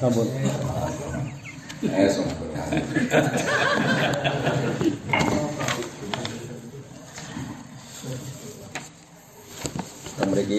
Tá 0.00 0.10
bom. 0.10 0.26
É, 1.92 2.08
só 2.08 2.22
uma 2.22 2.34
coisa. 2.34 2.58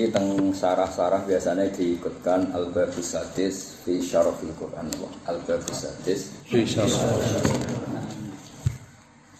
Teng 0.09 0.51
sarah-sarah 0.51 1.21
biasanya 1.25 1.69
diikutkan 1.69 2.49
al-babus 2.51 3.13
sadis 3.13 3.77
fi 3.85 4.01
syarafil 4.01 4.53
Quran. 4.57 4.89
Al-babus 5.29 5.87
sadis 5.87 6.33
Insya 6.49 6.85
Allah. 6.85 7.17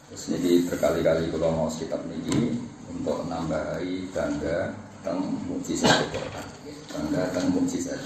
terus 0.10 0.36
ini 0.36 0.66
berkali-kali 0.68 1.30
kalau 1.32 1.54
mau 1.54 1.70
kitab 1.70 2.02
ini 2.10 2.58
untuk 2.92 3.24
nambahi 3.30 4.10
tangga 4.12 4.74
teng 5.06 5.22
mujizat 5.48 6.12
Quran 6.12 6.46
tangga 6.90 7.24
teng 7.32 7.48
mujizat 7.54 8.02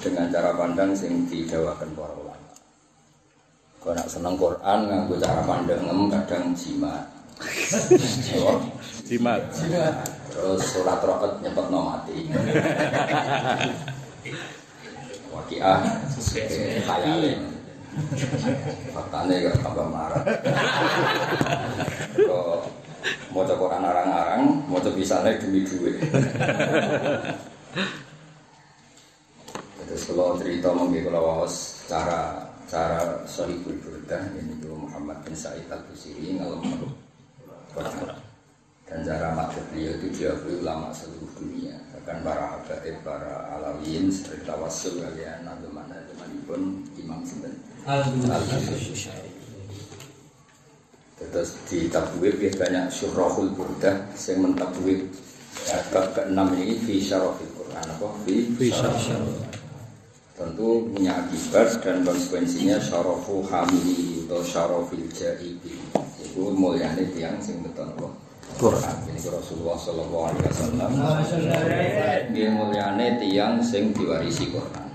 dengan 0.00 0.26
cara 0.32 0.50
pandang 0.56 0.90
sing 0.96 1.24
didawakan 1.28 1.88
para 1.96 2.14
ulama. 2.18 2.48
Kalau 3.80 3.94
nak 3.96 4.08
seneng 4.08 4.36
Quran 4.36 4.78
nganggo 4.88 5.14
cara 5.20 5.42
pandang 5.44 5.80
kadang 6.12 6.52
jimat. 6.56 7.04
Oh, 8.38 8.62
Jimat. 9.04 9.42
Terus 10.34 10.60
surat 10.66 10.98
roket 10.98 11.32
nyepet 11.46 11.66
no 11.70 11.80
mati. 11.94 12.26
Wakiah 15.30 15.78
khayalin 16.82 17.40
faktanya 18.90 19.34
gak 19.46 19.62
tambah 19.62 19.86
marah. 19.86 20.22
Kok 22.18 22.58
mau 23.34 23.42
Quran 23.42 23.82
arang-arang 23.82 24.42
mau 24.70 24.78
misalnya 24.94 25.36
demi 25.36 25.66
duit 25.66 25.98
terus 29.84 30.02
kalau 30.08 30.38
cerita 30.38 30.70
mungkin 30.70 31.10
kalau 31.10 31.20
wawas 31.22 31.84
cara 31.90 32.48
cara 32.70 33.26
Sahibul 33.28 33.76
Burdah 33.82 34.22
ini 34.38 34.56
Muhammad 34.64 35.20
bin 35.26 35.34
Sa'id 35.36 35.66
al-Busiri 35.66 36.38
ngalem 36.38 36.62
Quran 37.74 38.16
dan 38.84 39.00
cara 39.00 39.32
mati 39.32 39.60
beliau 39.72 39.96
itu 39.96 40.06
diakui 40.12 40.60
ulama 40.60 40.92
seluruh 40.92 41.32
dunia. 41.40 41.76
Bahkan 41.96 42.20
para 42.20 42.44
habaib, 42.52 42.96
para 43.00 43.56
alawiyin 43.56 44.12
seperti 44.12 44.44
tawassul 44.44 45.00
kalian 45.00 45.40
atau 45.48 45.72
mana 45.72 46.04
teman 46.04 46.32
pun 46.44 46.62
imam 47.00 47.24
sinten. 47.24 47.56
Terus 51.14 51.50
di 51.70 51.88
tabwib 51.88 52.36
ya 52.36 52.52
banyak 52.52 52.86
syurahul 52.92 53.56
burdah 53.56 54.12
yang 54.12 54.38
mentabwib. 54.44 55.08
Agak 55.64 56.12
keenam 56.12 56.52
ini 56.60 56.76
fi 56.76 57.00
syarafil 57.00 57.48
Quran 57.56 57.86
apa? 57.88 58.08
Fi 58.26 58.52
Fi 58.52 58.68
tentu 60.34 60.90
punya 60.90 61.14
akibat 61.14 61.78
dan 61.78 62.02
konsekuensinya 62.02 62.82
syarafu 62.82 63.46
hamili 63.46 64.26
atau 64.26 64.42
syarafil 64.42 65.06
jaibi 65.14 65.78
itu 66.18 66.42
mulyane 66.50 67.06
tiang 67.14 67.38
sing 67.38 67.62
betul 67.62 67.86
apa 67.86 68.23
Quran 68.54 68.96
ini 69.10 69.18
Rasulullah 69.18 69.74
Shallallahu 69.74 70.24
Alaihi 70.30 70.44
Wasallam. 70.46 70.90
Dia 72.30 72.48
mulyane 72.54 73.18
tiang 73.18 73.58
sing 73.58 73.90
diwarisi 73.90 74.54
Quran. 74.54 74.86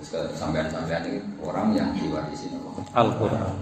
Terus 0.00 0.34
sampean-sampean 0.36 1.04
ini 1.08 1.20
orang 1.44 1.76
yang 1.76 1.92
diwarisi 1.92 2.52
apa? 2.56 2.70
Al-Quran. 2.96 3.54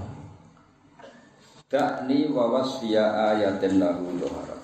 Dakni 1.71 2.27
wawas 2.35 2.83
via 2.83 3.31
ayatin 3.31 3.79
lahu 3.79 4.11
dohara 4.19 4.59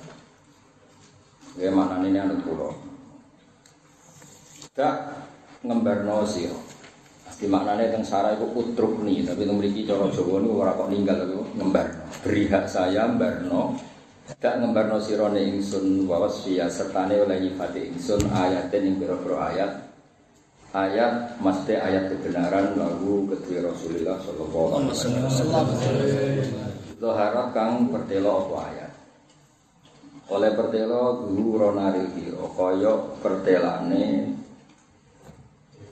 Bagaimana 1.55 2.03
ini 2.03 2.19
anut 2.19 2.43
kulo 2.43 2.75
Dak 4.75 5.15
ngembarno 5.62 6.27
siro 6.27 6.59
Di 7.39 7.47
maknanya 7.47 7.94
teng 7.94 8.03
sarah 8.03 8.34
itu 8.34 8.50
utruk 8.50 9.06
nih 9.06 9.22
Tapi 9.22 9.47
memiliki 9.47 9.87
cara 9.87 10.10
Jawa 10.10 10.43
ini 10.43 10.50
orang 10.50 10.75
kok 10.75 10.91
ninggal 10.91 11.19
itu 11.31 11.41
ngembarno. 11.55 12.03
Beri 12.27 12.43
hak 12.50 12.66
saya 12.66 13.06
mbarno 13.06 13.78
Dak 14.36 14.60
ngembarno 14.60 15.00
siro 15.00 15.32
ne 15.32 15.41
ingsun 15.48 16.04
wawas 16.04 16.44
via 16.44 16.69
Sertane 16.69 17.16
oleh 17.24 17.41
nyifati 17.41 17.88
ingsun 17.88 18.20
ayatin 18.28 18.84
yang 18.84 19.00
biro 19.00 19.41
ayat. 19.41 19.80
Ayat, 20.76 21.41
mesti 21.41 21.72
ayat 21.72 22.12
kebenaran 22.12 22.76
lagu 22.76 23.24
kedua 23.32 23.72
Rasulullah 23.72 24.20
Sallallahu 24.20 24.76
Alaihi 24.76 24.92
Wasallam. 25.24 25.64
Zoharat 27.00 27.48
kang 27.56 27.88
pertelo 27.88 28.44
apa 28.44 28.56
ayat? 28.69 28.92
Oleh 30.28 30.53
pertelo 30.53 31.24
guru 31.24 31.56
ronari 31.56 32.04
Koyok 32.36 33.24
pertelane 33.24 34.36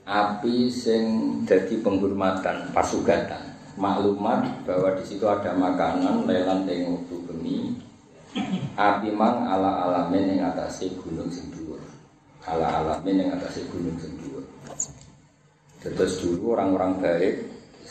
Api 0.05 0.69
sing 0.69 1.03
jadi 1.49 1.81
penghormatan 1.81 2.69
pasugatan. 2.69 3.57
Maklumat 3.73 4.69
bahwa 4.69 4.93
di 5.01 5.03
situ 5.09 5.25
ada 5.25 5.49
makanan 5.57 6.29
lelan 6.29 6.69
teng 6.69 6.93
waktu 6.93 7.15
bumi 7.25 7.84
Api 8.75 9.07
mang 9.15 9.47
ala 9.47 9.87
alamin 9.87 10.35
yang 10.35 10.51
atasi 10.51 10.91
gunung 10.99 11.31
sing 11.31 11.47
Ala 12.43 12.83
alamin 12.83 13.23
yang 13.23 13.31
atasi 13.39 13.63
gunung 13.71 13.95
sing 13.95 14.19
Terus 15.79 16.13
dulu 16.19 16.57
orang-orang 16.57 16.99
baik 16.99 17.35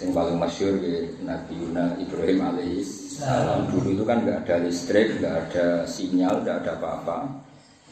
yang 0.03 0.11
paling 0.11 0.37
masyur 0.37 0.75
ya 0.83 1.07
Nabi 1.23 1.55
Yuna 1.55 1.95
Ibrahim 1.97 2.39
alaihis 2.43 3.17
salam. 3.17 3.71
Dulu 3.71 3.95
itu 3.95 4.03
kan 4.03 4.27
nggak 4.27 4.45
ada 4.45 4.57
listrik, 4.67 5.23
nggak 5.23 5.35
ada 5.49 5.67
sinyal, 5.87 6.43
nggak 6.43 6.67
ada 6.67 6.71
apa-apa. 6.75 7.19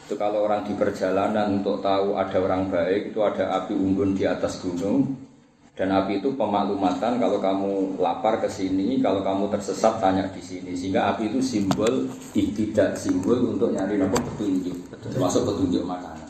Itu 0.02 0.18
kalau 0.18 0.42
orang 0.42 0.66
di 0.66 0.74
perjalanan 0.74 1.62
untuk 1.62 1.78
tahu 1.78 2.18
ada 2.18 2.36
orang 2.42 2.66
baik 2.68 3.14
itu 3.14 3.22
ada 3.22 3.62
api 3.62 3.72
unggun 3.78 4.18
di 4.18 4.26
atas 4.26 4.58
gunung 4.58 5.14
dan 5.72 5.88
api 5.88 6.20
itu 6.20 6.36
pemaklumatan 6.36 7.16
kalau 7.16 7.40
kamu 7.40 7.96
lapar 7.96 8.44
ke 8.44 8.48
sini, 8.48 9.00
kalau 9.00 9.24
kamu 9.24 9.48
tersesat 9.48 10.04
tanya 10.04 10.28
di 10.28 10.44
sini 10.44 10.76
sehingga 10.76 11.16
api 11.16 11.32
itu 11.32 11.40
simbol 11.40 12.12
tidak 12.36 12.92
simbol 12.92 13.56
untuk 13.56 13.72
nyari 13.72 13.96
nopo 13.96 14.20
petunjuk, 14.20 14.92
termasuk 15.00 15.48
petunjuk 15.48 15.88
makanan. 15.88 16.28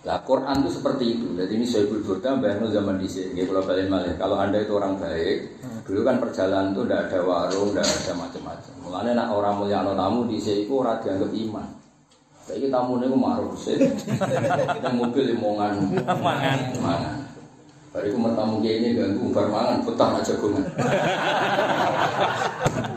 Nah, 0.00 0.16
Quran 0.24 0.64
itu 0.64 0.80
seperti 0.80 1.04
itu. 1.12 1.28
Jadi 1.36 1.52
ini 1.60 1.66
Syaibul 1.68 2.00
Burda 2.00 2.40
bayangno 2.40 2.72
zaman 2.72 2.96
di 2.96 3.04
sini. 3.04 3.44
Kalau 3.44 3.60
kalian 3.60 3.92
malah, 3.92 4.16
kalau 4.16 4.40
anda 4.40 4.56
itu 4.56 4.72
orang 4.72 4.96
baik, 4.96 5.60
dulu 5.84 6.00
kan 6.00 6.16
perjalanan 6.16 6.72
itu 6.72 6.88
tidak 6.88 7.12
ada 7.12 7.18
warung, 7.20 7.68
tidak 7.76 7.84
ada 7.84 8.12
macam-macam. 8.16 8.72
Mulanya 8.80 9.12
nak 9.12 9.28
orang 9.36 9.54
mulia 9.60 9.84
tamu 9.84 10.24
di 10.24 10.40
sini 10.40 10.64
itu 10.64 10.72
orang 10.80 11.04
dianggap 11.04 11.30
iman. 11.36 11.68
Tapi 12.48 12.66
tamu 12.72 12.92
ini 12.96 13.06
marah 13.12 13.52
sih. 13.60 13.76
Kita 14.80 14.88
mobil 14.88 15.36
limongan, 15.36 15.92
mangan, 16.00 16.58
mangan. 16.80 17.19
Baru 17.90 18.06
itu 18.06 18.18
tamu 18.22 18.62
kayak 18.62 18.76
ini 18.78 18.88
ganggu 18.94 19.18
umbar 19.18 19.50
mangan, 19.50 19.82
petang 19.82 20.14
aja 20.14 20.38
gungan. 20.38 20.62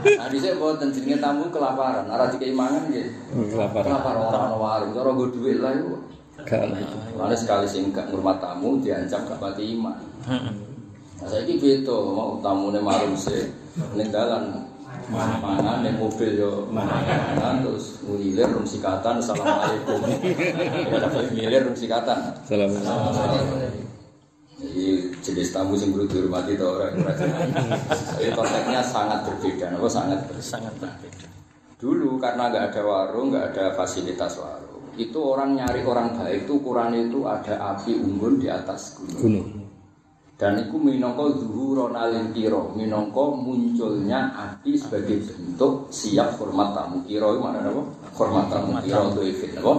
Nah 0.03 0.27
di 0.29 0.37
sini 0.37 0.53
buat 0.61 0.77
jenenge 0.77 1.17
tamu 1.17 1.49
kelaparan, 1.49 2.05
arah 2.13 2.29
tiga 2.29 2.45
imangan 2.45 2.93
gitu. 2.93 3.09
Kelaparan. 3.57 3.89
Kelaparan 3.89 4.21
orang 4.29 4.53
warung, 4.53 4.93
orang 4.93 5.17
gue 5.17 5.29
duit 5.33 5.57
lah 5.65 5.73
itu. 5.73 5.97
Lalu 7.17 7.35
sekali 7.37 7.65
sing 7.65 7.89
gak 7.89 8.13
ngurmat 8.13 8.37
tamu 8.37 8.77
diancam 8.85 9.25
gak 9.25 9.41
pati 9.41 9.73
iman. 9.73 9.97
Nah 10.29 11.25
saya 11.25 11.41
ini 11.41 11.57
beto 11.57 12.13
mau 12.13 12.37
tamu 12.45 12.69
nih 12.69 12.83
malam 12.85 13.17
sih, 13.17 13.49
nih 13.97 14.13
dalan 14.13 14.61
mangan 15.09 15.81
nih 15.81 15.93
mobil 15.97 16.37
yo 16.37 16.69
mangan 16.69 17.65
terus 17.65 17.97
ngilir 18.05 18.45
rum 18.45 18.67
sikatan 18.67 19.17
assalamualaikum. 19.17 20.05
Dapat 20.85 21.23
ngilir 21.33 21.65
rum 21.65 21.73
sikatan. 21.73 22.37
Assalamualaikum. 22.45 23.92
Jadi 24.61 24.85
jenis 25.21 25.49
tamu 25.49 25.73
sing 25.73 25.89
perlu 25.89 26.05
dihormati 26.05 26.53
tuh 26.53 26.77
orang 26.77 26.93
Jadi 28.21 28.29
konteksnya 28.37 28.81
sangat 28.85 29.25
berbeda, 29.25 29.73
apa 29.73 29.87
sangat 29.89 30.19
berbeda. 30.29 30.45
Sangat 30.45 30.73
berbeda. 30.77 31.27
Dulu 31.81 32.15
karena 32.21 32.47
nggak 32.47 32.65
ada 32.71 32.81
warung, 32.85 33.33
nggak 33.33 33.45
ada 33.51 33.65
fasilitas 33.75 34.39
warung, 34.39 34.87
itu 34.95 35.19
orang 35.19 35.57
nyari 35.57 35.81
orang 35.83 36.15
baik 36.15 36.47
itu 36.47 36.61
ukuran 36.61 36.95
itu 36.95 37.25
ada 37.27 37.59
api 37.75 37.97
unggun 37.97 38.39
di 38.39 38.47
atas 38.47 38.95
gunung. 38.95 39.19
Gunung. 39.19 39.47
Dan 40.33 40.59
itu 40.59 40.75
minongko 40.79 41.39
zuhuron 41.39 41.93
alin 41.93 42.33
kiro, 42.33 42.73
minongko 42.73 43.37
munculnya 43.37 44.33
api 44.33 44.79
sebagai 44.79 45.27
bentuk 45.29 45.91
siap 45.93 46.39
hormat 46.41 46.73
tamu 46.73 47.05
kiro 47.05 47.37
mana 47.37 47.61
apa? 47.63 47.83
Hormat 48.15 48.45
tamu 48.49 48.79
kiro 48.81 49.13
itu 49.13 49.21
ifit, 49.29 49.59
apa? 49.61 49.73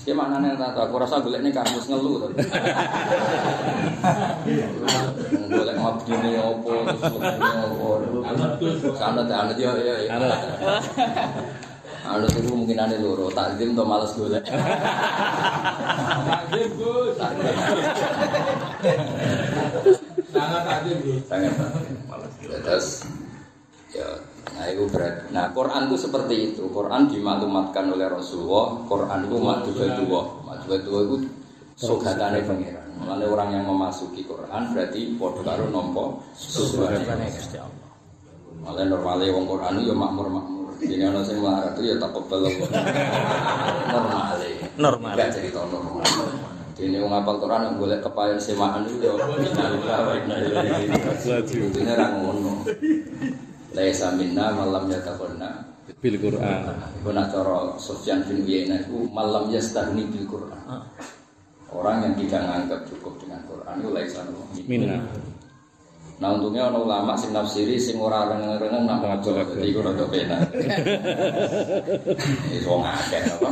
Sekian 0.00 0.16
mana 0.16 0.40
nih 0.40 0.56
tata, 0.56 0.88
aku 0.88 0.96
rasa 0.96 1.20
golek 1.20 1.44
ini 1.44 1.52
kamus 1.52 1.92
ngeluh 1.92 2.24
tuh. 2.24 2.32
Golek 5.52 5.76
mabdi 5.76 6.12
ini 6.16 6.40
apa, 6.40 6.72
terus 6.88 7.04
ini 7.36 7.44
apa. 7.44 7.88
Sana 8.96 9.28
teh 9.28 9.36
anut 9.36 9.60
ya, 9.60 9.76
ya. 9.76 10.16
Anut 12.08 12.32
itu 12.32 12.48
mungkin 12.48 12.80
aneh 12.80 12.96
loro, 12.96 13.28
takdim 13.28 13.76
atau 13.76 13.84
males 13.84 14.16
golek. 14.16 14.40
Takdim, 16.24 16.68
Gus. 16.80 17.20
Sangat 20.30 20.62
adil, 20.64 20.96
Bro. 21.04 21.20
sangat 21.26 21.52
malas 22.08 22.32
terus 22.40 22.48
ya 22.48 22.58
nah 22.64 23.19
itu 24.74 24.86
berat 24.90 25.14
nah 25.34 25.50
Quran 25.50 25.90
itu 25.90 25.96
seperti 25.98 26.34
itu 26.54 26.62
Quran 26.70 27.10
dimaklumatkan 27.10 27.90
oleh 27.90 28.06
Rasulullah 28.06 28.78
Quran 28.86 29.18
itu 29.26 29.36
makdubatullah 29.38 30.24
makdubatullah 30.46 31.02
itu 31.06 31.16
sogatane 31.80 32.44
pangeran 32.44 32.88
Mulane 33.00 33.24
orang 33.24 33.48
yang 33.56 33.64
memasuki 33.64 34.28
Quran 34.28 34.76
berarti 34.76 35.16
padha 35.16 35.40
karo 35.40 35.72
nampa 35.72 36.20
susuane 36.36 37.00
Gusti 37.32 37.56
Allah. 37.56 37.88
Malah 38.60 38.84
normalnya 38.92 39.32
wong 39.32 39.48
Quran 39.48 39.80
itu 39.80 39.88
ya 39.88 39.96
makmur-makmur. 39.96 40.76
Jadi 40.84 41.08
ana 41.08 41.24
sing 41.24 41.40
melarat 41.40 41.80
itu 41.80 41.88
ya 41.88 41.96
takobal 41.96 42.44
normalnya. 42.44 42.68
Normal. 44.76 45.16
Enggak 45.16 45.32
cerita 45.32 45.64
normal. 45.64 46.04
Jadi 46.76 47.00
wong 47.00 47.12
hafal 47.16 47.40
Quran 47.40 47.72
yang 47.72 47.80
golek 47.80 48.04
kepayon 48.04 48.36
semaan 48.36 48.84
itu 48.84 49.00
ya. 49.00 49.16
Ini 51.56 51.92
ra 51.96 52.06
ngono. 52.20 52.68
Laisa 53.70 54.18
minna 54.18 54.50
malam 54.50 54.90
yataqulna 54.90 55.70
Bil 55.98 56.16
Quran. 56.22 56.62
Iku 57.02 57.10
nak 57.10 57.34
cara 57.34 57.74
Sufyan 57.76 58.22
bin 58.24 58.46
Uyainah 58.46 58.86
itu 58.86 59.10
malam 59.10 59.50
yastahni 59.50 60.06
bil 60.08 60.24
Quran. 60.24 60.62
Orang 61.70 62.02
yang 62.02 62.14
tidak 62.18 62.42
menganggap 62.46 62.80
cukup 62.86 63.14
dengan 63.18 63.42
Quran 63.46 63.74
itu 63.82 63.90
laisa 63.90 64.22
Minna. 64.66 64.98
Nah 66.20 66.36
untungnya 66.36 66.68
ono 66.68 66.84
ulama 66.84 67.16
sing 67.16 67.32
nafsiri 67.32 67.80
sing 67.80 67.96
ora 67.96 68.28
reng-reng 68.28 68.84
nak 68.84 69.00
maca 69.00 69.30
dadi 69.32 69.72
iku 69.72 69.80
rada 69.80 70.04
penak. 70.04 70.52
Iso 72.60 72.76
ngakeh 72.76 73.22
apa? 73.40 73.50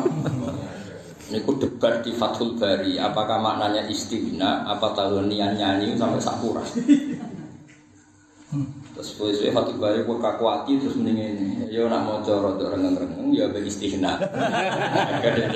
Niku 1.29 1.61
debat 1.61 2.01
di 2.05 2.13
Fathul 2.13 2.57
Bari, 2.57 3.01
apakah 3.01 3.41
maknanya 3.41 3.89
istighna 3.89 4.69
apa 4.69 4.93
talonian 4.97 5.57
nyanyi 5.57 5.97
sampai 5.97 6.21
sakura. 6.21 6.61
Terus 8.99 9.15
suwe-suwe 9.15 9.55
Fathul 9.55 9.79
Bari 9.79 10.03
kok 10.03 10.19
kakuati 10.19 10.83
terus 10.83 10.99
mending 10.99 11.23
ini. 11.23 11.71
Ya 11.71 11.87
nak 11.87 12.03
maca 12.03 12.35
rada 12.35 12.67
reng-reng 12.75 13.31
ya 13.31 13.47
be 13.47 13.63
istighna. 13.63 14.19
Agak 14.19 15.55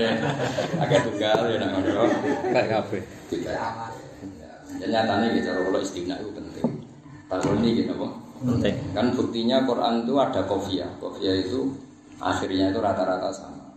agak 0.78 0.98
tunggal 1.10 1.50
ya 1.50 1.56
nak 1.58 1.68
ngono. 1.74 2.06
Kayak 2.54 2.66
kabeh. 2.70 3.02
Tidak. 3.26 3.50
Dan 4.78 4.88
nyatanya 4.94 5.34
gitu, 5.34 5.50
kalau 5.58 5.82
istighna 5.82 6.22
itu 6.22 6.30
penting. 6.30 6.86
Tahun 7.26 7.58
ini 7.66 7.82
gitu, 7.82 7.90
apa? 7.98 8.08
Penting. 8.46 8.76
Kan 8.94 9.06
buktinya 9.18 9.66
Quran 9.66 10.06
itu 10.06 10.14
ada 10.22 10.40
kofiah. 10.46 10.90
Kofiah 11.02 11.34
itu 11.34 11.66
akhirnya 12.22 12.70
itu 12.70 12.78
rata-rata 12.78 13.34
sama. 13.34 13.74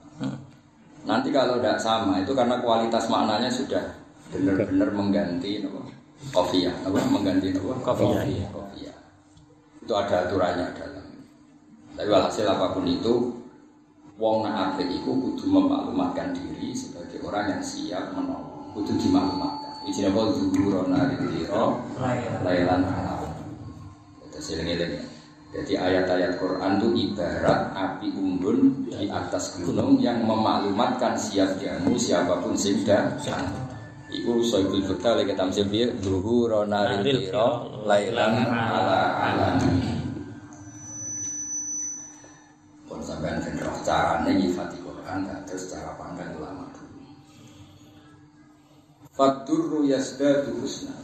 Nanti 1.10 1.34
kalau 1.34 1.58
tidak 1.58 1.82
sama 1.82 2.22
itu 2.22 2.38
karena 2.38 2.62
kualitas 2.62 3.10
maknanya 3.10 3.50
sudah 3.50 3.98
benar-benar 4.30 4.94
mengganti 4.94 5.66
apa? 5.66 5.90
Kofiah, 6.30 6.74
apa? 6.86 7.02
Mengganti 7.10 7.50
apa? 7.50 7.74
Kofiah. 7.82 8.26
Itu 9.86 9.94
ada 9.94 10.26
aturannya 10.26 10.74
dalam. 10.74 11.06
Tapi 11.94 12.10
walhasil 12.10 12.50
apa 12.50 12.74
pun 12.74 12.90
itu, 12.90 13.38
wong 14.18 14.42
nak 14.42 14.74
apik 14.74 14.90
itu 14.90 15.14
kudu 15.14 15.46
memaklumatkan 15.46 16.34
diri 16.34 16.74
sebagai 16.74 17.22
orang 17.22 17.54
yang 17.54 17.62
siap 17.62 18.10
menolong. 18.18 18.74
Kudu 18.74 18.98
dimaklumatkan. 18.98 19.86
Ijina 19.86 20.10
apa 20.10 20.22
zuhurona 20.34 21.00
ridhiro 21.14 21.78
lailan 22.42 22.82
alam. 22.82 23.30
Itu 24.26 24.42
seling-eling 24.42 24.98
ya. 24.98 25.06
Jadi 25.56 25.74
ayat-ayat 25.78 26.42
Quran 26.42 26.82
itu 26.82 26.88
ibarat 27.06 27.72
api 27.78 28.12
unggun 28.18 28.90
di 28.90 29.06
atas 29.08 29.56
gunung 29.62 30.02
yang 30.02 30.26
memaklumatkan 30.26 31.14
siap 31.14 31.62
jamu 31.62 31.94
siapa 31.96 32.42
pun 32.42 32.58
sing 32.58 32.82
datang. 32.82 33.65
Iku 34.16 34.40
soibul 34.40 34.80
bekal 34.88 35.20
lagi 35.20 35.36
tamsil 35.36 35.68
dia 35.68 35.92
zuhurona 36.00 37.04
ridhiro 37.04 37.84
lailan 37.84 38.48
ala 38.48 39.02
alam. 39.20 39.60
Pun 42.88 43.04
sampean 43.04 43.44
ben 43.44 43.60
roh 43.60 43.76
carane 43.84 44.32
nyifati 44.40 44.80
Quran 44.80 45.28
terus 45.44 45.68
cara 45.68 46.00
pandang 46.00 46.32
ulama 46.40 46.72
dulu. 46.72 47.04
Fadurru 49.12 49.84
yasdadu 49.84 50.64
husna. 50.64 50.96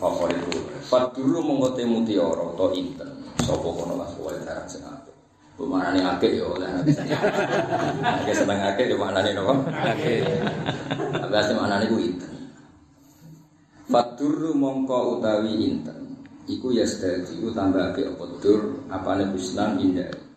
Favorit 0.00 0.40
itu. 0.40 0.60
Fadurru 0.88 1.44
mengkote 1.44 1.84
mutiara 1.84 2.56
atau 2.56 2.72
inten. 2.72 3.28
Sopo 3.44 3.76
kono 3.76 4.00
lah 4.00 4.08
darah 4.40 4.64
sing 4.64 4.89
apik. 5.60 5.68
Pemanane 5.68 6.00
akeh 6.00 6.32
ya 6.40 6.44
oleh 6.48 6.68
nabi. 6.72 6.92
Akeh 8.00 8.34
seneng 8.34 8.60
akeh 8.64 8.84
ya 8.88 8.96
maknane 8.96 9.30
napa? 9.36 9.54
Akeh. 9.68 10.24
Abas 11.20 11.52
maknane 11.52 11.84
ku 11.92 11.96
inten. 12.00 12.34
Fadurru 13.84 14.56
mongko 14.56 15.20
utawi 15.20 15.68
inten. 15.68 16.24
Iku 16.48 16.72
yasdadu 16.72 17.36
iku 17.36 17.52
tambah 17.52 17.92
akeh 17.92 18.08
apa 18.08 18.24
dur 18.40 18.88
apane 18.88 19.28
husnan 19.28 19.76
indah. 19.76 20.30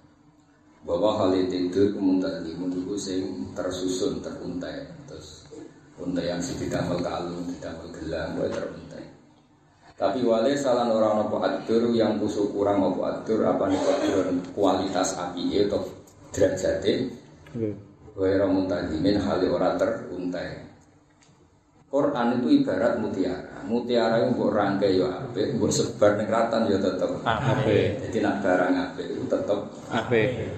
bahwa 0.84 1.16
hal 1.16 1.32
itu 1.32 1.72
tidur 1.72 1.96
kemuntah 1.96 2.44
iku 2.44 2.96
sing 3.00 3.56
tersusun 3.56 4.20
teruntai 4.20 4.84
terus 5.08 5.48
untai 5.96 6.28
yang 6.28 6.44
si 6.44 6.60
didamel 6.60 7.00
kalung 7.00 7.48
didamel 7.48 7.88
gelang 7.96 8.36
gue 8.36 8.52
teruntai 8.52 8.93
tapi 9.94 10.26
wale 10.26 10.58
salah 10.58 10.90
orang 10.90 11.22
nopo 11.22 11.38
adur 11.38 11.94
yang 11.94 12.18
kusuk 12.18 12.50
kurang 12.50 12.82
nopo 12.82 13.06
adur 13.06 13.46
apa 13.46 13.70
nih 13.70 13.80
kualitas 14.58 15.14
api 15.16 15.70
atau 15.70 15.86
derajatnya 16.34 17.14
gue 18.14 18.30
orang 18.42 18.52
muntahimin 18.54 19.22
hal 19.22 19.42
ora 19.50 19.78
teruntai 19.78 20.74
Quran 21.94 22.42
itu 22.42 22.66
ibarat 22.66 22.98
mutiara. 22.98 23.62
Mutiara 23.70 24.26
itu 24.26 24.34
buat 24.34 24.58
rangkai 24.58 24.98
ya 24.98 25.14
apik, 25.14 25.62
buat 25.62 25.70
sebar 25.70 26.18
ning 26.18 26.26
ratan 26.26 26.66
ya 26.66 26.82
tetep 26.82 27.22
Apik. 27.22 28.10
Jadi 28.10 28.18
nak 28.18 28.42
barang 28.42 28.74
apik 28.74 29.14
itu 29.14 29.24
tetep 29.30 29.60
Apik. 29.94 30.58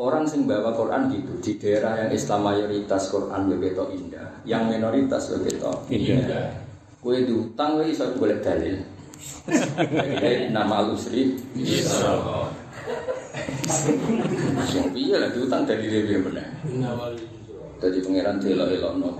Orang 0.00 0.24
sing 0.24 0.48
bawa 0.48 0.72
Quran 0.72 1.12
gitu 1.12 1.36
di 1.44 1.60
daerah 1.60 2.00
yang 2.00 2.10
Islam 2.16 2.40
mayoritas 2.48 3.12
Quran 3.12 3.52
ya 3.52 3.84
indah, 3.92 4.28
yang 4.48 4.64
minoritas 4.72 5.28
ya 5.28 5.36
ketok 5.44 5.92
Indah. 5.92 6.61
Kue 7.02 7.26
diutang 7.26 7.82
kue 7.82 7.90
iso 7.90 8.14
boleh 8.14 8.38
dalil. 8.38 8.78
Nama 10.54 10.86
lusri 10.86 11.34
bisa. 11.50 12.14
Yang 14.70 14.86
piye 14.94 15.16
lah 15.18 15.34
diutang 15.34 15.66
dari 15.66 15.90
dia 15.90 16.22
benar. 16.22 16.46
Jadi 17.82 17.98
pangeran 17.98 18.38
telo 18.38 18.70
elok 18.70 18.94
no 19.02 19.10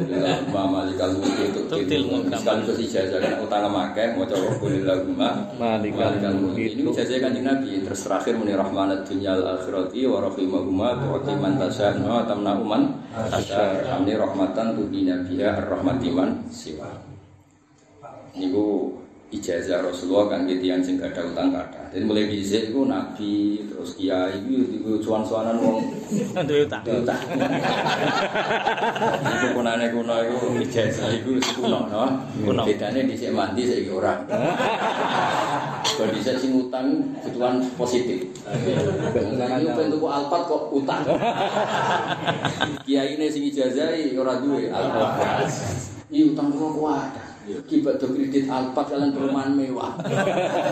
mama 0.54 0.86
di 0.86 0.94
kalau 0.94 1.18
itu 1.18 1.66
itu 1.66 1.96
mungkam. 2.06 2.38
sekaligus 2.38 2.78
ijazah 2.78 3.18
kan 3.18 3.42
utang 3.42 3.66
makai 3.66 4.14
mau 4.14 4.22
coba 4.22 4.54
kulilah 4.62 5.02
guma 5.02 5.50
Malikal 5.58 6.14
mulk 6.38 6.54
ini 6.54 6.86
itu. 6.86 6.94
ijazah 6.94 7.18
kan 7.26 7.34
nabi 7.34 7.82
terus 7.82 8.06
terakhir 8.06 8.38
muni 8.38 8.54
rahmanat 8.54 9.02
dunyal 9.02 9.42
akhirati 9.58 10.06
wa 10.06 10.22
rahimahuma 10.30 10.94
tu'ti 10.94 11.32
man 11.42 11.58
tasya 11.58 11.98
wa 12.06 12.22
tamna 12.22 12.54
uman 12.54 13.02
tasya 13.10 13.82
amni 13.98 14.14
rahmatan 14.14 14.78
tuhina 14.78 15.26
biha 15.26 15.58
ar-rahmatiman 15.58 16.46
siwa 16.46 17.11
niku 18.32 18.96
ijazah 19.32 19.80
Rasulullah 19.80 20.36
kan 20.36 20.44
gitu 20.44 20.60
yang 20.68 20.84
sing 20.84 21.00
ada 21.00 21.24
utang 21.24 21.56
kata. 21.56 21.88
Jadi 21.88 22.04
mulai 22.04 22.28
dhisik 22.28 22.68
iku 22.68 22.84
nabi 22.84 23.64
terus 23.64 23.96
kiai 23.96 24.36
iku 24.44 24.56
iku 24.76 24.90
cuan-cuanan 25.00 25.56
wong 25.56 25.80
Duwe 26.48 26.68
utang. 26.68 26.84
utang. 26.84 27.20
Iku 29.24 29.46
kunane 29.56 29.88
kuno 29.88 30.14
iku 30.20 30.36
ijazah 30.60 31.08
iku 31.16 31.40
kuno 31.56 31.88
no. 31.88 32.28
Kuno. 32.44 32.62
Bedane 32.68 33.08
dhisik 33.08 33.32
mandi 33.32 33.64
saiki 33.64 33.88
ora. 33.88 34.20
Kalau 35.96 36.12
dhisik 36.12 36.36
sing 36.36 36.52
utang 36.68 37.16
kebutuhan 37.24 37.64
positif. 37.80 38.28
Ini 38.36 39.68
ben 39.72 39.88
tuku 39.96 40.06
alpat 40.12 40.40
kok 40.44 40.68
utang. 40.76 41.08
Kiai 42.84 43.16
ini 43.16 43.32
sing 43.32 43.48
ijazahi 43.48 44.12
ora 44.12 44.44
duwe 44.44 44.68
alpat. 44.68 45.48
Iya 46.12 46.36
utang 46.36 46.52
kok 46.52 46.72
kuat. 46.76 47.08
Kibat 47.42 47.98
do 47.98 48.14
kredit 48.14 48.46
alpat 48.46 48.94
kalian 48.94 49.10
perumahan 49.10 49.58
mewah. 49.58 49.98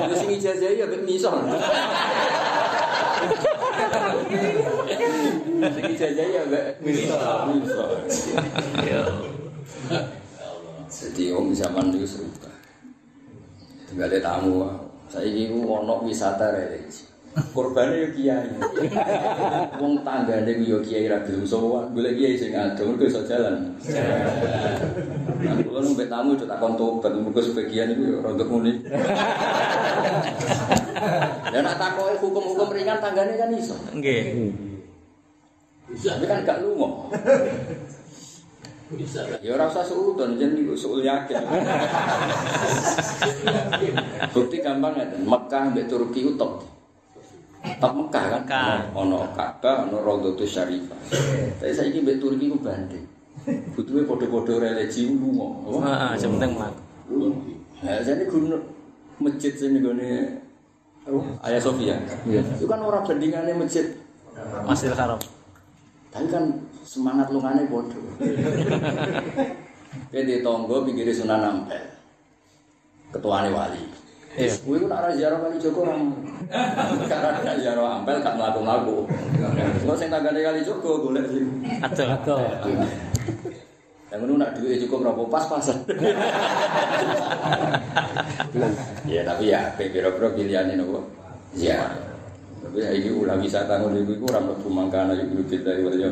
Lu 0.06 0.14
sing 0.14 0.30
ijazahi 0.30 0.78
ya 0.78 0.86
ben 0.86 1.02
misor. 1.02 1.42
Sing 5.58 5.84
ijazahi 5.98 6.30
ya 6.30 6.42
ben 6.46 6.78
misor. 6.78 7.18
Misor. 7.50 7.90
Ya. 8.86 9.02
Jadi 10.86 11.24
om 11.34 11.50
zaman 11.50 11.90
itu 11.90 12.06
serupa. 12.06 12.54
Tinggal 13.90 14.06
ada 14.06 14.18
tamu. 14.22 14.62
Saya 15.10 15.26
ini 15.26 15.50
ono 15.66 16.06
wisata 16.06 16.54
religi. 16.54 17.09
Korbannya 17.30 17.96
ya 18.02 18.08
kiai. 18.10 18.50
Wong 19.78 20.02
tanggane 20.02 20.50
ku 20.58 20.64
ya 20.66 20.78
kiai 20.82 21.06
ra 21.06 21.22
gelem 21.22 21.46
sowan. 21.46 21.94
Golek 21.94 22.18
kiai 22.18 22.34
sing 22.34 22.50
ado 22.58 22.82
mergo 22.90 23.06
iso 23.06 23.22
jalan. 23.22 23.70
Nah, 25.40 25.54
kula 25.62 25.78
nunggu 25.78 26.10
tamu 26.10 26.34
itu 26.34 26.42
takon 26.42 26.74
tobat 26.74 27.14
mergo 27.14 27.38
sebagian 27.38 27.94
itu 27.94 28.02
ya 28.10 28.18
rada 28.18 28.44
muni. 28.50 28.82
Ya 31.54 31.58
nak 31.62 31.78
takoki 31.78 32.18
hukum-hukum 32.18 32.74
ringan 32.74 32.98
tanggane 32.98 33.38
kan 33.38 33.54
iso. 33.54 33.78
Nggih. 33.94 34.50
Tapi 35.90 36.24
kan 36.26 36.46
gak 36.46 36.66
lunga. 36.66 37.14
Ya 39.38 39.54
ora 39.54 39.70
usah 39.70 39.86
suudon 39.86 40.34
jen 40.34 40.58
niku 40.58 40.74
suul 40.74 41.06
yakin. 41.06 41.46
Bukti 44.34 44.58
gampang 44.58 44.98
ya, 44.98 45.06
Mekah 45.14 45.70
mbek 45.70 45.86
Turki 45.86 46.26
ku 46.26 46.34
Top 47.60 47.92
Mekah 47.92 48.44
kan. 48.48 48.88
Ono 48.96 49.28
Ka'bah, 49.36 49.84
ono 49.88 50.00
Raudhatus 50.00 50.48
Syarifah. 50.48 51.00
Tapi 51.60 51.72
saiki 51.72 52.00
mbek 52.00 52.16
Turki 52.20 52.48
ku 52.48 52.56
banding. 52.60 53.04
Butuhe 53.76 54.04
padha-padha 54.04 54.60
religi 54.60 55.08
lunga. 55.12 55.48
Heeh, 55.84 56.10
sing 56.16 56.28
penting 56.36 56.56
mlaku. 56.56 56.80
Nah, 57.80 58.00
jadi 58.04 58.28
guru 58.28 58.60
masjid 59.20 59.52
sini 59.56 59.80
gone 59.80 60.40
Ayah 61.44 61.60
Sofia. 61.60 61.96
Itu 62.28 62.68
kan 62.68 62.80
orang 62.84 63.04
bandingannya 63.04 63.56
masjid. 63.56 63.96
Masjidil 64.64 64.96
Haram. 64.96 65.20
Tapi 66.10 66.26
kan 66.28 66.44
semangat 66.84 67.28
lungane 67.32 67.68
bodoh. 67.68 68.02
Kayak 70.10 70.24
di 70.26 70.34
tonggo 70.42 70.86
pinggir 70.86 71.10
Sunan 71.10 71.42
Ampel. 71.42 71.82
Ketuane 73.10 73.50
wali. 73.50 73.82
Iya. 74.38 74.54
Gue 74.62 74.86
nak 74.86 75.10
ziarah 75.18 75.38
kali 75.42 75.58
Joko 75.58 75.82
orang. 75.82 76.14
Karena 77.10 77.42
nak 77.42 77.56
ziarah 77.58 77.98
Ampel 77.98 78.22
gak 78.22 78.38
melaku-melaku. 78.38 79.10
Gue 79.82 79.94
sing 79.98 80.06
tanggane 80.06 80.38
kali 80.38 80.62
Joko 80.62 81.02
golek 81.02 81.26
sih. 81.34 81.42
Ada 81.82 82.04
ada. 82.14 82.36
Yang 84.10 84.26
ngono 84.26 84.42
nak 84.42 84.58
duit 84.58 84.82
cukup 84.86 85.06
berapa 85.06 85.22
pas-pasan. 85.30 85.86
ya 89.14 89.22
tapi 89.22 89.54
ya 89.54 89.70
biro-biro 89.78 90.34
pilihannya 90.34 90.74
nopo. 90.78 91.06
Ya. 91.54 91.94
Tapi 92.58 92.82
ya 92.82 92.90
ini 92.90 93.10
ulah 93.14 93.38
wisata 93.38 93.78
ngono 93.78 94.02
iku 94.02 94.18
iku 94.18 94.24
ora 94.34 94.42
mlebu 94.42 94.66
mangkana 94.66 95.14
yo 95.14 95.30
kudu 95.30 95.44
kita 95.46 95.78
iki 95.78 95.82
wae. 95.86 96.10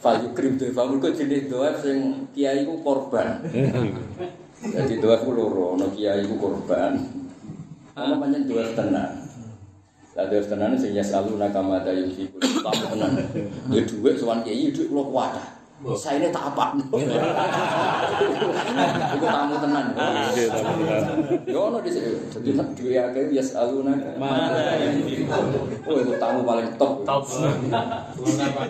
Fal 0.00 0.16
yukrim 0.24 0.56
de 0.56 0.72
famul 0.72 0.96
kok 0.96 1.12
jenis 1.12 1.48
doa 1.52 1.76
sing 1.76 2.28
kiai 2.32 2.64
ku 2.64 2.80
korban. 2.80 3.44
Jadi 4.58 4.98
doa 4.98 5.22
ku 5.22 5.30
loro, 5.30 5.78
ono 5.78 5.86
kiai 5.94 6.26
ku 6.26 6.34
korban. 6.34 6.98
Ono 7.94 8.14
pancen 8.18 8.42
doa 8.50 8.66
tenan. 8.74 9.10
Lah 10.18 10.26
doa 10.26 10.42
tenan 10.42 10.74
sing 10.74 10.98
ya 10.98 11.02
selalu 11.02 11.38
nakamada 11.38 11.94
yusiku. 11.94 12.42
Tamu 12.42 12.84
tenan. 12.90 13.22
Ya 13.70 13.80
dhuwit 13.86 14.18
sowan 14.18 14.42
kiai 14.42 14.74
dhuwit 14.74 14.90
kula 14.90 15.02
kuwatah. 15.06 15.46
Saya 15.94 16.18
ini 16.18 16.34
tak 16.34 16.50
apa. 16.50 16.74
Iku 19.14 19.26
tamu 19.30 19.62
tenan. 19.62 19.94
Yo 21.46 21.58
ono 21.70 21.78
di 21.78 21.90
sini. 21.94 22.18
Jadi 22.34 22.50
nak 22.58 22.74
duwe 22.74 22.98
akeh 22.98 23.30
ya 23.30 23.38
saluna. 23.38 23.94
Oh 25.86 26.02
itu 26.02 26.18
tamu 26.18 26.42
paling 26.42 26.74
top. 26.74 27.06
Top. 27.06 27.22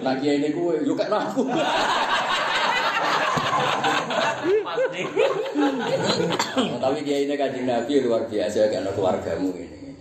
Nah 0.04 0.14
kiai 0.21 0.37
ini 0.37 0.52
kuwe 0.52 0.85
yo 0.85 0.92
kek 0.92 1.09
aku. 1.09 1.49
Tapi 6.78 6.98
kiai 7.04 7.26
ini 7.28 7.34
kanjeng 7.36 7.66
Nabi 7.66 7.92
luar 8.04 8.24
biasa 8.26 8.70
kan 8.72 8.86
keluargamu 8.94 9.50
ini. 9.54 9.94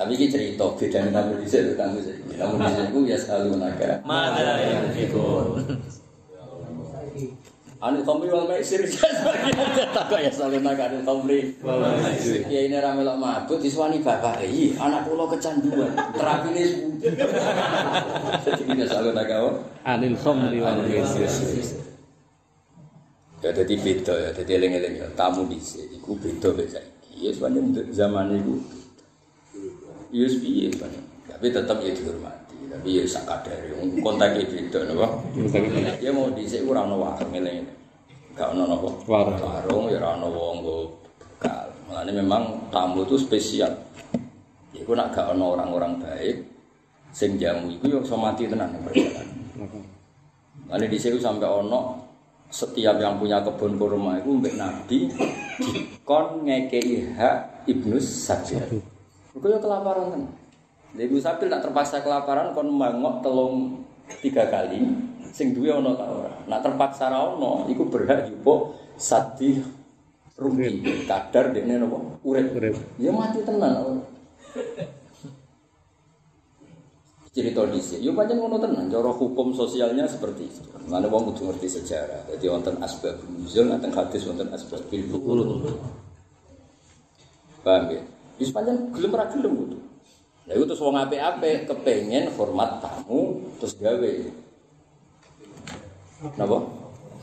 Tapi 0.00 0.16
ini 0.16 0.26
cerita 0.32 0.64
beda 0.64 0.98
nih 1.04 1.12
tamu 1.12 1.32
di 1.36 1.44
sini, 1.44 1.76
tamu 1.76 2.00
di 2.00 2.08
sini. 2.08 2.32
Tamu 2.40 2.56
di 2.56 2.72
sini 2.72 3.10
ya 3.10 3.18
saluna. 3.20 3.68
Mada 4.00 4.56
yang 4.64 4.88
fikun. 4.96 5.60
Anil 7.80 8.04
khamri 8.04 8.28
wal 8.28 8.44
maisir 8.44 8.84
tak 9.96 10.12
ya 10.20 10.28
saluna 10.28 10.76
kan 10.76 10.92
anil 10.92 11.00
khamri. 11.00 11.56
Ya 12.52 12.68
ini 12.68 12.76
rame 12.76 13.00
lok 13.08 13.16
mabuk 13.16 13.56
diswani 13.56 14.04
bapak 14.04 14.44
iki 14.44 14.76
anak 14.76 15.08
kula 15.08 15.24
kecanduan 15.32 15.88
terapine 16.12 16.60
sepuh. 16.60 16.92
Jadi 18.44 18.62
ini 18.68 18.84
saluna 18.84 19.24
kau. 19.24 19.64
Anil 19.88 20.12
khamri 20.12 20.60
wal 20.60 20.84
maisir. 20.84 21.24
Ya 23.40 23.50
jadi 23.56 23.72
beda 23.72 24.12
ya, 24.12 24.30
jadi 24.36 24.50
eling-eling 24.60 25.00
ya 25.00 25.08
tamu 25.16 25.48
di 25.48 25.56
sini, 25.56 25.96
iku 25.96 26.12
beda 26.12 26.52
beda 26.52 26.76
saiki. 26.76 27.24
Ya 27.24 27.32
sebenarnya 27.32 27.88
zaman 27.88 28.36
itu, 28.36 28.60
ya 30.12 30.28
piye 30.28 30.68
sebenarnya. 30.68 31.00
Tapi 31.24 31.46
tetap 31.48 31.80
ya 31.80 31.88
dihormati. 31.88 32.56
Tapi 32.68 33.00
ya 33.00 33.04
sakadari, 33.08 33.72
kontaknya 34.04 34.44
beda, 34.44 34.92
napa? 34.92 35.08
Ya 36.04 36.12
mau 36.12 36.28
di 36.36 36.44
sini 36.44 36.68
kurang 36.68 36.92
ono 36.92 37.00
warung 37.00 37.32
eling. 37.32 37.64
Gak 38.36 38.52
ono 38.52 38.62
napa? 38.68 38.88
Warung. 39.08 39.40
Warung 39.40 39.84
ya 39.88 39.96
ora 40.04 40.20
ono 40.20 40.28
wong 40.28 40.54
nggo 40.60 40.76
bekal. 41.16 41.66
Makanya 41.88 42.12
memang 42.20 42.42
tamu 42.68 43.08
itu 43.08 43.16
spesial. 43.16 43.72
Iku 44.76 44.92
nak 44.92 45.16
gak 45.16 45.32
ono 45.32 45.56
orang-orang 45.56 45.96
baik, 45.96 46.44
sing 47.16 47.40
jamu 47.40 47.72
iku 47.72 47.88
yo 47.88 47.98
iso 48.04 48.20
mati 48.20 48.44
tenan 48.44 48.76
perjalanan. 48.84 49.28
Di 50.76 50.98
sini 51.00 51.16
sampai 51.16 51.48
ono 51.48 51.99
setiap 52.50 52.98
yang 52.98 53.16
punya 53.16 53.38
kebun 53.46 53.78
kurma 53.78 54.18
itu 54.18 54.34
mbek 54.34 54.58
Nabi 54.58 55.06
dikon 55.62 56.44
ngekei 56.44 57.14
hak 57.14 57.66
Ibnu 57.70 57.96
Sabil. 58.02 58.82
Iku 59.30 59.46
yo 59.46 59.62
kelaparan 59.62 60.10
kan. 60.10 60.22
Ibnu 60.98 61.22
Sabil 61.22 61.46
tak 61.46 61.62
terpaksa 61.62 62.02
kelaparan 62.02 62.50
kon 62.50 62.66
mangok 62.74 63.22
telung 63.22 63.86
tiga 64.18 64.50
kali 64.50 64.82
sing 65.30 65.54
duwe 65.54 65.70
ana 65.70 65.94
ta 65.94 66.10
ora. 66.10 66.34
Nak 66.50 66.60
terpaksa 66.66 67.06
ra 67.06 67.22
ono 67.22 67.70
iku 67.70 67.86
berhak 67.86 68.26
jupuk 68.26 68.74
sadi 68.98 69.62
rugi 70.34 71.06
kadar 71.06 71.54
dekne 71.54 71.78
napa. 71.78 71.98
Urip. 72.26 72.74
Ya 72.98 73.14
mati 73.14 73.46
tenan. 73.46 74.02
Cerita 77.30 77.62
dhisik. 77.70 78.02
Yo 78.02 78.10
pancen 78.10 78.42
ngono 78.42 78.58
tenan, 78.58 78.90
cara 78.90 79.10
hukum 79.14 79.54
sosialnya 79.54 80.02
seperti 80.10 80.50
itu. 80.50 80.60
Mana 80.90 81.06
wong 81.06 81.30
kudu 81.30 81.50
ngerti 81.50 81.78
sejarah. 81.78 82.26
Jadi 82.26 82.50
wonten 82.50 82.74
asbab 82.82 83.14
nuzul, 83.30 83.70
wonten 83.70 83.94
hadis 83.94 84.26
wonten 84.26 84.50
asbab 84.50 84.82
bil. 84.90 85.06
Paham 87.62 87.82
ya? 87.92 88.02
Wis 88.42 88.50
pancen 88.50 88.90
gelem 88.90 89.14
ra 89.14 89.30
gelem 89.30 89.52
kudu. 89.54 89.78
Lah 90.50 90.52
iku 90.58 90.64
terus 90.66 90.82
wong 90.82 90.98
apik-apik 90.98 91.70
kepengen 91.70 92.34
hormat 92.34 92.82
tamu 92.82 93.38
terus 93.62 93.78
gawe. 93.78 94.12
Napa? 96.34 96.58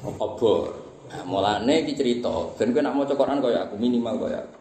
Obor. 0.08 0.72
Nah, 1.08 1.24
mulane 1.24 1.88
iki 1.88 1.96
cerita, 1.96 2.52
ben 2.60 2.76
kowe 2.76 2.84
nak 2.84 2.96
maca 2.96 3.16
Quran 3.16 3.40
kaya 3.40 3.64
aku 3.64 3.80
minimal 3.80 4.28
kaya 4.28 4.44
aku. 4.44 4.57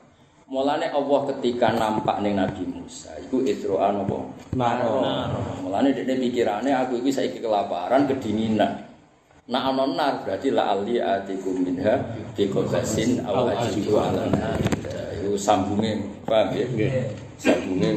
Mulane 0.47 0.87
Allah 0.95 1.21
ketika 1.35 1.75
nampak 1.75 2.23
ning 2.23 2.39
Nabi 2.39 2.63
Musa, 2.71 3.11
iku 3.19 3.43
Isra'an 3.43 3.99
apa? 3.99 4.19
Naro. 4.55 5.03
Mulane 5.67 5.91
dekne 5.91 6.23
pikirane 6.23 6.71
aku 6.71 7.03
iki 7.03 7.11
saiki 7.11 7.43
kelaparan, 7.43 8.07
kedinginan. 8.07 8.87
Nak 9.51 9.63
ana 9.63 9.85
nar 9.91 10.15
berarti 10.23 10.55
la 10.55 10.75
ali 10.75 10.99
atikum 11.03 11.67
minha 11.67 11.99
bi 12.35 12.47
qabasin 12.51 13.27
aw 13.27 13.47
ajibu 13.59 13.99
ala 13.99 14.27
nar. 14.31 14.59
Iku 15.19 15.35
sambunge, 15.39 15.99
paham 16.23 16.55
ya? 16.55 16.67
Nggih. 16.67 16.95
Sambunge 17.39 17.91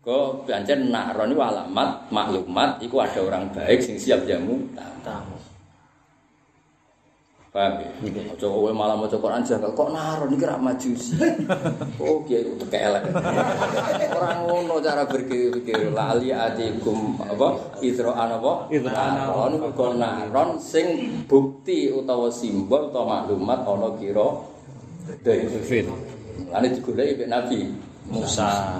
Kok 0.00 0.48
pancen 0.48 0.88
naron 0.88 1.34
iku 1.36 1.42
alamat 1.44 2.08
maklumat 2.08 2.80
iku 2.80 3.04
ada 3.04 3.20
orang 3.20 3.52
baik 3.52 3.84
sing 3.84 4.00
siap 4.00 4.24
jamu 4.24 4.58
tamu. 5.04 5.39
Paham 7.50 7.82
ya? 7.82 7.90
Aja 8.30 8.46
kowe 8.46 8.70
malah 8.70 8.94
maca 8.94 9.18
Quran 9.18 9.42
janggal 9.42 9.74
kok 9.74 9.90
naron 9.90 10.30
iki 10.38 10.46
ra 10.46 10.54
majusi. 10.54 11.18
Oh 11.98 12.22
kiai 12.22 12.46
itu 12.46 12.62
kelek. 12.70 13.10
Ora 14.14 14.38
ngono 14.46 14.78
cara 14.78 15.02
berpikir 15.02 15.90
lali 15.90 16.30
atikum 16.30 17.18
apa 17.18 17.34
apa? 17.34 17.48
Idro'an 17.82 18.38
apa? 18.38 18.70
Naron 18.70 19.58
iku 19.66 19.84
naron 19.98 20.62
sing 20.62 21.10
bukti 21.26 21.90
utawa 21.90 22.30
simbol 22.30 22.94
utawa 22.94 23.26
maklumat 23.26 23.66
ana 23.66 23.98
kira. 23.98 24.46
Fin. 25.66 25.90
Lane 26.54 26.68
digoleki 26.70 27.26
mek 27.26 27.28
Nabi 27.34 27.66
Musa. 28.14 28.78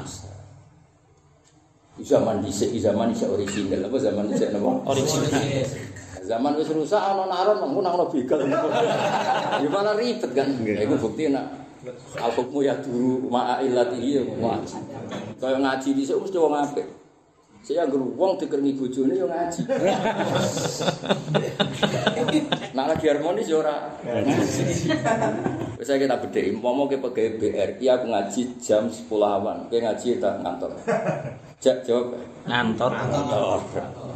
Zaman 2.01 2.39
dhisik 2.47 2.71
zaman 2.79 3.11
dhisik 3.11 3.29
original 3.35 3.91
apa 3.91 3.97
zaman 3.99 4.31
dhisik 4.31 4.55
napa? 4.55 4.95
Original. 4.95 5.43
Zaman 6.31 6.55
wis 6.55 6.71
rusak 6.71 7.03
ana 7.03 7.27
naron 7.27 7.59
mengko 7.59 7.83
nang 7.83 7.99
ana 7.99 8.07
begal. 8.07 8.39
Ya 8.47 9.91
ribet 9.99 10.31
kan. 10.31 10.49
Ya 10.63 10.87
iku 10.87 10.95
bukti 10.95 11.27
nak 11.35 11.51
al 12.23 12.31
hukmu 12.31 12.63
ya 12.63 12.79
dulu 12.79 13.27
ma'a 13.27 13.59
illatihi 13.67 14.09
ya 14.15 14.23
ngaji. 14.23 14.79
Kaya 15.43 15.59
ngaji 15.59 15.89
dhisik 15.99 16.15
mesti 16.23 16.39
wong 16.39 16.55
apik. 16.55 16.87
Saya 17.61 17.85
anggere 17.85 18.09
wong 18.17 18.41
dikerngi 18.41 18.73
bojone 18.73 19.21
ya 19.21 19.29
ngaji. 19.29 19.61
Nak 22.77 22.87
lagi 22.89 23.05
harmonis 23.05 23.53
ya 23.53 23.61
ora. 23.61 24.01
Wis 25.77 25.85
saya 25.85 26.01
kita 26.01 26.17
bedheki, 26.25 26.57
umpama 26.57 26.89
ke 26.89 26.97
pegawai 26.97 27.37
BRI 27.37 27.85
aku 27.85 28.07
ngaji 28.09 28.41
jam 28.65 28.89
10 28.89 29.05
awan, 29.13 29.69
kowe 29.69 29.77
ngaji 29.77 30.17
tak 30.17 30.41
ngantor. 30.41 30.73
Jak 31.61 31.85
jawab. 31.85 32.17
Ngantor. 32.49 32.97
Ngantor. 32.97 33.61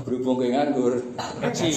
Berhubung 0.09 0.41
kowe 0.41 0.49
nganggur, 0.49 0.97
Ngaji. 1.45 1.69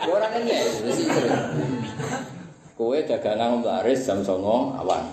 Ya 0.00 0.08
ora 0.08 0.26
kan 0.32 0.40
ya, 0.48 0.56
wis. 0.88 1.04
Kowe 2.80 2.96
dagangan 3.04 3.60
laris 3.60 4.08
jam 4.08 4.24
09.00 4.24 4.80
awan. 4.80 5.04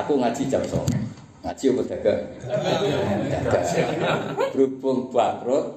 Aku 0.00 0.16
ngaji 0.16 0.48
jam 0.48 0.64
09.00. 0.64 1.09
Ngaji 1.40 1.64
apa 1.72 1.82
dagang? 1.88 2.22
Dagang. 3.48 4.20
Berhubung 4.52 5.08
bangkrut. 5.08 5.72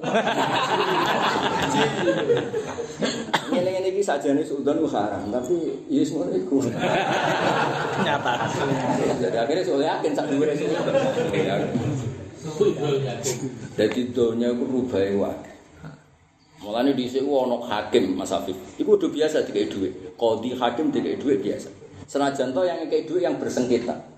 Ngene-ngene 3.48 3.88
iki 3.88 4.04
sajane 4.04 4.44
sudan 4.44 4.76
ku 4.76 4.88
haram, 4.92 5.24
tapi 5.32 5.72
ya 5.88 6.04
ngono 6.04 6.36
iku. 6.36 6.68
Nyata. 8.04 8.32
Jadi 9.24 9.36
akhirnya 9.40 9.64
soalnya 9.64 9.88
yakin 9.96 10.12
sak 10.12 10.28
dhuwure 10.28 10.52
Jadi 13.72 14.00
donya 14.12 14.52
iku 14.52 14.64
rubahe 14.68 15.16
wae. 15.16 15.48
Mulane 16.60 16.92
dhisik 16.92 17.24
ku 17.24 17.40
ana 17.40 17.56
hakim 17.64 18.12
Mas 18.12 18.36
Afif. 18.36 18.56
Iku 18.76 19.00
udah 19.00 19.08
biasa 19.08 19.48
dikai 19.48 19.72
dhuwit. 19.72 20.12
Qadhi 20.20 20.52
hakim 20.60 20.92
dikai 20.92 21.16
dhuwit 21.16 21.40
biasa. 21.40 21.72
Senajan 22.04 22.52
to 22.52 22.68
yang 22.68 22.84
dikai 22.84 23.08
dhuwit 23.08 23.24
yang 23.24 23.40
bersengketa. 23.40 24.13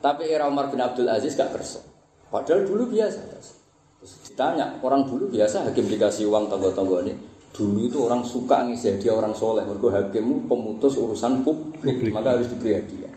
Tapi 0.00 0.28
era 0.28 0.46
Umar 0.46 0.68
bin 0.68 0.80
Abdul 0.80 1.08
Aziz 1.08 1.34
gak 1.34 1.56
kerso. 1.56 1.80
Padahal 2.28 2.66
dulu 2.66 2.90
biasa. 2.92 3.20
Terus 3.26 4.12
ditanya, 4.28 4.76
orang 4.84 5.08
dulu 5.08 5.30
biasa 5.32 5.66
hakim 5.66 5.86
dikasih 5.88 6.28
uang 6.28 6.52
tonggo-tonggo 6.52 7.02
ini. 7.06 7.14
Dulu 7.56 7.88
itu 7.88 7.98
orang 8.04 8.20
suka 8.20 8.68
ngisi 8.68 9.00
dia 9.00 9.16
orang 9.16 9.32
soleh. 9.32 9.64
Mereka 9.64 9.88
hakimmu 9.88 10.44
pemutus 10.44 11.00
urusan 11.00 11.40
publik, 11.40 12.12
maka 12.12 12.36
harus 12.36 12.52
diberi 12.52 12.76
hadiah. 12.76 13.12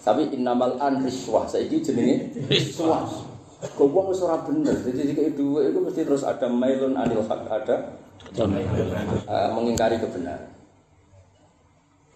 Tapi 0.00 0.32
innamal 0.32 0.78
an 0.80 1.02
riswah, 1.02 1.44
saya 1.44 1.66
ini 1.66 1.82
jenenge 1.82 2.16
riswah. 2.46 3.04
Kau 3.76 3.92
uang 3.92 4.16
wis 4.16 4.24
ora 4.24 4.40
bener, 4.40 4.72
jadi 4.80 5.12
jika 5.12 5.36
itu 5.36 5.60
itu 5.60 5.78
mesti 5.84 6.00
terus 6.00 6.24
ada 6.24 6.48
mailun 6.48 6.96
anil 6.96 7.20
hak 7.20 7.44
ada 7.44 7.92
eh, 8.32 9.48
mengingkari 9.52 10.00
kebenaran. 10.00 10.59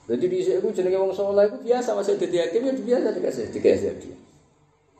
Jadi 0.04 0.25
di 0.28 0.38
sini 0.44 0.68
jenenge 0.68 1.00
wong 1.00 1.16
soleh 1.16 1.49
itu 1.49 1.58
biasa 1.64 1.96
masih 1.96 2.20
jadi 2.20 2.37
hakim 2.44 2.68
ya 2.68 2.73
biasa 2.76 3.08
dikasih 3.16 3.44
dikasih 3.56 3.92
dia. 4.04 4.16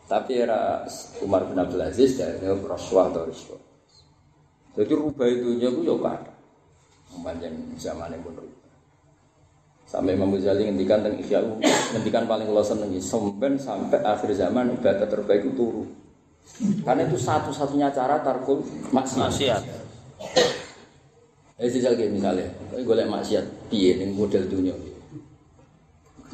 Tapi 0.09 0.33
era 0.41 0.85
Umar 1.21 1.45
bin 1.45 1.61
Abdul 1.61 1.85
Aziz 1.85 2.17
dari 2.17 2.41
Rasulullah 2.41 3.13
atau 3.13 3.29
Rasulullah. 3.29 3.65
Jadi 4.75 4.93
rubah 4.97 5.27
itu 5.29 5.49
nya 5.61 5.69
gue 5.69 5.85
yo 5.85 6.01
kata. 6.01 6.33
Mempanjang 7.15 7.53
zaman 7.77 8.17
yang 8.17 8.25
pun 8.25 8.33
rubah. 8.33 8.71
Sampai 9.85 10.17
Imam 10.17 10.33
Ghazali 10.33 10.65
ngendikan 10.65 11.05
tentang 11.05 11.21
Ihya 11.21 11.39
ngendikan 11.95 12.25
paling 12.25 12.49
kalau 12.49 12.65
seneng 12.65 12.91
sampai 12.99 13.61
sampai 13.61 14.01
akhir 14.01 14.33
zaman 14.33 14.73
ibadah 14.81 15.05
terbaik 15.05 15.45
itu 15.45 15.53
turun. 15.53 15.89
Karena 16.81 17.05
itu 17.05 17.21
satu-satunya 17.21 17.93
cara 17.93 18.25
tarkul 18.25 18.65
maksiat. 18.93 19.63
Eh 21.55 21.71
sejak 21.71 21.95
misalnya, 22.11 22.51
kau 22.73 22.83
golek 22.83 23.07
maksiat, 23.07 23.71
piye 23.71 23.95
ning 23.95 24.19
model 24.19 24.43
dunia. 24.51 24.75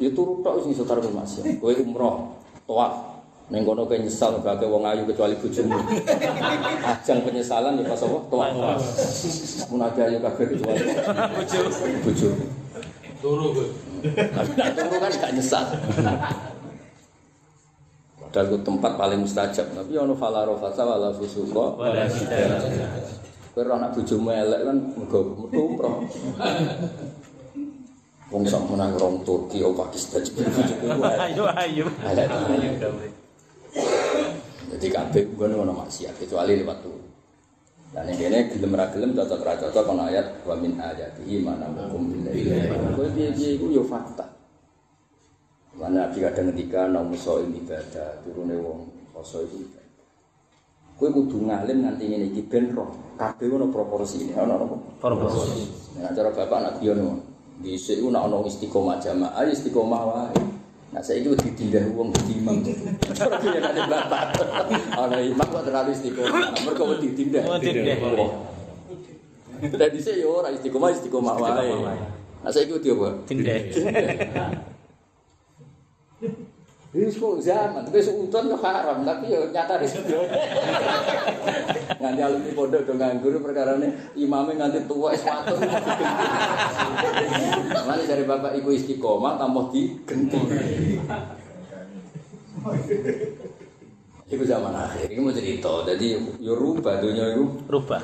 Ya 0.01 0.09
turu 0.09 0.41
tok 0.41 0.65
sing 0.65 0.73
tarkul 0.81 1.13
maksiat. 1.13 1.61
Kowe 1.61 1.77
umroh, 1.77 2.33
tawaf, 2.65 3.21
kono 3.53 3.85
kowe 3.85 3.97
nyesal 4.01 4.41
gak 4.41 4.65
wong 4.65 4.81
ayu 4.81 5.05
kecuali 5.05 5.37
bojomu. 5.37 5.77
Ajang 6.81 7.21
penyesalan 7.21 7.77
ya 7.77 7.85
pas 7.85 8.01
apa? 8.01 8.17
Tawaf. 8.33 8.81
Mun 9.69 9.85
ada 9.85 10.01
ayu 10.09 10.17
kabeh 10.17 10.45
kecuali 10.57 10.81
bojo. 12.01 12.29
Turu 13.21 13.45
gue. 13.53 13.67
Tapi 14.09 14.51
nak 14.57 14.73
turu 14.73 14.97
kan 14.97 15.13
gak 15.13 15.33
nyesal. 15.37 15.69
Padahal 18.17 18.45
itu 18.49 18.57
tempat 18.65 18.91
paling 18.97 19.21
mustajab. 19.21 19.69
Tapi 19.69 19.93
ono 20.01 20.17
fala 20.17 20.49
rofasa 20.49 20.81
wala 20.81 21.13
jidala. 21.13 22.57
Kowe 23.53 23.61
ora 23.61 23.77
anak 23.77 23.93
bojomu 23.93 24.33
elek 24.33 24.65
kan 24.65 24.77
mergo 24.97 25.19
mergo 25.45 25.61
umroh. 25.61 25.95
Wong 28.31 28.47
sak 28.47 28.63
menang 28.71 28.95
rong 28.95 29.27
Turki 29.27 29.59
o 29.59 29.75
Pakistan. 29.75 30.23
Ayo 31.19 31.51
ayo. 31.51 31.85
Tenan. 31.99 32.95
Jadi 34.71 34.87
kabeh 34.87 35.23
ngono 35.35 35.67
ono 35.67 35.73
maksiat 35.83 36.15
kecuali 36.15 36.55
lewat 36.63 36.79
tuh. 36.79 36.95
Dan 37.91 38.07
yang 38.07 38.31
ini 38.31 38.47
gelem 38.55 38.71
ra 38.71 38.87
gelem 38.87 39.11
cocok 39.11 39.43
ra 39.43 39.59
cocok 39.59 39.83
ono 39.83 40.07
ayat 40.07 40.47
wa 40.47 40.55
min 40.55 40.79
ayatihi 40.79 41.43
mana 41.43 41.67
hukum 41.75 42.07
billahi. 42.07 42.71
Kowe 42.95 43.03
piye-piye 43.11 43.59
iku 43.59 43.67
yo 43.67 43.83
fakta. 43.83 44.23
Mana 45.75 46.07
Nabi 46.07 46.23
kadang 46.23 46.55
ngendika 46.55 46.87
nang 46.87 47.11
musa 47.11 47.35
ibadah 47.43 48.23
turune 48.23 48.55
wong 48.63 49.11
poso 49.11 49.43
iku. 49.43 49.59
Kowe 50.95 51.11
kudu 51.11 51.51
ngalim 51.51 51.83
nganti 51.83 52.03
ngene 52.07 52.25
iki 52.31 52.47
ben 52.47 52.71
roh. 52.71 52.95
Kabeh 53.19 53.51
ono 53.51 53.67
proporsine, 53.67 54.31
ono 54.39 54.55
apa? 54.55 54.75
Proporsi. 55.03 55.67
Nah, 55.99 56.15
cara 56.15 56.31
bapak 56.31 56.57
anak 56.63 56.79
biyen 56.79 56.95
ngono. 56.95 57.30
Dhisik 57.61 58.01
ku 58.01 58.09
nek 58.09 58.25
ono 58.25 58.41
istiqomah 58.49 58.97
jamaah, 58.97 59.45
ya 59.45 59.53
istiqomah 59.53 60.01
wae. 60.09 60.41
Nah, 60.91 60.99
saya 60.99 61.23
itu 61.23 61.31
ditindak 61.39 61.87
wong 61.95 62.11
dadi 62.11 62.33
imam. 62.35 62.59
Cara 63.15 63.37
piye 63.41 63.57
nek 63.61 63.71
ada 63.71 63.81
bapak. 63.87 64.23
Ana 64.97 65.17
imam 65.21 65.47
kok 65.47 65.63
terlalu 65.69 65.93
istiqomah. 65.93 66.57
Ditindak. 66.99 67.43
Oh, 67.45 67.57
tindak. 67.61 67.97
Lah 69.77 69.89
dhisik 69.93 70.17
yo 70.17 70.41
ora 70.41 70.49
istiqomah 70.49 70.89
istiqomah 70.89 71.35
wae. 71.37 71.95
Nah, 72.41 72.49
saya 72.49 72.65
itu 72.65 72.81
dia 72.81 72.97
apa? 72.97 73.09
Tindek. 73.29 73.63
Ini 76.91 77.07
kok 77.07 77.39
zaman, 77.39 77.87
tapi 77.87 78.03
seunton 78.03 78.51
kok 78.51 78.59
haram, 78.67 78.99
tapi 79.07 79.31
ya 79.31 79.47
nyata 79.47 79.79
di 79.79 79.87
situ. 79.87 80.11
Nganti 82.03 82.19
alumni 82.19 82.51
pondok 82.51 82.83
do 82.83 82.93
nganggur 82.99 83.39
perkara 83.39 83.79
ini 83.79 83.95
imamnya 84.19 84.67
nganti 84.67 84.91
tua 84.91 85.15
es 85.15 85.23
watu. 85.23 85.55
Mana 87.87 88.03
dari 88.03 88.27
bapak 88.27 88.59
ibu 88.59 88.75
istiqomah 88.75 89.39
tambah 89.39 89.71
digenti. 89.71 90.39
Iku 94.27 94.43
zaman 94.43 94.75
akhir, 94.75 95.07
ini 95.07 95.19
mau 95.23 95.31
cerita. 95.31 95.71
Jadi 95.87 96.19
yo 96.43 96.59
rubah 96.59 96.99
dunia 96.99 97.31
itu. 97.31 97.47
Rubah. 97.71 98.03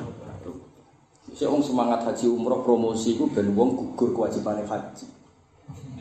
Orang 1.38 1.60
semangat 1.62 2.08
haji 2.08 2.24
umroh 2.24 2.64
promosi 2.64 3.20
itu 3.20 3.28
ben 3.28 3.52
wong 3.52 3.76
gugur 3.76 4.16
kewajibannya 4.16 4.64
haji. 4.64 5.17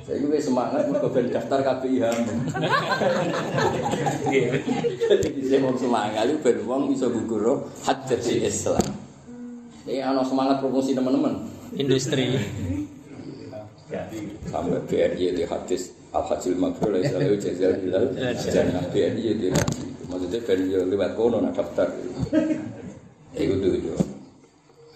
Saya 0.08 0.24
juga 0.24 0.39
semangat 0.39 0.88
mergo 0.88 1.12
ben 1.12 1.28
daftar 1.28 1.60
KPIH. 1.60 2.15
Jadi 5.04 5.30
saya 5.43 5.60
mau 5.60 5.76
semangat 5.76 6.32
itu 6.32 6.39
ben 6.39 6.63
wong 6.63 6.88
bisa 6.96 7.12
gugur 7.12 7.67
haji 7.84 8.48
Islam. 8.48 8.88
Ini 9.84 10.08
ana 10.08 10.24
semangat 10.24 10.63
promosi 10.63 10.96
teman-teman. 10.96 11.52
Industri. 11.76 12.39
Sampai 14.48 14.80
BRI 14.88 15.36
di 15.36 15.43
hadis 15.43 15.91
al 16.15 16.24
hajil 16.24 16.56
mabrur 16.56 16.96
la 16.96 17.04
ilaha 17.04 17.36
jazal 17.36 17.76
bilal 17.76 18.08
jannah 18.39 18.88
BRI 18.88 19.36
di 19.36 19.52
haji. 19.52 19.86
Maksudnya 20.08 20.39
ben 20.48 20.60
yo 20.72 20.88
lewat 20.88 21.20
kono 21.20 21.43
nak 21.43 21.52
daftar. 21.52 21.91
Ya 23.36 23.43
itu. 23.43 23.91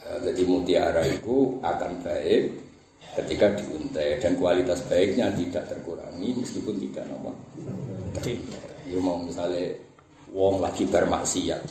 Eh, 0.07 0.17
Jadi 0.23 0.41
mutiara 0.47 1.03
itu 1.03 1.59
akan 1.59 1.99
baik 1.99 2.70
ketika 3.19 3.51
diuntai 3.59 4.19
dan 4.23 4.39
kualitas 4.39 4.83
baiknya 4.87 5.31
tidak 5.35 5.67
terkurangi 5.67 6.39
meskipun 6.39 6.75
tidak 6.79 7.05
nama. 7.11 7.31
Ya 8.87 8.99
mau 8.99 9.19
misalnya 9.19 9.75
wong 10.31 10.59
lagi 10.59 10.83
bermaksiat, 10.87 11.61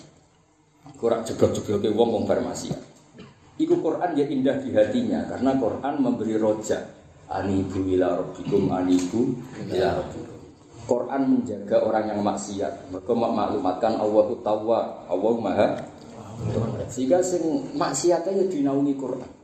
kurang 0.96 1.24
jeblok-jeblok 1.24 1.92
wong 1.92 2.08
wong 2.16 2.24
bermaksiat. 2.28 2.80
Iku 3.60 3.76
Quran 3.84 4.16
ya 4.16 4.24
indah 4.24 4.56
di 4.64 4.72
hatinya 4.72 5.28
karena 5.28 5.52
Quran 5.60 5.94
memberi 6.00 6.40
roja 6.40 6.80
anibu 7.28 7.84
ila 7.92 8.24
rabbikum 8.24 8.72
anibu 8.72 9.36
ila 9.68 10.00
rabbikum. 10.00 10.38
Quran 10.88 11.22
menjaga 11.28 11.76
orang 11.84 12.04
yang 12.08 12.20
maksiat. 12.24 12.88
Mereka 12.88 13.12
memaklumatkan 13.12 14.00
Allah 14.00 14.22
itu 14.26 14.36
tawa, 14.40 15.06
Allah 15.06 15.34
maha 15.38 15.68
sehingga 16.88 17.20
sing 17.20 17.76
maksiatnya 17.76 18.32
ya 18.32 18.46
dinaungi 18.48 18.94
Quran. 18.96 19.39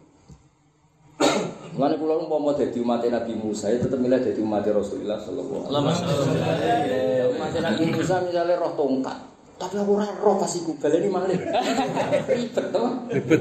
Mulane 1.77 1.97
kula 2.01 2.15
umpama 2.25 2.57
dadi 2.57 2.81
umat 2.81 3.05
Nabi 3.05 3.37
Musa 3.37 3.69
ya 3.69 3.77
tetep 3.81 4.01
milih 4.01 4.17
dadi 4.21 4.41
umat 4.41 4.65
Rasulullah 4.65 5.21
sallallahu 5.21 5.69
alaihi 5.69 5.85
wasallam. 5.85 7.37
Umat 7.37 7.53
Nabi 7.53 7.85
Musa 7.93 8.15
misalnya 8.25 8.57
roh 8.57 8.73
tongkat, 8.73 9.19
tapi 9.61 9.77
aku 9.77 10.01
ora 10.01 10.09
roh 10.17 10.37
pas 10.41 10.53
iku 10.57 10.73
baleni 10.81 11.09
malih. 11.13 11.37
Ribet 12.33 12.67
to. 12.73 12.85
Ribet. 13.13 13.41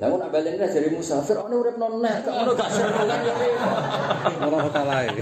Lah 0.00 0.08
nak 0.16 0.32
baleni 0.32 0.56
lah 0.56 0.72
dari 0.72 0.88
Musa, 0.96 1.20
Firaun 1.20 1.52
urip 1.52 1.76
non 1.76 2.00
nek, 2.00 2.24
kok 2.24 2.32
ngono 2.32 2.56
gak 2.56 2.72
seru 2.72 3.04
kan 3.04 3.20
ya. 3.20 3.34
Ora 4.48 4.64
kalae. 4.72 5.12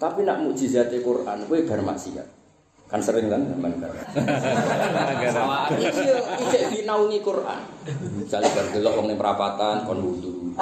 Tapi 0.00 0.20
nak 0.24 0.40
mukjizat 0.40 0.88
Quran 1.04 1.44
kowe 1.44 1.58
bar 1.68 1.80
maksiat. 1.84 2.28
Kan 2.88 3.00
sering 3.04 3.28
kan 3.28 3.44
zaman 3.44 3.72
kan. 3.84 3.92
Iki 5.76 6.04
iki 6.40 6.58
dinaungi 6.72 7.20
Quran. 7.20 7.60
Misalnya 8.16 8.48
bar 8.56 8.66
delok 8.72 8.92
wong 8.96 9.06
ning 9.12 9.18
perapatan 9.20 9.84
kon 9.84 10.00
wudu. 10.00 10.56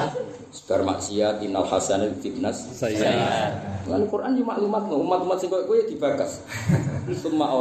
Sebar 0.55 0.87
maksiat 0.87 1.43
innal 1.43 1.67
hasanat 1.67 2.23
tibnas 2.23 2.71
Saya. 2.71 3.51
Lan 3.87 4.11
Quran 4.11 4.35
yo 4.35 4.43
maklumat 4.43 4.91
umat-umat 4.91 5.39
sing 5.39 5.51
koyo 5.51 5.83
dibakas. 5.87 6.43
Summa 7.23 7.55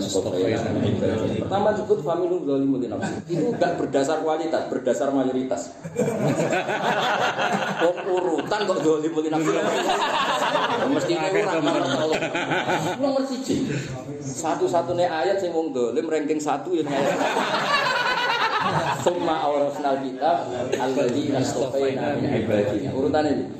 istafaina 0.00 0.64
min 0.72 0.96
ibadina. 0.96 1.44
Pertama 1.44 1.76
disebut 1.76 1.98
familum 2.00 2.40
zalimul 2.48 2.80
li 2.80 2.88
nafsi. 2.88 3.12
Itu 3.28 3.52
enggak 3.52 3.76
berdasar 3.76 4.24
kualitas, 4.24 4.64
berdasar 4.72 5.12
mayoritas. 5.12 5.76
Kok 7.84 7.96
urutan 8.08 8.60
kok 8.64 8.78
zalimul 8.80 9.20
li 9.20 9.28
nafsi. 9.28 9.52
Mesti 10.88 11.12
urang 11.20 11.60
nomor. 11.60 11.82
Satu-satunya 14.24 15.08
ayat 15.12 15.36
sing 15.44 15.52
wong 15.52 15.76
zalim 15.76 16.08
ranking 16.08 16.40
1 16.40 16.64
ya 16.80 16.82
ayat. 16.88 17.16
Summa 19.04 19.44
awrasnal 19.44 20.00
kitab 20.00 20.48
alladziina 20.80 21.44
istafaina 21.44 22.16
min 22.16 22.32
ibadina. 22.40 22.90
Urutane 22.96 23.30
iki. 23.36 23.52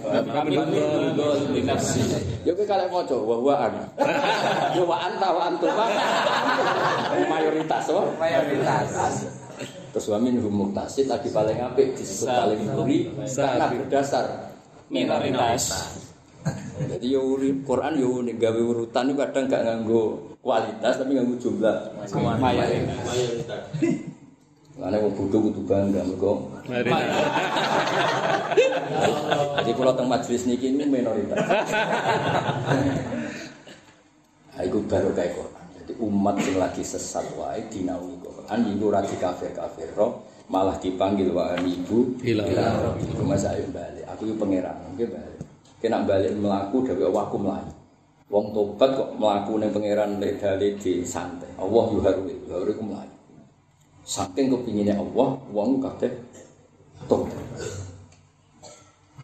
Ya 2.49 2.53
kowe 2.57 2.65
kalek 2.65 2.89
maca 2.89 3.13
wa 3.13 3.37
huwa 3.37 3.55
ana. 3.69 3.85
Ya 4.73 4.83
wa 4.85 4.97
anta 5.05 5.29
wa 5.29 5.43
antum. 5.53 5.73
Mayoritas? 7.29 7.85
Mayoritas. 8.17 8.89
Terus 9.93 10.07
wa 10.11 10.19
minhum 10.19 10.51
muqtasid 10.51 11.07
lagi 11.07 11.29
paling 11.31 11.61
apik 11.61 11.95
disebut 11.95 12.27
paling 12.27 12.61
buri 12.73 13.13
karena 13.29 13.71
berdasar 13.71 14.51
minoritas. 14.89 15.93
Jadi 16.75 17.15
ya 17.15 17.23
Quran 17.63 18.01
ya 18.01 18.09
unik 18.09 18.37
gawe 18.41 18.61
urutan 18.61 19.09
itu 19.09 19.17
kadang 19.17 19.47
gak 19.47 19.63
nganggo 19.65 20.35
kualitas 20.43 20.99
tapi 20.99 21.15
nganggo 21.15 21.37
jumlah 21.39 21.77
mayoritas. 22.41 23.17
Karena 24.75 24.99
wong 24.99 25.15
butuh 25.15 25.39
kudu 25.39 25.61
bangga 25.71 26.03
mergo 26.03 26.51
Jadi 29.55 29.71
kalau 29.71 29.95
teng 29.95 30.11
majelis 30.11 30.51
niki 30.51 30.75
ini 30.75 30.83
minoritas. 30.83 31.39
Nah, 34.55 34.63
Iku 34.63 34.83
baru 34.87 35.15
kayak 35.15 35.35
Quran. 35.35 35.67
Jadi 35.79 35.93
umat 35.99 36.37
yang 36.43 36.59
lagi 36.63 36.83
sesat 36.83 37.27
wae 37.39 37.63
dinaungi 37.71 38.19
Quran, 38.23 38.59
iku 38.75 38.85
ora 38.91 39.03
kafir 39.03 39.51
kafir 39.55 39.91
roh, 39.95 40.27
malah 40.51 40.79
dipanggil 40.79 41.31
wa 41.31 41.55
ibu 41.59 42.19
Ila 42.23 42.47
Iku 42.99 43.23
mas 43.27 43.47
ayo 43.47 43.67
balik. 43.71 44.07
Aku 44.11 44.27
yo 44.27 44.35
pangeran, 44.39 44.75
oke 44.91 45.07
balik. 45.07 45.39
Kena 45.79 46.03
balik 46.03 46.35
melaku 46.35 46.83
dewe 46.83 47.11
aku 47.15 47.37
melayu. 47.39 47.71
Wong 48.27 48.51
tobat 48.51 48.91
kok 48.95 49.11
melaku 49.19 49.59
ning 49.63 49.71
pangeran 49.71 50.19
lek 50.19 50.43
dale 50.43 50.75
di 50.79 51.07
santai. 51.07 51.51
Allah 51.59 51.85
yo 51.95 52.01
haru, 52.03 52.23
haru 52.51 52.73
melayu. 52.83 53.14
Saking 54.05 54.53
kepinginnya 54.53 55.01
Allah, 55.01 55.41
wong 55.49 55.81
kabeh 55.81 56.13
tobat. 57.09 57.33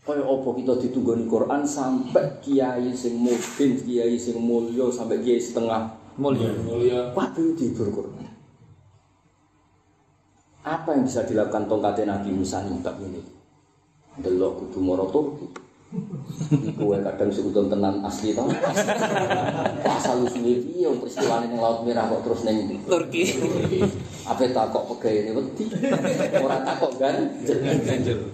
Kaya 0.01 0.25
apa 0.25 0.49
kita 0.57 0.75
ditunggoni 0.81 1.29
Quran 1.29 1.63
sampai 1.63 2.41
kiai 2.41 2.91
sing 2.97 3.21
mungkin, 3.21 3.79
kiai 3.85 4.17
sing 4.17 4.41
mulya 4.41 4.89
sampai 4.91 5.21
kiai 5.21 5.39
setengah 5.39 6.01
Mulia. 6.21 6.53
Waduh 7.17 7.57
tidur 7.57 7.89
Quran. 7.89 8.29
Apa 10.61 10.93
yang 10.93 11.09
bisa 11.09 11.25
dilakukan 11.25 11.65
tongkatnya 11.65 12.19
Nabi 12.19 12.37
Musa 12.37 12.61
nih 12.61 12.77
bab 12.85 13.01
ini? 13.01 13.25
Delok 14.21 14.61
kudu 14.61 14.79
moro 14.85 15.09
Turki. 15.09 15.49
Iku 16.51 16.93
wae 16.93 17.01
kadang 17.01 17.33
sekuton 17.33 17.73
tenan 17.73 18.05
asli 18.05 18.37
tau. 18.37 18.53
Asal 19.89 20.29
usule 20.29 20.61
piye 20.61 20.85
wong 20.93 21.01
peristiwane 21.01 21.49
ning 21.49 21.59
Laut 21.59 21.83
Merah 21.89 22.05
kok 22.13 22.21
terus 22.29 22.45
ning 22.45 22.85
Turki. 22.85 23.25
Apa 24.31 24.47
takok 24.47 24.95
pegawai 24.95 25.43
wedi? 25.43 25.65
Ora 26.39 26.63
takok 26.63 27.03
ganjel. 27.03 28.31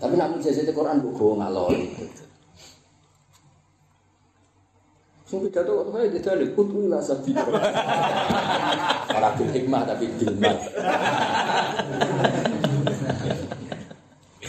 Tapi 0.00 0.14
nak 0.18 0.34
menjajah 0.34 0.72
Quran 0.72 1.04
kok 1.04 1.12
go 1.14 1.36
ngalor. 1.36 1.70
Sing 5.28 5.38
pidato 5.46 5.70
kok 5.84 5.92
kaya 5.92 6.08
didalik 6.08 6.56
kutu 6.56 6.88
ila 6.88 6.98
sabi. 7.04 7.36
Ora 9.12 9.28
bil 9.36 9.48
hikmah 9.52 9.82
tapi 9.84 10.08
bil 10.16 10.32
mat. 10.40 10.58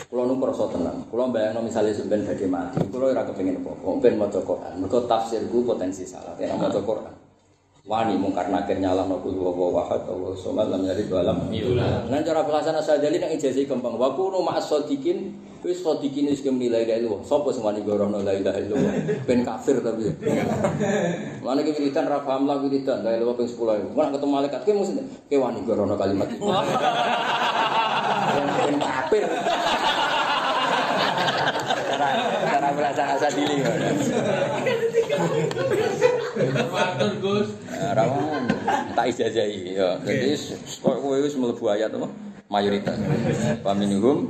Kulo 0.10 0.22
nu 0.26 0.40
krasa 0.40 0.66
tenang. 0.72 1.06
Kulo 1.12 1.30
bayangno 1.30 1.68
sampeyan 1.70 2.26
badhe 2.26 2.48
mati, 2.48 2.80
kulo 2.88 3.12
ora 3.12 3.28
kepengin 3.28 3.62
apa-apa. 3.62 4.00
Ben 4.02 4.16
maca 4.16 4.40
Quran. 4.42 4.74
Mergo 4.80 5.06
tafsirku 5.06 5.68
potensi 5.68 6.08
salah. 6.08 6.34
Nek 6.40 6.56
maca 6.58 6.82
Quran. 6.82 7.23
Wani 7.84 8.16
mungkar 8.16 8.48
nakir 8.48 8.80
nyalam 8.80 9.12
aku 9.12 9.36
wa 9.36 9.52
wa 9.52 9.84
wahad 9.84 10.08
wa 10.08 10.32
somat 10.40 10.72
lam 10.72 10.88
yari 10.88 11.04
dalam. 11.04 11.52
Nan 12.08 12.24
cara 12.24 12.48
pelaksana 12.48 12.80
sajali 12.80 13.20
nang 13.20 13.28
ijazah 13.36 13.60
gampang. 13.68 14.00
Wa 14.00 14.16
kuno 14.16 14.40
ma'as 14.40 14.72
sadiqin 14.72 15.36
wis 15.60 15.84
sadiqin 15.84 16.32
wis 16.32 16.40
kem 16.40 16.56
nilai 16.56 16.88
ilaha 16.88 17.04
illallah. 17.04 17.28
Sapa 17.28 17.52
sing 17.52 17.60
wani 17.60 17.84
gorono 17.84 18.24
la 18.24 18.40
ilaha 18.40 18.56
illallah. 18.56 19.20
Ben 19.28 19.44
kafir 19.44 19.84
tapi. 19.84 20.16
Mana 21.44 21.60
ki 21.60 21.76
wiridan 21.76 22.08
ra 22.08 22.24
paham 22.24 22.48
lah 22.48 22.64
wiridan 22.64 23.04
la 23.04 23.20
ilaha 23.20 23.36
ping 23.36 23.52
10. 23.52 23.92
Mana 23.92 24.16
ketemu 24.16 24.32
malaikat 24.32 24.64
ki 24.64 24.72
mesti 24.80 25.04
ke 25.28 25.36
wani 25.36 25.60
gorono 25.68 26.00
kalimat 26.00 26.32
itu. 26.32 26.40
Ben 28.64 28.80
kafir. 28.80 29.28
Cara 32.00 32.08
cara 32.48 32.68
pelaksana 32.80 33.20
sajali. 33.20 33.60
Matur 36.74 37.12
Gus. 37.22 37.50
Nah, 37.70 37.94
Rawan 37.94 38.44
tak 38.98 39.06
ijazahi 39.14 39.78
ya. 39.78 40.02
Jadi 40.02 40.34
kok 40.82 40.96
kowe 40.98 41.18
wis 41.22 41.36
mlebu 41.38 41.66
ayat 41.70 41.94
apa? 41.94 42.10
Mayoritas. 42.50 42.98
Wa 43.62 43.74
minhum 43.78 44.30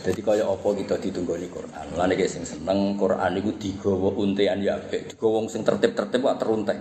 Jadi 0.00 0.20
kaya 0.24 0.48
apa 0.48 0.68
kita 0.72 0.96
ditunggoni 0.96 1.46
Quran. 1.52 1.86
Lan 1.92 2.08
iki 2.16 2.24
sing 2.24 2.44
seneng 2.48 2.96
Quran 2.96 3.36
iku 3.36 3.50
digawa 3.60 4.08
untean 4.16 4.64
ya 4.64 4.80
apik. 4.80 5.12
Digawa 5.12 5.44
wong 5.44 5.46
sing 5.52 5.60
tertib-tertib 5.60 6.24
kok 6.24 6.40
teruntek. 6.40 6.78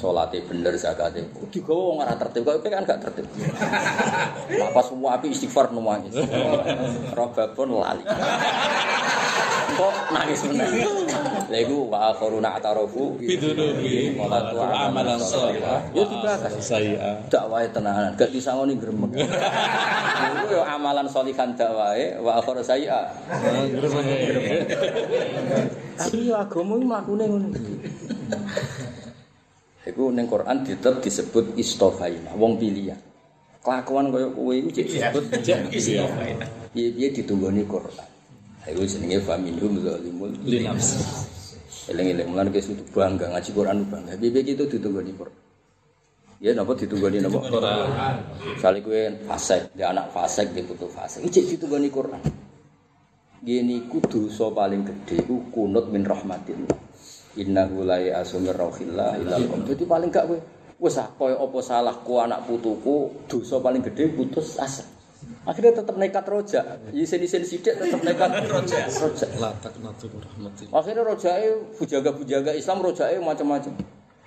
Salate 0.00 0.40
bener, 0.48 0.72
zakate. 0.80 1.28
Digawa 1.52 1.82
wong 1.92 1.98
ora 2.00 2.14
tertib 2.16 2.48
kok 2.48 2.64
kan 2.64 2.88
gak 2.88 3.00
tertib. 3.04 3.28
Lah 4.56 4.70
pas 4.72 4.84
semua 4.88 5.20
api 5.20 5.28
istighfar 5.28 5.68
nangis. 5.76 6.16
Robabon 7.12 7.84
lali. 7.84 8.04
Kok 9.74 9.94
nangis 10.16 10.40
meneh. 10.48 10.68
Lah 11.52 11.58
iku 11.60 11.92
wa 11.92 12.16
akharuna 12.16 12.56
atarafu 12.56 13.20
Bidunubi. 13.20 14.16
Walatu 14.16 14.56
Amalan 14.64 15.20
sholihah. 15.20 15.80
Ya 15.92 16.04
dibahas. 16.08 16.52
Saya. 16.64 17.14
dakwahe 17.28 17.68
tenanan 17.70 18.14
gak 18.14 18.30
disangoni 18.30 18.78
gremeng 18.78 19.12
iku 19.18 20.44
yo 20.54 20.62
amalan 20.62 21.06
sholihan 21.10 21.50
dakwahe 21.56 22.16
wa 22.20 22.38
akhir 22.54 22.62
saya 22.70 23.10
tapi 25.98 26.30
yo 26.30 26.34
agama 26.38 26.78
iki 26.78 26.86
mlakune 26.86 27.24
ngono 27.26 27.46
iki 27.50 27.74
iku 29.90 30.14
ning 30.14 30.26
Quran 30.30 30.62
tetep 30.62 31.02
disebut 31.02 31.58
istofaina 31.58 32.30
wong 32.38 32.56
pilihan 32.62 32.98
kelakuan 33.60 34.14
kaya 34.14 34.30
kowe 34.30 34.54
iku 34.54 34.70
cek 34.70 34.86
disebut 34.86 35.24
istofaina 35.74 36.46
piye-piye 36.70 37.08
ditunggoni 37.10 37.66
Quran 37.66 38.08
iku 38.70 38.82
jenenge 38.86 39.18
faminhum 39.26 39.82
zalimul 39.82 40.30
Linafsi. 40.46 41.02
eling-eling 41.90 42.30
mulane 42.30 42.48
wis 42.54 42.70
kudu 42.70 42.86
bangga 42.94 43.34
ngaji 43.34 43.50
Quran 43.50 43.76
bangga 43.90 44.14
piye-piye 44.14 44.54
itu 44.54 44.64
ditunggoni 44.70 45.12
Quran 45.18 45.42
Ya 46.44 46.52
napa 46.52 46.76
ditunggoni 46.76 47.24
napa? 47.24 47.40
Quran. 47.40 48.16
Misalnya 48.52 48.84
gue 48.84 49.02
fasek, 49.24 49.72
dia 49.72 49.96
anak 49.96 50.12
fasek, 50.12 50.52
dia 50.52 50.60
putu 50.60 50.84
fasek. 50.92 51.24
Ini 51.24 51.32
cek 51.32 51.56
ditunggoni 51.56 51.88
Quran. 51.88 52.20
Gini 53.44 53.84
ku 53.92 54.00
dosa 54.00 54.48
paling 54.48 54.88
gede 54.88 55.20
ku 55.28 55.44
kunut 55.52 55.92
min 55.92 56.00
rahmatillah. 56.00 56.80
Innahu 57.36 57.84
la 57.84 58.00
ya'asu 58.00 58.40
min 58.40 58.56
rauhillah 58.56 59.20
illa 59.20 59.36
qom. 59.36 59.68
Jadi 59.68 59.84
paling 59.84 60.08
gak 60.08 60.24
kowe 60.24 60.38
wis 60.80 60.96
ah 60.96 61.12
koyo 61.12 61.36
apa 61.44 61.58
salahku 61.60 62.24
anak 62.24 62.48
putuku 62.48 63.12
dosa 63.28 63.60
paling 63.60 63.84
gede 63.84 64.16
putus 64.16 64.56
asa. 64.56 64.88
Akhirnya 65.44 65.76
tetap 65.76 65.96
nekat 66.00 66.24
roja. 66.24 66.80
Isin-isin 66.88 67.44
sidik 67.44 67.76
tetap 67.76 68.00
nekat 68.00 68.32
roja. 68.52 68.88
Roja. 68.88 69.26
Latak 69.36 69.76
natu 69.84 70.08
rahmatillah. 70.08 70.72
Akhirnya 70.72 71.04
rojae 71.04 71.48
bujaga-bujaga 71.76 72.56
Islam 72.56 72.80
rojae 72.80 73.20
macam-macam. 73.20 73.76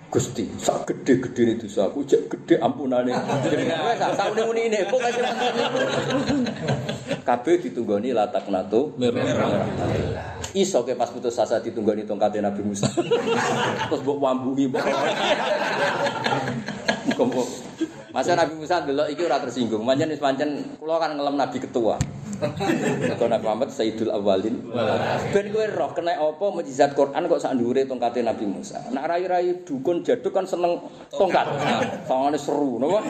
Gusti, 0.08 0.48
sak 0.56 0.88
gede-gede 0.88 1.40
ini 1.44 1.54
dosa 1.60 1.92
aku, 1.92 2.00
cek 2.00 2.32
gede 2.32 2.56
ampunane. 2.64 3.12
Wes 3.12 4.00
sak 4.00 4.16
sak 4.16 4.32
muni 4.40 4.72
ini, 4.72 4.80
kok 4.88 4.96
kasih 5.04 5.20
Kabeh 7.28 7.60
ditunggoni 7.60 8.16
latak 8.16 8.48
Merah. 8.48 10.40
Iso 10.56 10.80
ke 10.88 10.96
pas 10.96 11.12
putus 11.12 11.36
asa 11.36 11.60
ditunggoni 11.60 12.08
tongkate 12.08 12.40
Nabi 12.40 12.64
Musa. 12.64 12.88
Terus 13.92 14.00
mbok 14.00 14.16
wambungi 14.16 14.72
mbok. 14.72 14.80
Muga-muga 17.12 17.97
Masa 18.08 18.32
Nabi 18.32 18.56
Musa 18.56 18.80
delok 18.80 19.12
iki 19.12 19.20
ora 19.24 19.36
tersinggung. 19.36 19.84
Pancen 19.84 20.08
wis 20.08 20.20
pancen 20.20 20.50
kula 20.80 20.96
kan 20.96 21.12
ngelem 21.12 21.36
Nabi 21.36 21.60
ketua. 21.60 22.00
Kau 23.18 23.28
Nabi 23.28 23.44
Muhammad 23.44 23.68
Sayyidul 23.68 24.08
Awalin. 24.14 24.64
Ben 25.34 25.46
kowe 25.52 25.66
roh 25.68 25.90
kena 25.92 26.16
apa 26.16 26.44
mujizat 26.48 26.96
Quran 26.96 27.28
kok 27.28 27.42
sak 27.42 27.58
ndure 27.58 27.84
Nabi 27.84 28.44
Musa. 28.48 28.80
Nak 28.94 29.04
rai-rai 29.04 29.60
dukun 29.66 30.00
jaduk 30.00 30.32
kan 30.32 30.48
seneng 30.48 30.80
tongkat. 31.12 31.46
Sangane 32.08 32.38
seru, 32.40 32.80
napa? 32.80 33.04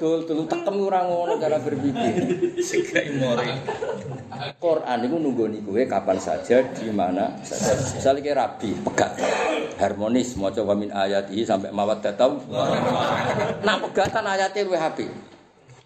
Ngono, 0.00 0.24
dul-dul 0.24 0.48
tekem 0.48 0.76
ora 0.80 1.04
ngono 1.04 1.36
cara 1.36 1.60
berpikir. 1.60 2.14
Sekai 2.56 3.20
more. 3.20 3.52
Quran 4.56 4.98
itu 5.04 5.16
nunggoni 5.20 5.60
kowe 5.60 5.82
kapan 5.84 6.16
saja 6.16 6.64
di 6.72 6.88
mana 6.88 7.36
saja. 7.44 7.76
Misalnya 7.76 8.20
kayak 8.24 8.38
rabi, 8.40 8.72
pegat, 8.80 9.20
harmonis, 9.76 10.40
mau 10.40 10.48
coba 10.48 10.72
min 10.72 10.88
ayat 10.88 11.28
ini 11.28 11.44
sampai 11.44 11.68
mawat 11.68 12.00
datau. 12.00 12.40
Nah 13.60 13.76
pegatan 13.84 14.24
ayatnya 14.24 14.64
luwe 14.64 14.80
happy. 14.80 15.29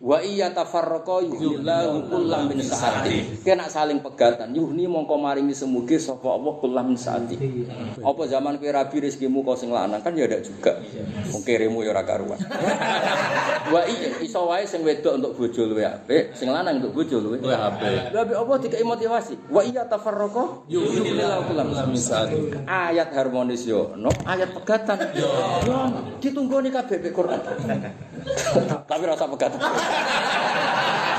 Wa 0.05 0.21
iya 0.21 0.53
tafarraqa 0.53 1.25
yuhillahu 1.25 2.12
kullam 2.12 2.53
min 2.53 2.61
saati. 2.61 3.40
Kena 3.40 3.73
saling 3.73 4.05
pegatan. 4.05 4.53
Yuhni 4.53 4.85
mongko 4.85 5.17
maringi 5.17 5.57
semuge 5.57 5.97
sapa 5.97 6.29
Allah 6.29 6.61
kullam 6.61 6.93
min 6.93 6.99
saati. 7.01 7.40
Apa 8.05 8.29
zaman 8.29 8.61
kowe 8.61 8.69
rabi 8.69 9.01
rezekimu 9.01 9.40
kau 9.40 9.57
sing 9.57 9.73
lanang 9.73 10.05
kan 10.05 10.12
ya 10.12 10.29
ada 10.29 10.45
juga. 10.45 10.77
Wong 11.33 11.40
kiremu 11.40 11.81
ya 11.81 11.97
ora 11.97 12.05
karuan. 12.05 12.37
Wa 13.73 13.81
iya 13.88 14.21
iso 14.21 14.45
wae 14.45 14.69
sing 14.69 14.85
wedok 14.85 15.17
untuk 15.17 15.40
bojo 15.40 15.73
luwe 15.73 15.88
apik, 15.88 16.37
sing 16.37 16.53
lanang 16.53 16.85
untuk 16.85 17.01
bojo 17.01 17.17
luwe 17.25 17.40
apik. 17.49 18.12
Lha 18.12 18.29
apa 18.29 18.53
dikai 18.61 18.85
motivasi? 18.85 19.49
Wa 19.49 19.64
iya 19.64 19.88
tafarraqa 19.88 20.69
yuhillahu 20.69 21.49
kullam 21.49 21.73
min 21.88 21.97
saati. 21.97 22.53
Ayat 22.69 23.09
harmonis 23.17 23.64
yo 23.64 23.97
ono, 23.97 24.12
ayat 24.29 24.53
pegatan 24.53 25.01
yo 25.17 25.33
ono. 25.64 26.12
Ditunggoni 26.21 26.69
kabeh 26.69 27.09
Quran. 27.09 27.40
Tapi 28.90 29.03
rasa 29.09 29.25
pegatan. 29.29 29.61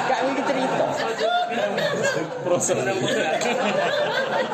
Gak 0.06 0.20
iki 0.32 0.42
cerita. 0.46 0.86
Proses 2.46 2.78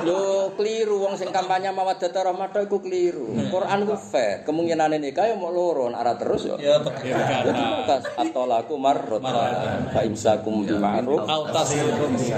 Lho 0.01 0.55
keliru 0.57 0.97
wong 1.05 1.13
sing 1.13 1.29
kampanye 1.29 1.69
mawaddah 1.69 2.10
rahmah 2.10 2.49
iku 2.65 2.81
keliru. 2.81 3.29
Quran 3.53 3.86
ku 3.86 3.93
fair. 3.99 4.41
Kemungkinan 4.41 4.97
nikah 4.97 5.29
yo 5.29 5.38
mau 5.38 5.53
loro 5.53 5.91
ora 5.91 6.17
terus 6.17 6.49
yo. 6.49 6.55
Ya 6.57 6.81
tekan. 6.81 7.45
Jadi 7.45 7.63
kas 7.86 8.03
atolaku 8.17 8.81
marratan 8.81 9.93
fa 9.93 10.01
imsakum 10.01 10.65
bi 10.65 10.73
ma'ruf 10.73 11.21
Autas 11.29 11.77
itu 11.77 12.05
bisa. 12.17 12.38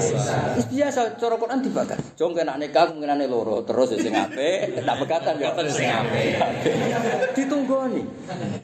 Wis 0.59 0.67
biasa 0.67 1.15
cara 1.15 1.35
Quran 1.39 1.59
dibakar. 1.63 1.99
Jong 2.19 2.35
kena 2.35 2.59
nikah 2.59 2.91
kemungkinane 2.91 3.25
loro 3.31 3.63
terus 3.63 3.95
ya 3.95 3.97
sing 4.03 4.13
apik, 4.13 4.83
tak 4.83 4.83
ya. 4.83 4.99
Bekatan 4.99 5.35
sing 5.71 5.87
apik. 5.87 6.35
Ditunggoni. 7.37 8.03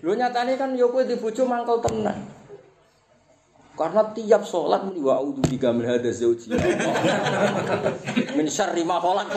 Lho 0.03 0.13
nyatane 0.15 0.59
kan 0.59 0.75
ya 0.75 0.87
kowe 0.91 1.03
di 1.07 1.15
bojo 1.15 1.47
mangkel 1.47 1.79
tenan. 1.79 2.38
Karena 3.79 4.03
tiap 4.11 4.43
sholat 4.43 4.91
muni 4.91 4.99
wa 4.99 5.23
a'udzu 5.23 5.39
bika 5.47 5.71
min 5.71 5.87
zauji. 6.11 6.51
Min 8.35 8.43
syarri 8.51 8.83
ma 8.83 8.99
khalaq. 8.99 9.31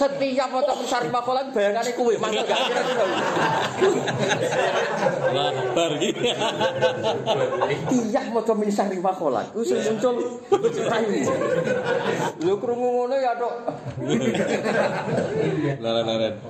Setiap 0.00 0.48
foto 0.48 0.72
min 0.80 0.88
syarri 0.88 1.12
ma 1.12 1.20
khalaq 1.20 1.52
bayangane 1.52 1.92
kowe 1.92 2.16
mangkel 2.16 2.48
gak 2.48 2.64
kira-kira. 2.64 3.04
Lah 5.36 5.52
bar 5.76 5.92
iki. 6.00 6.32
Tiap 7.92 8.26
maca 8.32 8.52
min 8.56 8.72
syarri 8.72 9.04
ma 9.04 9.12
khalaq. 9.12 9.52
Ku 9.52 9.60
sing 9.60 9.84
muncul 9.84 10.16
raine. 10.88 11.28
Lho 12.40 12.56
krungu 12.56 12.88
ngono 12.88 13.16
ya 13.20 13.36
tok. 13.36 13.52
Laren-laren. 15.84 16.40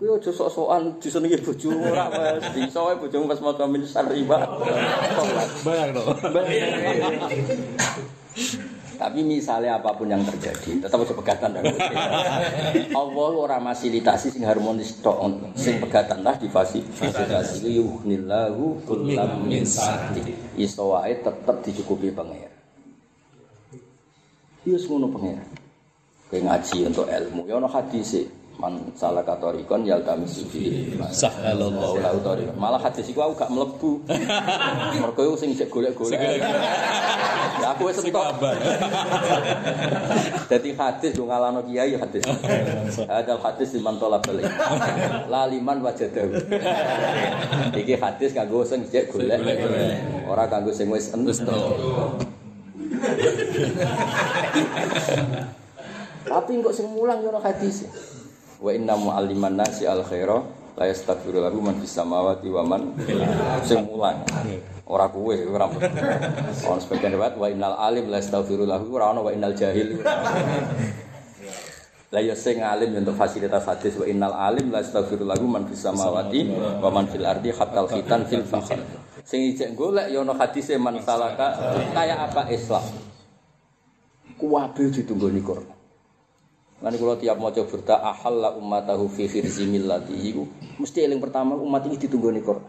Kuwi 0.00 0.08
aja 0.08 0.30
sok-sokan 0.32 0.96
disenengi 0.96 1.36
bojomu 1.44 1.84
ora 1.84 2.08
mesti. 2.08 2.64
Iso 2.64 2.80
wae 2.88 2.96
bojomu 2.96 3.28
pas 3.28 3.40
maca 3.44 3.68
min 3.68 3.84
syarri. 3.84 4.24
Bayang. 4.24 5.92
Tapi 8.94 9.20
misalnya 9.26 9.82
apa 9.82 9.90
pun 9.98 10.06
yang 10.06 10.22
terjadi, 10.22 10.80
tetap 10.80 11.02
aja 11.02 11.12
pegatan 11.18 11.50
dan 11.50 11.66
Allah 12.94 13.30
ora 13.34 13.58
fasilitasi 13.58 14.30
sing 14.32 14.46
harmonis 14.46 15.02
tok, 15.02 15.18
sing 15.58 15.82
pegatan 15.82 16.22
lah 16.22 16.38
difasilitasi 16.38 17.58
itu 17.58 17.84
yuhnillahu 17.84 18.86
kullam 18.86 19.44
min 19.44 19.66
sa'ati. 19.66 20.56
Iso 20.56 20.94
wae 20.94 21.20
tetep 21.20 21.56
dicukupi 21.66 22.14
pangeran. 22.14 22.54
Iya 24.62 24.78
ngono 24.88 25.10
pangeran. 25.10 25.48
Kowe 26.30 26.40
ngaji 26.40 26.78
untuk 26.88 27.04
ilmu, 27.10 27.50
ya 27.50 27.60
ono 27.60 27.68
hadis 27.68 28.24
man 28.54 28.78
salah 28.94 29.26
katorikon 29.26 29.82
yal 29.82 29.98
kami 30.06 30.30
sufi 30.30 30.94
Sahalallahu. 30.94 32.22
Tori. 32.22 32.46
Malah 32.54 32.78
hadis 32.78 33.10
iku 33.10 33.26
aku 33.26 33.34
gak 33.44 33.50
mlebu. 33.50 34.06
Mergo 35.02 35.22
iku 35.26 35.36
sing 35.36 35.50
cek 35.58 35.68
golek-golek. 35.68 36.18
Ya 37.60 37.74
aku 37.74 37.90
wis. 37.90 37.98
Dadi 40.50 40.70
hadis 40.74 41.12
yo 41.18 41.26
ngalano 41.26 41.66
kiai 41.66 41.98
hadis. 41.98 42.22
Ada 43.10 43.34
hadis 43.42 43.74
di 43.74 43.80
mantola 43.82 44.22
balik. 44.22 44.46
Laliman 45.26 45.82
wajadahu. 45.82 46.38
Iki 47.74 47.94
hadis 47.98 48.30
kanggo 48.32 48.62
sing 48.62 48.86
cek 48.86 49.10
golek. 49.10 49.42
Ora 50.30 50.46
kanggo 50.46 50.70
sing 50.70 50.88
wis 50.88 51.10
entuk. 51.10 51.42
Tapi 56.24 56.50
kok 56.62 56.74
sing 56.74 56.86
mulang 56.94 57.20
yo 57.20 57.34
hadis. 57.42 57.84
Wa 58.60 58.70
inna 58.70 58.94
mu'alliman 58.96 59.58
nasi 59.58 59.84
al 59.86 60.02
khaira 60.06 60.40
la 60.74 60.90
yastaghfiru 60.90 61.38
lahu 61.38 61.62
man 61.62 61.78
fis 61.78 61.94
samawati 61.94 62.48
wa 62.50 62.62
man 62.66 62.98
sing 63.62 63.86
mulang. 63.86 64.26
Ora 64.84 65.06
kuwe 65.08 65.46
ora. 65.48 65.70
Ono 65.70 66.78
sebagian 66.82 67.14
riwayat 67.14 67.34
wa 67.38 67.46
innal 67.50 67.76
alim 67.78 68.10
la 68.10 68.18
yastaghfiru 68.18 68.66
lahu 68.66 68.90
ora 68.94 69.14
ono 69.14 69.26
wa 69.26 69.30
innal 69.34 69.54
jahil. 69.54 70.00
Lah 72.14 72.22
ya 72.22 72.38
sing 72.38 72.62
alim 72.62 72.94
ya 72.94 73.02
untuk 73.02 73.18
fasilitas 73.18 73.66
hadis 73.66 73.98
wa 73.98 74.06
innal 74.06 74.34
alim 74.38 74.70
la 74.70 74.86
yastaghfiru 74.86 75.26
lahu 75.26 75.50
man 75.50 75.66
fis 75.66 75.82
samawati 75.82 76.46
wa 76.54 76.90
man 76.94 77.10
fil 77.10 77.26
ardi 77.26 77.50
hatta 77.50 77.84
al 77.84 77.88
khitan 77.90 78.22
fil 78.30 78.46
fakhr. 78.46 78.78
Sing 79.26 79.50
ijek 79.50 79.74
golek 79.74 80.14
ya 80.14 80.22
ono 80.22 80.36
hadise 80.38 80.78
man 80.78 81.00
salaka 81.02 81.58
kaya 81.90 82.22
apa 82.22 82.46
Islam. 82.54 82.86
Kuwabe 84.38 84.90
ditunggoni 84.94 85.42
Quran. 85.42 85.73
Lan 86.84 87.00
kula 87.00 87.16
tiap 87.16 87.40
maca 87.40 87.64
berta 87.64 87.96
ahalla 87.96 88.52
ummatahu 88.60 89.08
fi 89.08 89.24
khirzi 89.24 89.64
millatihi 89.64 90.36
iku 90.36 90.44
mesti 90.76 91.00
eling 91.00 91.16
pertama 91.16 91.56
umat 91.56 91.80
ini 91.88 91.96
ditunggoni 91.96 92.44
Quran. 92.44 92.60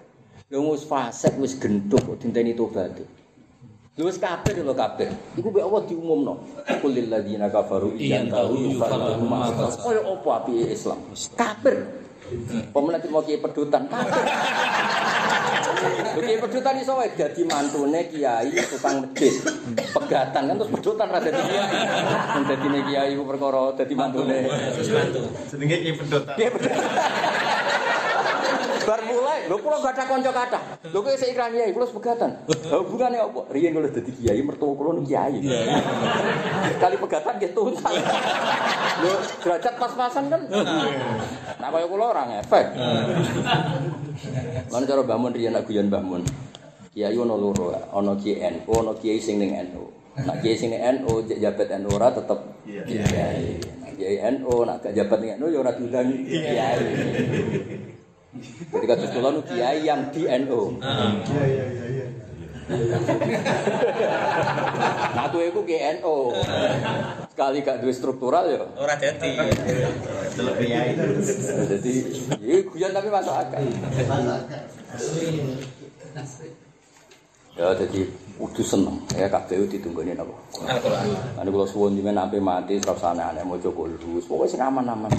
Lha 0.47 0.57
wis 0.71 0.87
fasik 0.87 1.35
wis 1.35 1.59
genduk 1.59 1.99
kok 1.99 2.23
dinteni 2.23 2.55
tobat. 2.55 2.95
Lha 2.95 4.03
wis 4.07 4.15
kafir 4.15 4.63
lho 4.63 4.71
kafir. 4.71 5.11
Iku 5.35 5.51
mbek 5.51 5.67
Allah 5.67 5.81
diumumno. 5.83 6.33
Qul 6.63 6.95
lil 6.95 7.11
ladzina 7.11 7.51
kafaru 7.51 7.91
in 7.99 8.31
tahu 8.31 8.55
yufarriqu 8.55 9.25
ma 9.27 9.51
Kaya 9.51 10.01
apa 10.07 10.29
api 10.39 10.63
Islam? 10.63 10.99
Kafir. 11.35 12.04
Pemenang 12.73 13.01
mau 13.13 13.21
kiai 13.21 13.37
pedutan 13.37 13.85
kiai 16.15 16.41
pedutan 16.41 16.73
iso 16.81 16.97
wae 16.97 17.13
dadi 17.13 17.45
mantune 17.45 18.01
kiai 18.09 18.49
tukang 18.65 19.05
masjid. 19.05 19.33
Pegatan 19.93 20.41
kan 20.49 20.55
terus 20.57 20.71
pedutan 20.73 21.07
ra 21.11 21.19
dadi 21.21 21.41
kiai. 21.41 21.69
Sing 22.33 22.43
dadine 22.49 22.79
kiai 22.89 23.11
ku 23.13 23.23
perkara 23.29 23.63
dadi 23.77 23.93
mantune. 23.93 24.39
Jenenge 25.51 25.77
ki 25.85 25.91
pedotan. 26.01 26.35
Kiai 26.35 26.49
pedutan. 26.49 26.81
Bar 28.85 29.01
mulai, 29.01 29.49
lho 29.49 29.57
kula 29.57 29.81
gak 29.81 29.97
ada 29.97 30.03
kanca 30.05 30.29
kathah. 30.29 30.61
Lho 30.93 31.01
kowe 31.01 31.17
sik 31.17 31.33
iklan 31.33 31.57
kiai, 31.57 31.73
kula 31.73 31.89
pegatan. 31.89 32.31
Lah 32.45 32.77
hubungane 32.85 33.17
apa? 33.17 33.41
Riyen 33.49 33.73
kula 33.73 33.89
dadi 33.89 34.13
kiai, 34.13 34.39
mertua 34.45 34.77
kula 34.77 34.93
niku 34.93 35.09
kiai. 35.09 35.41
Kali 36.77 36.95
pegatan 37.01 37.33
nggih 37.41 37.51
tuntas. 37.57 37.93
Lho 39.01 39.11
derajat 39.41 39.73
pas-pasan 39.81 40.29
kan. 40.29 40.41
Nah 41.57 41.69
kaya 41.73 41.85
kula 41.89 42.13
ora 42.13 42.29
ngefek. 42.29 42.65
Lan 44.69 44.85
cara 44.85 45.01
Mbah 45.01 45.17
Mun 45.17 45.33
riyen 45.33 45.57
nak 45.57 45.65
guyon 45.65 45.89
Mbah 45.89 46.03
Mun. 46.05 46.21
Kiai 46.93 47.17
ono 47.17 47.35
loro, 47.35 47.75
ono 47.91 48.13
kiai 48.15 48.53
NU, 48.53 48.71
ono 48.71 48.93
kiai 48.95 49.17
sing 49.17 49.41
ning 49.41 49.51
NU. 49.73 49.83
Nak 50.15 50.39
kiai 50.45 50.55
sing 50.55 50.71
ning 50.71 50.79
NU 51.01 51.25
jek 51.25 51.41
jabat 51.41 51.73
NU 51.81 51.89
ora 51.89 52.13
tetep 52.13 52.39
kiai. 52.63 53.59
Nak 53.81 53.91
kiai 53.97 54.21
NU 54.37 54.53
nak 54.63 54.79
gak 54.85 54.93
jabat 54.93 55.17
ning 55.19 55.41
NU 55.41 55.49
ya 55.49 55.59
ora 55.59 55.73
diundang 55.73 56.07
kiai. 56.23 57.91
Jadi 58.35 58.85
kados 58.85 59.09
kula 59.15 59.29
nu 59.31 59.41
kiai 59.47 59.87
yang 59.87 60.11
di 60.11 60.27
NU. 60.27 60.79
Iya 60.81 61.43
iya 61.47 61.65
iya 61.71 61.85
iya. 61.87 62.05
Nah 65.15 65.25
tuh 65.31 65.41
iku 65.45 65.63
kiai 65.63 66.03
NU. 66.03 66.35
Sekali 67.31 67.63
gak 67.63 67.79
duwe 67.83 67.93
struktural 67.95 68.47
ya. 68.47 68.63
Ora 68.79 68.95
dadi. 68.99 69.31
Jadi, 71.67 71.93
ya 72.43 72.55
guyon 72.63 72.91
tapi 72.91 73.07
masuk 73.11 73.35
akal. 73.35 73.63
Ya 77.55 77.71
jadi 77.71 78.01
kudu 78.35 78.63
seneng. 78.67 78.99
Ya 79.15 79.31
kabeh 79.31 79.63
ditunggoni 79.71 80.11
napa? 80.11 80.35
Al-Quran. 80.67 81.39
Ane 81.39 81.49
kula 81.51 81.63
suwun 81.67 81.95
jenengan 81.95 82.27
mati 82.43 82.83
terus 82.83 82.99
aneh-aneh 82.99 83.47
maca 83.47 83.71
kulus. 83.71 84.27
Pokoke 84.27 84.51
sing 84.51 84.59
aman-aman. 84.59 85.11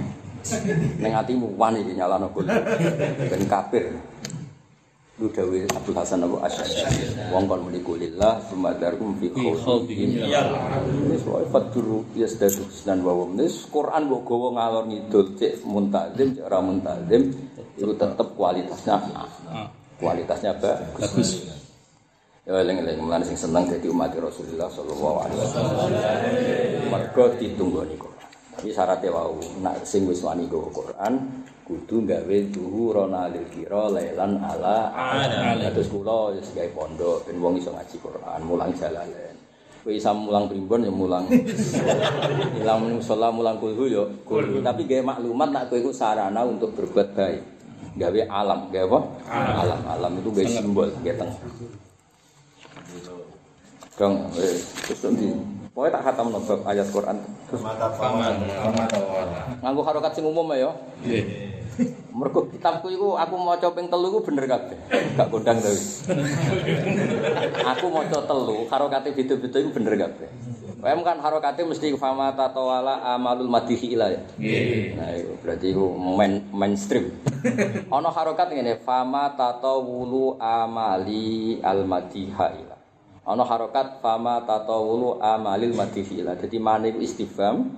Ning 1.03 1.13
atimu 1.13 1.59
wani 1.59 1.83
iki 1.83 1.99
nyalano 1.99 2.31
kulus. 2.31 2.55
Ben 3.19 3.43
kafir. 3.51 3.91
Lu 5.17 5.33
dawe 5.33 5.59
Abdul 5.73 5.97
Hasan 5.97 6.29
Abu 6.29 6.37
Asy'ari. 6.45 7.33
Wong 7.33 7.49
kon 7.49 7.65
muni 7.65 7.81
kulillah 7.81 8.37
sumadarkum 8.53 9.17
fi 9.17 9.33
khawdihim. 9.33 10.29
Wis 11.09 11.25
wae 11.25 11.49
faduru 11.49 12.05
yasdadu 12.13 12.69
dan 12.85 13.01
wa 13.01 13.17
wum. 13.17 13.33
Wis 13.41 13.65
Quran 13.73 14.13
mbok 14.13 14.29
gawa 14.29 14.49
ngalor 14.61 14.85
ngidul 14.93 15.33
cek 15.41 15.65
muntazim 15.65 16.37
cek 16.37 16.45
ora 16.45 16.61
muntazim 16.61 17.33
itu 17.81 17.93
tetep 17.97 18.29
kualitasnya 18.37 19.01
kualitasnya 19.97 20.53
bagus. 20.61 21.49
Ya 22.45 22.63
eling-eling 22.63 23.01
mulane 23.01 23.25
sing 23.25 23.41
seneng 23.41 23.67
dadi 23.67 23.89
umat 23.89 24.13
Rasulullah 24.21 24.69
sallallahu 24.69 25.17
alaihi 25.25 25.41
wasallam. 25.41 25.91
Mergo 26.93 27.25
ditunggoni 27.41 27.97
Quran. 27.97 28.16
Tapi 28.57 28.73
syaratnya 28.73 29.13
wau 29.13 29.37
nak 29.61 29.85
sing 29.85 30.09
wis 30.09 30.25
wani 30.25 30.49
nggawa 30.49 30.73
Quran 30.73 31.13
kudu 31.69 32.09
gawe 32.09 32.37
zuhurana 32.57 33.29
lil 33.29 33.45
kira 33.53 33.93
lailan 33.93 34.41
ala 34.41 34.89
ala. 34.97 35.69
Terus 35.77 35.93
kula 35.93 36.33
wis 36.33 36.57
gawe 36.57 36.65
pondok 36.73 37.29
ben 37.29 37.37
wong 37.37 37.61
iso 37.61 37.69
ngaji 37.77 37.97
Quran, 38.01 38.41
mulang 38.49 38.73
jalalen. 38.73 39.37
Kowe 39.85 39.93
isa 39.93 40.11
mulang 40.11 40.49
primbon 40.49 40.83
ya 40.83 40.91
mulang. 40.91 41.31
Mulang 42.59 42.99
musola 42.99 43.31
mulang 43.31 43.61
kulhu 43.63 43.87
ya 43.87 44.03
kulhu. 44.27 44.59
Tapi 44.59 44.83
gawe 44.83 45.15
maklumat 45.15 45.53
nak 45.55 45.71
kowe 45.71 45.79
iku 45.79 45.95
sarana 45.95 46.43
untuk 46.43 46.75
berbuat 46.75 47.15
baik. 47.15 47.43
Gawe 47.95 48.21
alam, 48.27 48.67
gawe 48.75 48.83
apa? 48.83 49.01
Alam. 49.63 49.81
Alam 49.87 50.13
itu 50.19 50.29
gawe 50.35 50.49
simbol, 50.49 50.91
gawe 50.91 51.15
tengah. 51.15 51.39
Dong, 53.95 54.15
eh, 54.35 54.59
terus. 54.91 55.07
Pokoknya 55.77 56.01
tak 56.01 56.05
khatam 56.09 56.33
bab 56.33 56.61
ayat 56.73 56.89
Quran. 56.89 57.17
Terus 57.53 57.61
tawar. 57.61 58.33
nganggo 59.61 59.83
harokat 59.85 60.17
sing 60.17 60.25
umum 60.25 60.49
ya. 60.57 60.73
Mergo 62.17 62.49
kitabku 62.49 62.89
iku 62.89 63.21
aku 63.21 63.37
maca 63.37 63.69
ping 63.77 63.93
telu 63.93 64.09
iku 64.09 64.25
bener 64.25 64.49
kabeh. 64.49 64.73
Gak 65.21 65.29
kondang 65.29 65.61
to. 65.61 65.69
aku 67.61 67.93
maca 67.93 68.25
telu, 68.25 68.65
harokate 68.73 69.13
beda-beda 69.13 69.57
iku 69.61 69.71
bener 69.77 69.95
kabeh. 70.01 70.29
Paham 70.81 71.05
kan 71.05 71.21
harokate 71.21 71.61
mesti 71.69 71.93
fama 72.01 72.33
tatawala 72.33 73.05
amalul 73.13 73.53
madihi 73.53 74.01
ila 74.01 74.17
ya. 74.17 74.21
Nah, 74.97 75.13
itu 75.13 75.33
berarti 75.45 75.77
itu 75.77 75.85
main, 75.93 76.41
mainstream. 76.57 77.13
Ono 77.93 78.09
harokat 78.09 78.49
ngene, 78.49 78.81
fama 78.81 79.29
tatawulu 79.37 80.41
amali 80.41 81.61
al 81.61 81.85
madiha 81.85 82.49
ila. 82.65 82.76
Ono 83.27 83.43
harokat 83.43 83.99
fama 83.99 84.39
tatawulu 84.47 85.19
amalil 85.19 85.75
madihi 85.75 86.23
ila. 86.23 86.39
Jadi 86.39 86.63
mana 86.63 86.87
itu 86.87 87.03
istifham, 87.03 87.75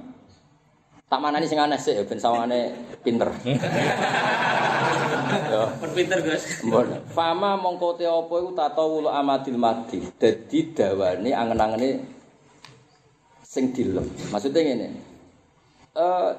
tak 1.08 1.20
mana 1.24 1.40
sing 1.40 1.56
aneh 1.56 1.80
sih, 1.80 1.96
ben 2.04 2.20
sawangane 2.20 2.76
pinter. 3.00 3.32
Yo. 5.48 5.64
Perpinter 5.80 6.20
Gus. 6.20 6.64
Mbon. 6.64 7.08
Fama 7.12 7.56
mongko 7.56 7.96
te 7.96 8.04
apa 8.04 8.34
iku 8.36 8.52
tatawulu 8.52 9.08
amadil 9.08 9.56
madi. 9.56 10.04
Dadi 10.20 10.72
dawane 10.76 11.32
angen-angene 11.32 11.88
sing 13.44 13.72
dilem. 13.72 14.04
Maksudnya 14.28 14.60
ngene. 14.64 14.88
Eh 15.96 16.30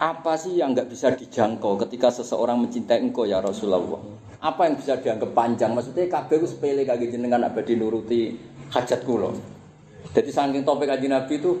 apa 0.00 0.32
sih 0.34 0.58
yang 0.58 0.72
nggak 0.72 0.90
bisa 0.90 1.12
dijangkau 1.14 1.76
ketika 1.86 2.10
seseorang 2.10 2.58
mencintai 2.58 2.98
engkau 2.98 3.28
ya 3.28 3.38
Rasulullah? 3.38 4.00
Apa 4.40 4.66
yang 4.66 4.80
bisa 4.80 4.96
dianggap 4.96 5.36
panjang? 5.36 5.76
Maksudnya 5.76 6.08
kabeh 6.08 6.40
ku 6.40 6.48
sepele 6.48 6.88
kagak 6.88 7.12
jenengan 7.12 7.44
abadi 7.44 7.76
nuruti 7.76 8.40
hajat 8.72 9.04
kula. 9.04 9.36
Jadi 10.16 10.32
saking 10.32 10.64
topik 10.64 10.88
kanjeng 10.88 11.12
Nabi 11.12 11.36
itu 11.36 11.60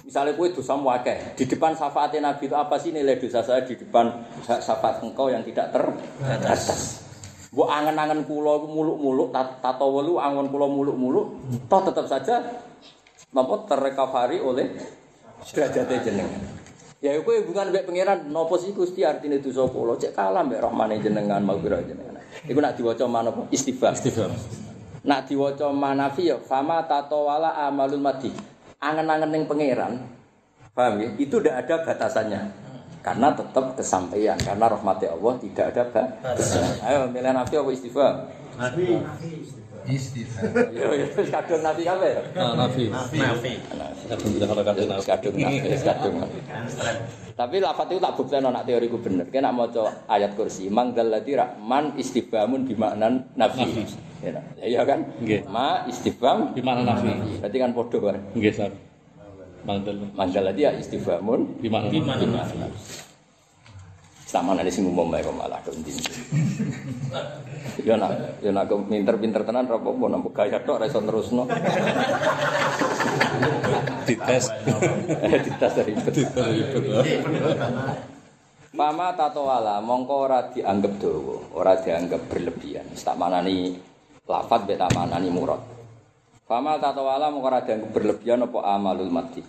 misalnya 0.00 0.32
kue 0.38 0.48
dosa 0.54 0.78
akeh 0.78 1.36
di 1.36 1.44
depan 1.44 1.76
syafaatnya 1.76 2.32
Nabi 2.32 2.48
itu 2.48 2.56
apa 2.56 2.78
sih 2.80 2.94
nilai 2.94 3.20
dosa 3.20 3.44
saya 3.44 3.66
di 3.66 3.76
depan 3.76 4.22
syafaat 4.46 5.04
engkau 5.04 5.28
yang 5.28 5.44
tidak 5.44 5.76
teratas. 5.76 7.04
Bu 7.52 7.68
angen-angen 7.68 8.24
kulo 8.24 8.64
muluk-muluk 8.64 9.30
tat- 9.34 9.60
tato 9.60 9.86
welu 9.92 10.16
angon 10.16 10.48
kulo 10.48 10.66
muluk-muluk 10.72 11.26
toh 11.68 11.80
tetap 11.84 12.06
saja 12.08 12.42
napa 13.32 13.54
terrecovery 13.68 14.40
oleh 14.40 14.66
derajate 15.52 15.94
jenengan. 16.00 16.42
Ya 17.04 17.12
iku 17.12 17.28
hubungan 17.28 17.68
mbek 17.68 17.84
pangeran 17.84 18.32
napa 18.32 18.56
sih 18.56 18.72
Gusti 18.72 19.04
artine 19.04 19.36
dosa 19.44 19.68
kula 19.68 20.00
cek 20.00 20.16
kalah 20.16 20.40
mbek 20.40 20.64
rahmane 20.64 20.96
jenengan 20.96 21.44
maghfirah 21.44 21.84
jenengan. 21.84 22.16
Iku 22.48 22.56
nak 22.56 22.72
diwaca 22.80 23.04
manapa 23.04 23.44
istighfar. 23.52 23.92
Istighfar. 23.92 24.32
Nak 25.04 25.28
diwaca 25.28 25.68
manafi 25.76 26.32
ya 26.32 26.40
fama 26.40 26.80
tatawala 26.88 27.52
amalul 27.68 28.00
madi. 28.00 28.32
Angen-angen 28.80 29.28
ning 29.28 29.44
pangeran. 29.44 30.08
Paham 30.72 31.00
ya? 31.04 31.08
Itu 31.20 31.40
tidak 31.40 31.68
ada 31.68 31.74
batasannya. 31.84 32.40
Karena 33.04 33.28
tetap 33.36 33.76
kesampaian 33.76 34.36
karena 34.40 34.66
rahmati 34.66 35.06
Allah 35.06 35.32
tidak 35.36 35.64
ada 35.76 35.82
batasan. 35.92 36.80
Ayo 36.80 37.12
milih 37.12 37.32
nafi 37.36 37.54
apa 37.60 37.70
istighfar? 37.76 38.14
Nabi. 39.86 40.22
Yo 40.78 40.88
yo 40.98 41.06
wis 41.14 41.28
kadung 41.30 41.62
nafi 41.62 41.82
kabeh. 41.86 42.12
Nah, 42.34 42.52
Nafi. 42.58 42.90
Nabi. 42.90 43.52
Kadung 44.10 44.30
kita 44.34 44.44
kalau 44.50 44.62
kadung 44.66 44.88
Nafi. 44.90 45.06
Kadung 45.06 45.34
wis 45.38 45.82
kadung 45.86 46.14
nafi. 46.18 46.38
Tapi 47.36 47.56
lafat 47.60 47.86
itu 47.92 48.00
tak 48.00 48.12
buktikan 48.16 48.48
nak 48.50 48.64
teoriku 48.66 48.98
bener. 48.98 49.28
Kena 49.30 49.54
mau 49.54 49.68
ayat 50.10 50.34
kursi. 50.34 50.66
Mangdal 50.66 51.12
lati 51.12 51.38
rahman 51.38 51.94
istifhamun 51.94 52.66
bimaknan 52.66 53.30
nafi. 53.38 53.86
Ya. 54.24 54.42
Ya, 54.58 54.66
iya 54.66 54.82
kan? 54.82 55.06
Nggih. 55.22 55.44
Ma 55.46 55.84
istifham 55.86 56.50
Di 56.56 56.64
mana 56.64 56.82
Nafi? 56.82 57.12
berarti 57.38 57.56
kan 57.60 57.70
podo 57.76 57.98
kan. 58.00 58.16
Nggih, 58.34 58.52
Sar. 58.52 58.72
Mangdal. 59.62 60.02
Mangdal 60.16 60.50
lati 60.50 60.66
ya 60.66 60.72
istifhamun 60.74 61.60
Di 61.62 61.68
mana? 61.70 61.92
Mana? 64.26 64.34
sama 64.34 64.58
nanti 64.58 64.74
sing 64.74 64.90
umum 64.90 65.06
bae 65.06 65.22
kok 65.22 65.38
malah 65.38 65.62
kendi. 65.62 65.94
Ya 67.86 67.94
nak, 67.94 68.42
ya 68.42 68.50
nak 68.50 68.66
pinter-pinter 68.66 69.46
tenan 69.46 69.70
ra 69.70 69.78
apa-apa 69.78 70.04
nampu 70.10 70.34
gaya 70.34 70.58
tok 70.66 70.82
ra 70.82 70.90
iso 70.90 70.98
terusno. 70.98 71.46
Dites. 74.02 74.50
Ditas 75.46 75.72
dari 75.78 75.94
Mama 78.76 79.14
tato 79.14 79.46
wala 79.46 79.78
mongko 79.78 80.14
ora 80.28 80.50
dianggap 80.50 80.92
dawa, 80.98 81.36
ora 81.54 81.72
dianggap 81.78 82.26
berlebihan. 82.26 82.86
Tak 82.98 83.14
manani 83.14 83.78
lafat 84.26 84.66
bet 84.66 84.82
tak 84.82 84.90
manani 84.90 85.30
murad. 85.30 85.62
Fama 86.50 86.82
tato 86.82 87.06
wala 87.06 87.30
mongko 87.30 87.46
ora 87.46 87.62
dianggap 87.62 87.90
berlebihan 87.94 88.42
apa 88.42 88.58
amalul 88.74 89.08
mati. 89.08 89.40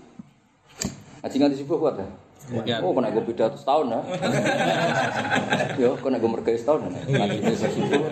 Aji 1.25 1.35
nganti 1.41 1.65
subuh 1.65 1.81
kuat 1.81 1.97
ya? 1.97 2.26
Oh, 2.55 2.95
kena 2.95 3.11
gue 3.11 3.23
beda 3.27 3.51
setahun 3.59 3.91
ya? 3.91 3.99
Yo, 5.83 5.99
kena 5.99 6.15
gue 6.15 6.31
mergai 6.31 6.55
setahun 6.55 6.87
ya? 6.87 7.19
Nanti 7.19 7.43
bisa 7.43 7.67
subuh. 7.67 8.07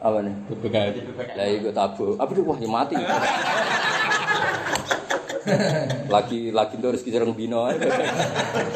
Apa 0.00 0.18
nih? 0.24 0.34
PPKM. 0.48 0.94
Lah 1.36 1.46
iku 1.52 1.70
tabu. 1.76 2.16
Apa 2.16 2.32
wah 2.40 2.56
ya 2.56 2.68
mati. 2.68 2.96
lagi 6.08 6.48
lagi 6.56 6.74
tuh 6.80 6.96
rezeki 6.96 7.10
sereng 7.12 7.36
bino. 7.36 7.68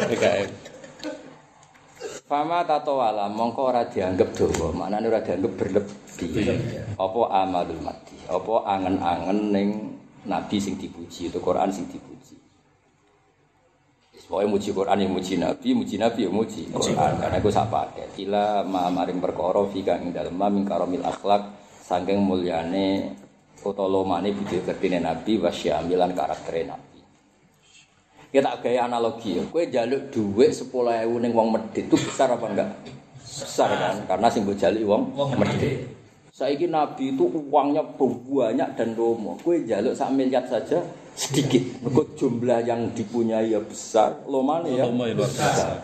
PKM. 0.05 0.51
Fama 2.29 2.61
tato 2.69 3.01
wala 3.01 3.25
mongko 3.25 3.73
ora 3.73 3.89
dianggap 3.89 4.37
dawa, 4.37 4.69
maknane 4.77 5.09
ora 5.09 5.25
dianggap 5.25 5.53
berlebih. 5.57 6.29
Apa 7.01 7.21
amalul 7.41 7.81
mati? 7.81 8.21
Apa 8.29 8.69
angen-angen 8.69 9.49
ning 9.49 9.97
nabi 10.29 10.61
sing 10.61 10.77
dipuji, 10.77 11.33
itu 11.33 11.41
Quran 11.41 11.73
sing 11.73 11.89
dipuji. 11.89 12.37
Pokoknya 14.29 14.49
muji 14.53 14.71
Quran 14.77 14.99
yang 15.01 15.13
muji 15.17 15.35
Nabi, 15.41 15.69
muji 15.73 15.97
Nabi 15.97 16.21
yang 16.29 16.37
muji 16.37 16.69
Quran. 16.69 17.17
Karena 17.17 17.41
aku 17.41 17.49
sak 17.49 17.73
pakai. 17.73 18.13
Kila 18.13 18.61
ma 18.61 18.93
maring 18.93 19.25
perkara 19.25 19.65
fi 19.73 19.81
kang 19.81 20.05
ing 20.05 20.13
dalem 20.13 20.37
min 20.37 20.69
karomil 20.69 21.01
akhlak 21.01 21.49
saking 21.81 22.21
mulyane 22.21 23.17
utawa 23.65 23.89
lomane 23.89 24.29
budi 24.37 24.61
kertine 24.61 25.01
Nabi 25.01 25.41
wasyamilan 25.41 26.13
karaktere 26.13 26.69
Nabi. 26.69 27.01
Kita 28.29 28.53
tak 28.53 28.69
gaya 28.69 28.85
analogi 28.85 29.41
ya. 29.41 29.43
Kowe 29.49 29.65
jaluk 29.65 30.13
dhuwit 30.13 30.53
10.000 30.53 31.09
ning 31.09 31.33
wong 31.33 31.49
medhit 31.49 31.89
itu 31.89 31.97
besar 31.97 32.29
apa 32.29 32.45
enggak? 32.53 32.69
Besar 33.25 33.73
kan? 33.73 33.97
Karena 34.05 34.29
sing 34.29 34.45
mbok 34.45 34.61
jaluk 34.61 34.85
wong 34.85 35.33
medhit. 35.41 35.98
Saiki 36.39 36.71
Nabi 36.71 37.19
itu 37.19 37.27
uangnya 37.27 37.83
banyak 37.99 38.79
dan 38.79 38.95
lomo. 38.95 39.35
Kowe 39.43 39.59
jaluk 39.67 39.91
sak 39.91 40.15
miliar 40.15 40.47
saja 40.47 40.79
sedikit. 41.19 41.83
Mergo 41.83 42.15
jumlah 42.15 42.63
yang 42.63 42.95
dipunyai 42.95 43.51
ya 43.51 43.59
besar, 43.59 44.23
lomane 44.31 44.79
ya. 44.79 44.87
Loma 44.87 45.11
ya 45.11 45.19
luar 45.19 45.27
biasa. 45.35 45.83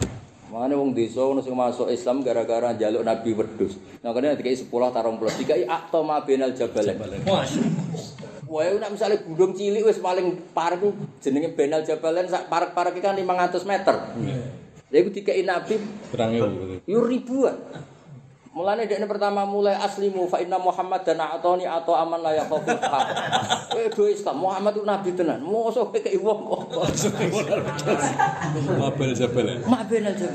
Mana 0.55 0.79
wong 0.79 0.95
desa 0.95 1.27
ono 1.27 1.43
sing 1.43 1.59
masuk 1.59 1.91
Islam 1.91 2.23
gara-gara 2.23 2.71
jaluk 2.79 3.03
Nabi 3.03 3.35
wedhus. 3.35 3.83
Nah 3.99 4.15
kene 4.15 4.39
dikai 4.39 4.55
10 4.55 4.71
tarung 4.71 5.19
10 5.19 5.43
dikai 5.43 5.67
akto 5.67 6.07
ma 6.07 6.23
benal 6.23 6.55
jabalain. 6.55 7.03
Wah, 8.47 8.63
nek 8.79 8.95
misale 8.95 9.27
gunung 9.27 9.59
cilik 9.59 9.83
wis 9.83 9.99
paling 9.99 10.55
parek 10.55 10.79
ku 10.79 10.95
jenenge 11.19 11.51
benal 11.59 11.83
jabalain 11.83 12.31
sak 12.31 12.47
parek-parek 12.47 13.03
kan 13.03 13.19
500 13.19 13.67
meter. 13.67 13.97
Lha 14.87 14.97
iku 15.03 15.11
dikai 15.11 15.43
Nabi 15.43 15.83
begitu. 16.15 16.79
yo 16.87 17.03
ribuan. 17.03 17.59
Mulane 18.55 18.87
dekne 18.87 19.11
pertama 19.11 19.43
mulai 19.43 19.75
aslimu 19.75 20.31
fa 20.31 20.39
inna 20.39 20.63
Muhammad 20.63 21.03
dan 21.03 21.19
atoni 21.19 21.67
atau 21.67 21.99
aman 21.99 22.23
la 22.23 22.39
yaqafu 22.39 22.71
haq. 22.71 23.07
Eh 23.75 23.91
do 23.91 24.07
Islam 24.07 24.47
Muhammad 24.47 24.79
itu 24.79 24.87
nabi 24.87 25.11
tenan. 25.11 25.43
Mosok 25.43 25.91
kowe 25.91 25.99
kei 25.99 26.15
wong 26.15 26.47
kok. 26.47 26.63
Mabel 28.79 29.11
jabal. 29.11 29.51
ya? 29.51 29.59
Ma'ben 29.67 30.07
aja. 30.07 30.31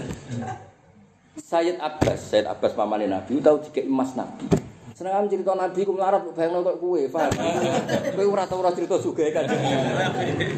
Sayyid 1.39 1.79
Abbas, 1.79 2.19
Sayyid 2.19 2.51
Abbas 2.51 2.75
pamane 2.75 3.07
Nabi 3.07 3.39
tau 3.39 3.55
dikek 3.63 3.87
emas 3.87 4.11
Nabi. 4.19 4.51
Seneng 4.91 5.15
am 5.15 5.31
cerita 5.31 5.55
Nabi 5.55 5.87
ku 5.87 5.95
melarat 5.95 6.19
bayangno 6.35 6.59
kok 6.59 6.75
kowe, 6.75 6.99
paham? 6.99 7.31
Kowe 8.19 8.35
ora 8.35 8.43
tau 8.43 8.59
ora 8.59 8.75
cerita 8.75 8.99
sugih 8.99 9.31
kan. 9.31 9.47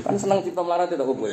Kan 0.01 0.18
seneng 0.18 0.41
cerita 0.41 0.66
melarat 0.66 0.89
itu 0.89 0.97
kowe. 0.97 1.30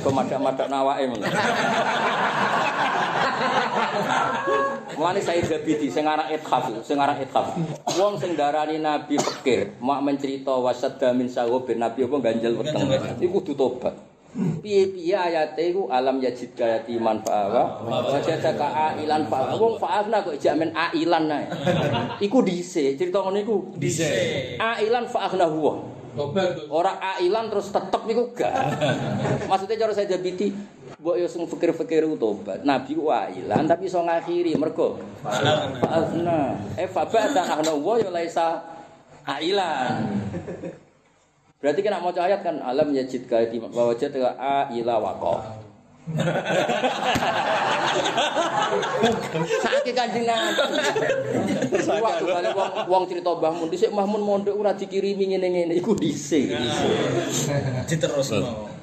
Kok 0.00 0.12
madak-madak 0.16 0.72
nawake. 0.72 1.12
Mulane 4.98 5.22
Sayyid 5.22 5.46
Zabidi 5.46 5.86
sing 5.94 6.10
aran 6.10 6.26
Ithaf, 6.26 6.74
sing 6.82 6.98
aran 6.98 7.22
Ithaf. 7.22 7.54
Wong 7.94 8.18
sing 8.18 8.34
darani 8.34 8.82
Nabi 8.82 9.14
fakir, 9.14 9.78
mak 9.78 10.02
mencerita 10.02 10.58
wasadda 10.58 11.14
min 11.14 11.30
sahobin 11.30 11.78
Nabi 11.78 12.02
apa? 12.02 12.16
Ganjel 12.18 12.58
weteng. 12.58 12.90
Iku 13.22 13.38
kudu 13.38 13.54
tobat. 13.54 13.94
Piye-piye 14.38 15.16
ayate 15.16 15.72
iku? 15.72 15.88
Alam 15.88 16.20
yajid 16.20 16.52
kaya 16.52 16.82
timan 16.84 17.22
fa'awa. 17.22 17.80
Wajadaka 18.10 18.66
ailan 18.98 19.24
fa'awa. 19.30 19.54
Wong 19.56 19.74
fa'alna 19.78 20.20
kok 20.26 20.36
jamin 20.36 20.74
ailan 20.74 21.30
ae 21.32 21.46
iku 22.20 22.42
dhisik. 22.42 22.98
Cerita 22.98 23.22
ngono 23.22 23.38
iku 23.38 23.56
Dhisik. 23.78 24.58
ailan 24.58 25.06
fa'akhna 25.08 25.46
huwa. 25.46 25.80
Tobat 26.18 26.58
Gus. 26.58 26.66
ora 26.68 26.98
ailan 26.98 27.46
terus 27.46 27.70
tetep 27.70 28.02
iku 28.10 28.34
gak. 28.34 28.52
Maksudnya 29.46 29.78
cara 29.78 29.92
saya 29.94 30.10
jabiti 30.10 30.50
mbok 31.08 31.16
yo 31.16 31.24
sing 31.24 31.48
fikir-fikir 31.48 32.04
tobat 32.20 32.68
nabi 32.68 32.92
ku 32.92 33.08
ailan 33.08 33.64
tapi 33.64 33.88
iso 33.88 34.04
ngakhiri 34.04 34.60
mergo 34.60 35.00
fa'akhna 35.24 36.60
eh 36.76 36.84
fa 36.84 37.08
ba'da 37.08 37.48
akhna 37.48 37.72
huwa 37.72 37.96
yo 37.96 38.12
laisa 38.12 38.60
ailan 39.24 40.04
Berarti 41.58 41.82
kena 41.82 41.98
mau 41.98 42.14
ayat 42.14 42.46
kan 42.46 42.62
alam 42.62 42.94
yajid 42.94 43.26
ka 43.26 43.42
di 43.50 43.58
bahwa 43.58 43.90
jat 43.98 44.14
a 44.14 44.70
ila 44.70 44.94
waqo. 45.02 45.42
Sakit 49.66 49.90
kanjeng 49.90 50.22
Nabi. 50.22 50.54
Waktu 51.82 52.24
kali 52.30 52.48
wong 52.54 52.70
wong 52.86 53.02
cerita 53.10 53.34
Mbah 53.34 53.52
Mun 53.58 53.74
dhisik 53.74 53.90
Mbah 53.90 54.06
Mun 54.06 54.22
mondok 54.22 54.54
ora 54.54 54.70
dikirimi 54.70 55.34
ngene-ngene 55.34 55.74
iku 55.82 55.98
dhisik. 55.98 56.54
Diterusno. 57.90 58.77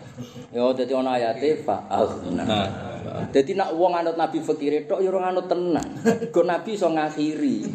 Yo 0.56 0.72
dadi 0.72 0.96
ana 0.96 1.20
ayate 1.20 1.60
fa 1.60 1.84
Nah, 2.32 2.96
Dadi 3.30 3.54
nak 3.54 3.76
wong 3.76 3.94
anut 3.94 4.18
Nabi 4.18 4.42
fakire 4.42 4.88
tok 4.88 5.04
ya 5.04 5.12
ora 5.12 5.30
anut 5.30 5.46
tenan. 5.46 5.86
Go 6.34 6.42
Nabi 6.48 6.74
iso 6.74 6.90
ngakhiri. 6.90 7.66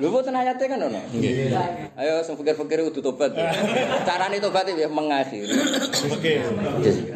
Lho 0.00 0.06
boten 0.14 0.38
ayate 0.38 0.70
kan 0.70 0.78
ono. 0.78 1.02
Ayo 1.98 2.22
sing 2.22 2.38
fikir-fikir 2.38 2.86
kudu 2.88 3.02
tobat. 3.02 3.34
Carane 4.06 4.38
tobat 4.38 4.70
ya 4.70 4.86
mengakhiri. 4.86 5.50
Oke. 6.14 6.34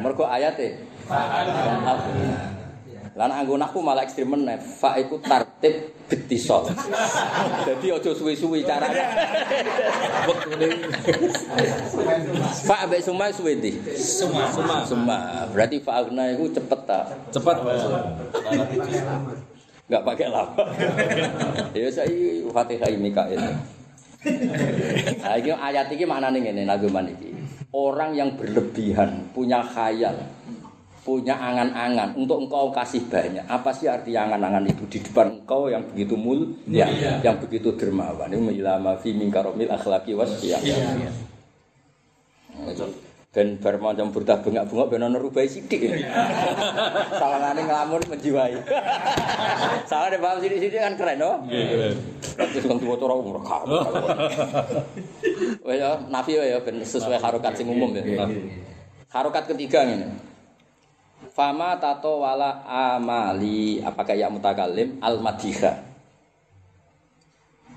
Mergo 0.03 0.27
ayate. 0.27 0.83
Lan 3.13 3.29
anggo 3.29 3.61
aku 3.61 3.85
malah 3.85 4.09
ekstrem 4.09 4.33
meneh. 4.33 4.57
Fa 4.57 4.97
iku 4.97 5.21
tartib 5.21 5.93
betisol. 6.09 6.73
Dadi 7.69 7.93
aja 7.93 8.11
suwi-suwi 8.17 8.65
carane. 8.65 9.05
Wektune. 10.25 10.69
Fa 12.65 12.89
ambek 12.89 13.05
suma 13.05 13.29
suwe 13.29 13.61
ndi? 13.61 13.77
Semua. 14.01 14.49
Suma. 14.49 14.77
Suma. 14.89 15.19
Berarti 15.53 15.85
fa'agna 15.85 16.33
iku 16.33 16.49
cepet 16.57 16.81
ta. 16.89 17.05
Cepat. 17.29 17.61
Enggak 19.93 20.03
pakai 20.09 20.29
lama. 20.33 20.65
ya 21.77 21.93
saya 21.93 22.17
Fatihah 22.49 22.97
Mikail. 22.97 23.41
Nah, 25.21 25.35
ini 25.35 25.51
ayat 25.51 25.91
ini 25.93 26.05
maknanya 26.07 26.39
ngene 26.39 26.63
naguman 26.65 27.11
iki. 27.13 27.35
Orang 27.73 28.13
yang 28.17 28.37
berlebihan, 28.37 29.33
punya 29.33 29.65
khayal, 29.65 30.15
punya 31.03 31.35
angan-angan 31.35 32.15
untuk 32.15 32.47
engkau 32.47 32.71
kasih 32.71 33.03
banyak. 33.11 33.43
Apa 33.51 33.75
sih 33.75 33.91
arti 33.91 34.15
angan-angan 34.15 34.63
itu 34.71 34.87
di 34.87 34.99
depan 35.03 35.43
engkau 35.43 35.67
yang 35.67 35.83
begitu 35.83 36.15
mulia, 36.15 36.87
yang 37.21 37.43
begitu 37.43 37.75
dermawan. 37.75 38.31
Ini 38.31 38.63
ilama 38.63 38.95
fi 39.03 39.11
min 39.11 39.27
karomil 39.27 39.67
akhlaki 39.67 40.15
wasfiyah. 40.15 40.63
Ben 43.33 43.57
bar 43.57 43.81
macam 43.81 44.13
bertah 44.13 44.45
bengak-bengok 44.45 44.93
ben 44.93 45.09
ono 45.09 45.17
rubai 45.17 45.49
sithik. 45.49 45.89
Sawangane 47.17 47.65
nglamun 47.65 48.05
menjiwai. 48.05 48.61
Sawangane 49.89 50.21
paham 50.21 50.39
sithik-sithik 50.45 50.77
kan 50.85 50.95
keren, 51.01 51.17
no? 51.17 51.41
Nggih. 51.49 51.97
Terus 52.37 52.65
wong 52.69 52.77
tuwa 52.77 52.95
cara 53.01 53.15
umur 53.17 53.41
kamu. 53.41 53.77
Ya, 55.65 55.97
nafi 56.13 56.37
ya 56.37 56.61
ben 56.61 56.85
sesuai 56.85 57.17
harokat 57.25 57.57
sing 57.57 57.73
umum 57.73 57.97
ya. 57.97 58.05
Harokat 59.09 59.49
ketiga 59.49 59.89
ngene. 59.89 60.32
Fama 61.33 61.81
tato 61.81 62.21
wala 62.21 62.61
amali 62.69 63.81
apakah 63.81 64.13
ya 64.13 64.29
mutakalim 64.29 65.01
al 65.01 65.17
madhiha. 65.25 65.81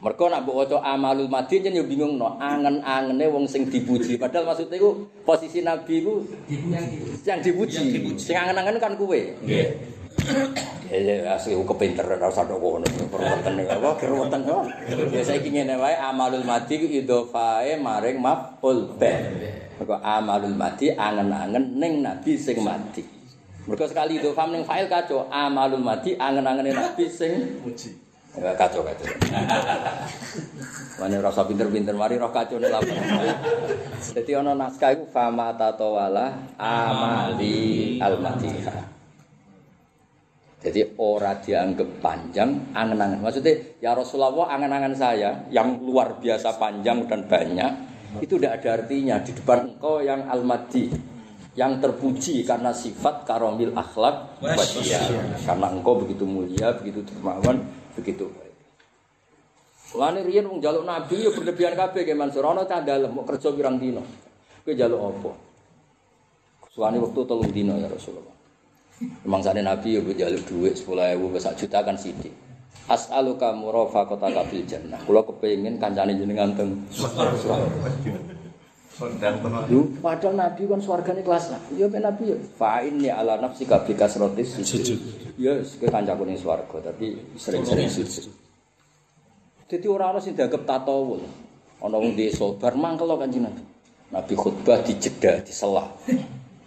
Mergo 0.04 0.28
nak 0.28 0.44
mbok 0.44 0.56
waca 0.60 0.78
amalul 0.84 1.32
yen 1.32 1.72
yo 1.72 1.88
bingung 1.88 2.20
no 2.20 2.36
angen-angene 2.36 3.32
wong 3.32 3.48
sing 3.48 3.72
dipuji. 3.72 4.20
Padahal 4.20 4.52
maksudnya 4.52 4.76
iku 4.76 5.08
posisi 5.24 5.64
nabi 5.64 6.04
iku 6.04 6.20
yang 7.24 7.40
dipuji. 7.40 7.96
Sing 8.20 8.36
angen-angen 8.36 8.76
kan 8.76 9.00
kuwe. 9.00 9.40
Nggih. 9.48 9.96
Ya 10.92 11.00
ya 11.00 11.16
asli 11.40 11.56
kepinter 11.56 12.06
ora 12.06 12.28
usah 12.28 12.44
ngono. 12.44 12.84
Perweten 12.86 13.56
apa 13.72 13.90
kerweten 13.96 14.40
kok. 14.44 14.64
Ya 15.16 15.24
saiki 15.24 15.48
ngene 15.48 15.80
wae 15.80 15.96
amalul 15.96 16.44
madhi 16.44 16.76
ku 16.76 16.86
idhofae 16.92 17.80
maring 17.80 18.20
maf'ul 18.20 19.00
bih. 19.00 19.16
Mergo 19.80 19.96
amalul 20.04 20.60
madhi 20.60 20.92
angen-angen 20.92 21.80
ning 21.80 22.04
nabi 22.04 22.36
sing 22.36 22.60
mati. 22.60 23.15
Mergo 23.66 23.86
sekali 23.90 24.22
idhofa 24.22 24.46
ning 24.46 24.62
fa'il 24.62 24.86
kacau 24.86 25.26
amalul 25.34 25.82
madhi 25.82 26.14
angen-angene 26.14 26.70
nabi 26.70 27.10
sing 27.10 27.66
Muji. 27.66 27.98
Ya, 28.38 28.52
kacau 28.54 28.86
kacau. 28.86 29.08
Mana 31.00 31.18
rasa 31.24 31.48
pinter-pinter 31.48 31.96
mari 31.98 32.20
roh 32.20 32.30
kacau 32.30 32.62
nih 32.62 32.70
lapor. 32.70 32.94
Jadi 34.14 34.32
ono 34.38 34.54
naskah 34.54 34.92
itu 34.94 35.08
fama 35.10 35.56
tatawala 35.56 36.56
amali 36.60 37.98
al 37.98 38.20
Jadi 40.62 40.82
ora 41.02 41.34
dianggap 41.40 41.90
panjang 42.04 42.76
angen-angen. 42.76 43.24
Maksudnya 43.24 43.82
ya 43.82 43.98
Rasulullah 43.98 44.52
angen-angen 44.52 44.94
saya 44.94 45.48
yang 45.50 45.82
luar 45.82 46.22
biasa 46.22 46.60
panjang 46.62 47.08
dan 47.10 47.26
banyak 47.26 47.72
itu 48.22 48.38
tidak 48.38 48.62
ada 48.62 48.84
artinya 48.84 49.16
di 49.20 49.32
depan 49.36 49.76
engkau 49.76 50.00
yang 50.00 50.24
al-madi 50.30 51.15
yang 51.56 51.80
terpuji 51.80 52.44
karena 52.44 52.76
sifat 52.76 53.24
karomil 53.24 53.72
akhlak 53.74 54.40
wasiyah. 54.44 55.40
Karena 55.48 55.72
engkau 55.72 55.96
begitu 56.04 56.28
mulia, 56.28 56.76
begitu 56.76 57.00
dermawan, 57.08 57.64
begitu 57.96 58.28
baik. 58.28 58.56
Lani 59.96 60.28
riyen 60.28 60.44
wong 60.52 60.60
jaluk 60.60 60.84
nabi 60.84 61.24
ya 61.24 61.32
berlebihan 61.32 61.72
kabeh 61.80 62.04
ge 62.04 62.12
Mansur 62.12 62.44
ana 62.44 62.68
cah 62.68 62.84
dalem 62.84 63.16
mau 63.16 63.24
kerja 63.24 63.56
pirang 63.56 63.80
dina. 63.80 64.04
Kowe 64.68 64.76
jaluk 64.76 65.00
apa? 65.00 65.32
Suwane 66.76 67.00
wektu 67.00 67.24
telung 67.24 67.48
dina 67.48 67.80
ya 67.80 67.88
Rasulullah. 67.88 68.36
Memang 69.24 69.40
sana 69.40 69.64
nabi 69.64 69.96
ya 69.96 70.04
jaluk 70.04 70.44
dhuwit 70.52 70.76
10.000 70.76 71.16
wis 71.32 71.48
juta 71.56 71.80
kan 71.80 71.96
sithik. 71.96 72.36
As'aluka 72.92 73.56
murafaqataka 73.56 74.52
fil 74.52 74.68
jannah. 74.68 75.00
Kula 75.08 75.24
kepengin 75.24 75.80
kancane 75.80 76.20
jenengan 76.20 76.52
teng 76.60 76.86
swarga. 76.92 77.32
Sondang 77.40 77.72
tenan. 78.04 78.28
Lu 78.28 78.85
padahal 78.96 80.34
nabi 80.36 80.62
kan 80.68 80.80
swargane 80.80 81.22
kelas 81.22 81.52
lah. 81.52 81.62
Ya 81.76 81.86
mek 81.92 82.00
nabi 82.00 82.32
ya 82.32 82.38
fa 82.56 82.80
inni 82.84 83.12
ala 83.12 83.36
nafsika 83.40 83.84
bi 83.84 83.92
kasratis 83.92 84.56
sujud. 84.64 85.00
Ya 85.36 85.60
kancaku 85.84 86.24
ning 86.24 86.40
swarga 86.40 86.92
tapi 86.92 87.20
sering-sering 87.36 87.92
sujud. 87.92 88.32
Jadi 89.68 89.86
orang-orang 89.90 90.24
sing 90.24 90.38
dianggap 90.38 90.64
tatawul. 90.64 91.26
Ana 91.84 91.98
wong 92.00 92.16
desa 92.16 92.48
bar 92.56 92.78
mangkel 92.80 93.12
kanjeng 93.20 93.44
Nabi. 93.44 93.64
Nabi 94.14 94.34
khutbah 94.38 94.80
dijeda, 94.86 95.44
diselah. 95.44 95.90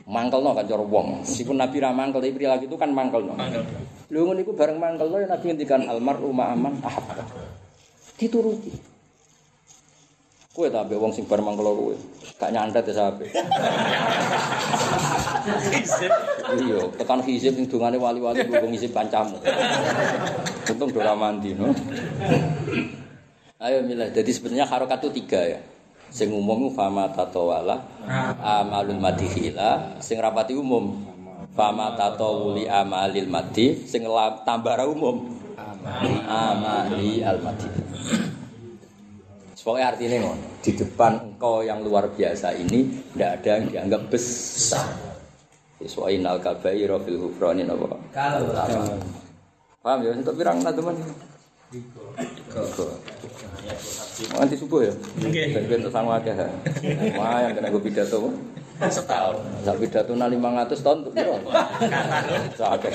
Mangkelno 0.09 0.57
kan 0.57 0.65
cara 0.65 0.85
wong. 0.85 1.23
Meskipun 1.25 1.57
Nabi 1.61 1.85
ra 1.85 1.93
mangkel 1.93 2.25
tapi 2.25 2.33
perilaku 2.33 2.65
itu 2.65 2.77
kan 2.81 2.91
mangkelno. 2.93 3.37
Lho 4.09 4.21
ngono 4.25 4.41
iku 4.41 4.57
bareng 4.57 4.81
mangkelno 4.81 5.17
ya 5.21 5.29
Nabi 5.29 5.45
ngendikan 5.53 5.85
almar'u 5.85 6.33
ma'aman 6.33 6.81
ahabba. 6.81 7.25
Dituruti. 8.17 8.98
Kowe 10.59 10.67
ta 10.75 10.83
ambek 10.83 10.99
wong 10.99 11.15
sing 11.15 11.23
bar 11.31 11.39
mangkel 11.39 11.71
kowe. 11.71 11.95
Gak 12.35 12.51
nyantet 12.51 12.91
ya 12.91 12.95
sape. 12.99 13.31
Iya, 16.59 16.83
tekan 16.99 17.23
hizib 17.23 17.55
sing 17.55 17.71
dongane 17.71 17.95
wali-wali 17.95 18.43
kuwi 18.43 18.67
ngisi 18.75 18.91
pancamu. 18.91 19.39
Untung 20.67 20.91
do 20.91 20.99
ra 20.99 21.15
mandi 21.15 21.55
no. 21.55 21.71
Ayo 23.63 23.87
milih. 23.87 24.11
Jadi 24.11 24.31
sebenarnya 24.35 24.67
harokat 24.67 24.99
itu 25.07 25.23
tiga 25.23 25.39
ya. 25.47 25.63
Sing 26.11 26.35
umum 26.35 26.75
fama 26.75 27.07
tatawala 27.15 27.79
amalul 28.43 28.99
madihila, 28.99 30.03
sing 30.03 30.19
rapati 30.19 30.59
umum 30.59 31.07
Fama 31.55 31.95
tatawuli 31.95 32.67
amalil 32.67 33.31
madi 33.31 33.79
sing 33.87 34.03
la- 34.07 34.43
tambah 34.43 34.75
ra 34.75 34.91
umum. 34.91 35.39
Amali 36.27 37.23
al 37.23 37.39
madi. 37.47 37.88
Pokoknya 39.69 39.93
artinya 39.93 40.17
ngono, 40.25 40.65
di 40.65 40.73
depan 40.73 41.13
engkau 41.29 41.61
yang 41.61 41.85
luar 41.85 42.09
biasa 42.09 42.57
ini 42.57 42.89
tidak 43.13 43.37
ada 43.37 43.61
yang 43.61 43.65
dianggap 43.69 44.09
besar. 44.09 44.89
Sesuai 45.77 46.25
nal 46.25 46.41
kabai 46.41 46.89
rofil 46.89 47.21
hufroni 47.21 47.69
nopo. 47.69 48.01
Kalau 48.09 48.49
Paham 49.85 50.09
ya? 50.09 50.17
Untuk 50.17 50.41
pirang 50.41 50.65
lah 50.65 50.73
teman. 50.73 50.97
Nanti 54.41 54.57
subuh 54.57 54.89
ya. 54.89 54.93
Ben 55.21 55.65
ben 55.69 55.85
sang 55.93 56.09
wakil 56.09 56.33
ya. 56.33 56.49
Wah 57.21 57.45
yang 57.45 57.53
kena 57.53 57.69
gue 57.69 57.83
pidato. 57.85 58.33
Setahun. 58.81 59.37
Sak 59.69 59.77
pidato 59.85 60.17
na 60.17 60.33
500 60.33 60.81
tahun 60.81 60.97
untuk 61.05 61.13
piro? 61.13 61.45
Sakit. 62.57 62.93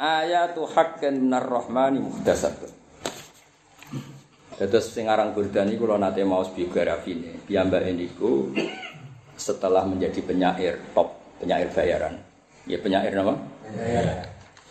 Ayatu 0.00 0.64
haqqan 0.64 1.28
minar 1.28 1.44
rahmani 1.44 2.00
muhdasatun. 2.00 2.83
Terus 4.54 4.86
sing 4.94 5.10
aran 5.10 5.34
Burdan 5.34 5.66
niku 5.66 5.86
kula 5.86 5.98
nate 5.98 6.22
maos 6.22 6.50
biografine. 6.54 7.42
Piyambake 7.42 7.90
niku 7.90 8.54
setelah 9.34 9.82
menjadi 9.82 10.22
penyair 10.22 10.78
top, 10.94 11.10
penyair 11.42 11.66
bayaran. 11.74 12.14
Ya 12.70 12.78
penyair 12.78 13.10
apa? 13.18 13.34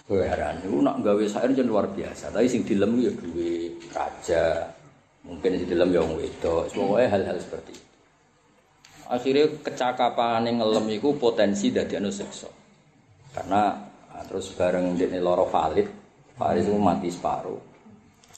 Bayaran. 0.08 0.56
Iku 0.64 0.80
nak 0.80 1.04
gawe 1.04 1.24
syair 1.28 1.52
jen 1.52 1.68
luar 1.68 1.92
biasa. 1.92 2.32
Tapi 2.32 2.48
sing 2.48 2.64
dilem 2.64 2.96
ya 3.04 3.12
duwe 3.12 3.76
raja. 3.92 4.72
Mungkin 5.28 5.60
sing 5.60 5.68
dilem 5.68 5.90
ya 5.92 6.00
wong 6.00 6.16
wedok. 6.16 6.72
Pokoke 6.72 7.04
hal-hal 7.04 7.38
seperti 7.40 7.72
itu. 7.76 7.88
Akhirnya 9.12 9.46
kecakapan 9.68 10.48
yang 10.48 10.64
ngelem 10.64 10.96
itu 10.96 11.12
potensi 11.20 11.76
dadi 11.76 12.00
anu. 12.00 12.08
Karena 13.36 13.62
ah, 14.16 14.24
terus 14.24 14.56
bareng 14.56 14.96
dekne 14.96 15.20
loro 15.20 15.44
valid, 15.44 15.88
valid 16.40 16.64
itu 16.64 16.80
mati 16.80 17.10
separuh. 17.12 17.73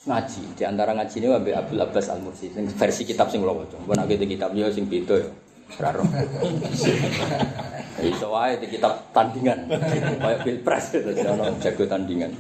Ngaji, 0.06 0.54
di 0.54 0.64
antara 0.66 0.94
ngaji 0.94 1.16
ini 1.18 1.28
Wabi 1.34 1.52
Abdul 1.58 1.82
Abbas 1.82 2.14
Al 2.14 2.22
Mursi, 2.22 2.54
versi 2.54 3.10
kitab 3.10 3.34
sing 3.34 3.42
waca. 3.42 3.74
Mbok 3.82 3.98
nek 3.98 4.06
di 4.06 4.28
kitab 4.30 4.54
yo 4.54 4.70
sing 4.70 4.86
beda 4.86 5.18
ya. 5.18 5.30
Ora 5.82 5.90
roh. 5.98 6.06
Iso 8.06 8.30
wae 8.30 8.62
di 8.62 8.70
kitab 8.70 9.10
tandingan. 9.10 9.66
Kayak 10.22 10.46
pilpres 10.46 10.94
gitu, 10.94 11.10
ono 11.26 11.58
jago 11.58 11.90
tandingan. 11.90 12.38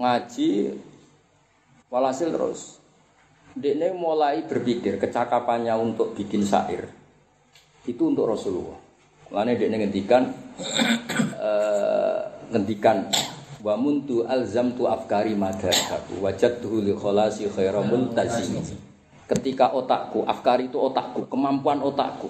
Ngaji 0.00 0.48
walhasil 1.92 2.32
terus 2.32 2.80
Dekne 3.54 3.94
mulai 3.94 4.42
berpikir 4.42 4.98
kecakapannya 4.98 5.78
untuk 5.78 6.10
bikin 6.18 6.42
syair 6.42 6.90
itu 7.86 8.02
untuk 8.10 8.26
Rasulullah. 8.26 8.74
Mulane 9.30 9.54
dekne 9.54 9.78
ngendikan 9.78 10.34
eh 11.38 12.18
wa 13.64 13.74
muntu 13.80 14.28
alzamtu 14.28 14.84
afkari 14.84 15.32
madhahabu 15.32 16.20
wajadtuhu 16.20 16.84
li 16.84 16.92
kholasi 16.92 17.48
khairamul 17.48 18.12
tazim. 18.12 18.60
Ketika 19.24 19.72
otakku, 19.72 20.20
afkari 20.28 20.68
itu 20.68 20.76
otakku, 20.76 21.24
kemampuan 21.32 21.80
otakku. 21.80 22.28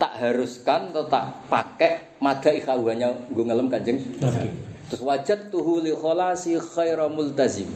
Tak 0.00 0.16
haruskan 0.18 0.90
atau 0.90 1.04
tak 1.06 1.46
pakai 1.52 2.18
madai 2.18 2.64
khawanya 2.64 3.12
gue 3.30 3.44
ngelem 3.44 3.68
kanjeng 3.70 4.00
terus 4.88 5.00
wajat 5.04 5.54
tuhu 5.54 5.84
li 5.84 5.94
kholasi 5.94 6.58
khairamul 6.58 7.30
tazim 7.36 7.68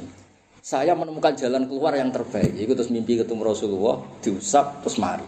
saya 0.59 0.93
menemukan 0.93 1.33
jalan 1.33 1.65
keluar 1.65 1.97
yang 1.97 2.13
terbaik 2.13 2.53
itu 2.59 2.73
terus 2.75 2.93
mimpi 2.93 3.17
ketemu 3.17 3.41
Rasulullah 3.41 4.05
diusap 4.21 4.85
terus 4.85 5.01
mari. 5.01 5.25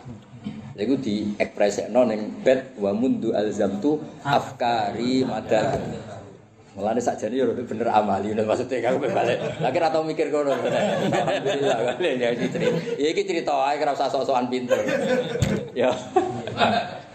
Itu 0.76 0.96
di 0.96 1.36
ekspresekno 1.36 2.08
ning 2.08 2.40
bed 2.44 2.76
wa 2.80 2.92
mundu 2.92 3.32
alzamtu 3.36 4.00
afkari 4.24 5.24
madal 5.24 5.80
Mulane 6.70 7.02
sakjane 7.02 7.34
yo 7.34 7.50
bener 7.50 7.90
amali 7.90 8.30
ngono 8.30 8.46
maksudnya 8.46 8.94
aku 8.94 9.10
balik. 9.10 9.42
Ora 9.58 9.88
tau 9.90 10.06
mikir 10.06 10.30
kono. 10.30 10.54
Alhamdulillah 10.54 11.78
kali 11.98 12.22
ya 12.22 12.30
cerita. 12.38 12.78
Ya 12.94 13.08
iki 13.10 13.22
cerita 13.26 13.52
ae 13.58 13.74
ora 13.82 13.90
usah 13.90 14.06
sok-sokan 14.06 14.46
pinter. 14.46 14.78
Ya. 15.74 15.90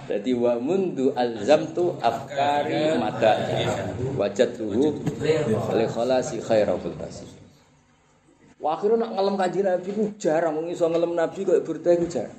Jadi 0.05 0.37
wa 0.37 0.59
mundu 0.59 1.15
alzamtu 1.15 1.95
afkari 2.03 2.99
mada 2.99 3.41
wajadtuhu 4.19 4.91
li 5.71 5.85
khalasi 5.87 6.43
khairul. 6.43 6.93
Wah, 8.59 8.75
akhirnya 8.75 9.07
nak 9.07 9.11
ngelem 9.17 9.35
kaji 9.35 9.59
Nabi 9.61 9.89
ku 9.93 10.03
jarang 10.17 10.57
wong 10.57 10.67
iso 10.73 10.85
ngelem 10.89 11.13
Nabi 11.15 11.47
kok 11.47 11.63
berteh 11.63 11.95
ku 12.01 12.05
jarang. 12.11 12.37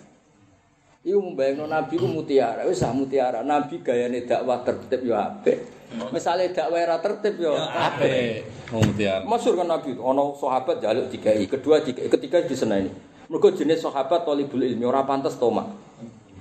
Iku 1.07 1.23
mbayangno 1.23 1.71
Nabi 1.71 2.03
ku 2.03 2.11
mutiara, 2.11 2.67
wis 2.67 2.83
ah 2.83 2.91
mutiara. 2.91 3.47
Nabi 3.47 3.79
gayane 3.79 4.27
dakwah 4.27 4.67
tertib 4.67 5.07
yo 5.07 5.15
apik. 5.15 5.63
Misale 6.11 6.51
dakwah 6.51 6.83
ora 6.83 6.99
tertib 6.99 7.39
yo 7.39 7.55
apik. 7.55 8.43
Wong 8.75 8.91
tiar. 8.99 9.23
Masyhur 9.23 9.63
kan 9.63 9.71
Nabi, 9.71 9.95
ana 9.95 10.35
sahabat 10.35 10.83
jaluk 10.83 11.07
dikai, 11.07 11.47
kedua 11.47 11.79
dikai, 11.79 12.11
ketiga 12.11 12.43
diseneni. 12.43 12.91
Mergo 13.31 13.55
jenis 13.55 13.87
sahabat 13.87 14.27
talibul 14.27 14.67
ilmi 14.67 14.83
ora 14.83 15.07
pantes 15.07 15.39
tomak. 15.39 15.71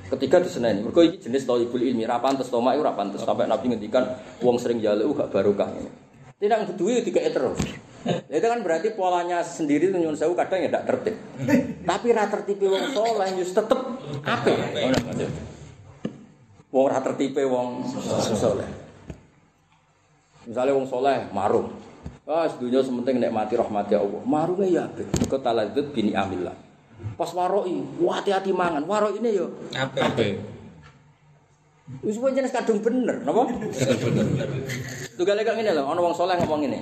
Ketiga 0.10 0.42
diseneni. 0.42 0.82
Mergo 0.82 1.06
iki 1.06 1.30
jenis 1.30 1.46
talibul 1.46 1.86
ilmi 1.86 2.02
ora 2.02 2.18
pantes 2.18 2.50
tomak 2.50 2.74
ora 2.74 2.98
pantes 2.98 3.22
sampai 3.22 3.46
Nabi 3.46 3.70
ngendikan 3.70 4.18
wong 4.42 4.58
sering 4.58 4.82
jaluk 4.82 5.14
gak 5.14 5.30
barokah. 5.30 5.70
Tidak 6.42 6.74
duwe 6.74 7.06
dikai 7.06 7.30
terus. 7.30 7.62
Itu 8.06 8.46
kan 8.46 8.62
berarti 8.62 8.94
polanya 8.94 9.42
sendiri 9.42 9.90
itu 9.90 9.98
nyuwun 9.98 10.14
sewu 10.14 10.38
kadang 10.38 10.62
ya 10.62 10.70
tidak 10.70 10.86
tertib. 10.86 11.16
Tapi 11.82 12.08
ra 12.14 12.30
tertipe 12.30 12.66
wong 12.70 12.94
saleh 12.94 13.28
yo 13.34 13.46
tetep 13.46 13.80
apik. 14.22 14.56
Wong 16.70 16.86
ra 16.86 17.00
tertipe 17.02 17.42
wong 17.50 17.82
saleh. 18.38 18.70
Misalnya 20.46 20.78
wong 20.78 20.86
soleh 20.86 21.26
marung. 21.34 21.74
Ah, 22.26 22.50
sedunia 22.50 22.82
sementing 22.82 23.22
nek 23.22 23.34
mati 23.34 23.54
rahmati 23.54 23.94
Allah. 23.98 24.22
Marungnya 24.26 24.66
ya 24.70 24.82
apik. 24.90 25.30
Kau 25.30 25.42
taladzut 25.42 25.94
bini 25.94 26.14
amillah. 26.14 26.54
Pas 27.18 27.30
waroi, 27.34 27.86
hati-hati 28.02 28.50
mangan. 28.50 28.82
Waroi 28.86 29.22
ini 29.22 29.38
yo. 29.38 29.54
Ape? 29.78 30.42
Wis 32.02 32.18
pun 32.18 32.34
jenis 32.34 32.50
kadung 32.50 32.82
bener, 32.82 33.22
napa? 33.22 33.46
Tugale 35.14 35.46
kok 35.46 35.54
ngene 35.54 35.70
lho, 35.78 35.86
ana 35.86 36.02
wong 36.02 36.18
soleh 36.18 36.34
ngomong 36.42 36.66
ngene. 36.66 36.80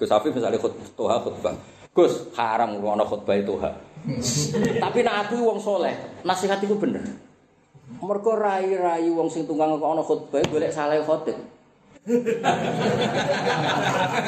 Gus 0.00 0.08
Afif 0.08 0.32
misalnya 0.32 0.56
khutbah 0.56 1.20
khutbah. 1.20 1.52
Gus 1.92 2.32
haram 2.32 2.80
ngono 2.80 3.04
khutbah 3.04 3.36
itu 3.36 3.60
ha. 3.60 3.68
Tapi 4.88 4.98
nek 5.04 5.28
aku 5.28 5.44
wong 5.44 5.60
soleh, 5.60 5.92
nasihat 6.24 6.56
iku 6.64 6.80
bener. 6.80 7.04
Mergo 8.00 8.32
rai-rai 8.32 9.04
wong 9.12 9.28
sing 9.28 9.44
tunggang 9.44 9.76
kok 9.76 9.84
ana 9.92 10.00
khutbah 10.00 10.40
golek 10.48 10.72
saleh 10.72 11.04
khotib. 11.04 11.36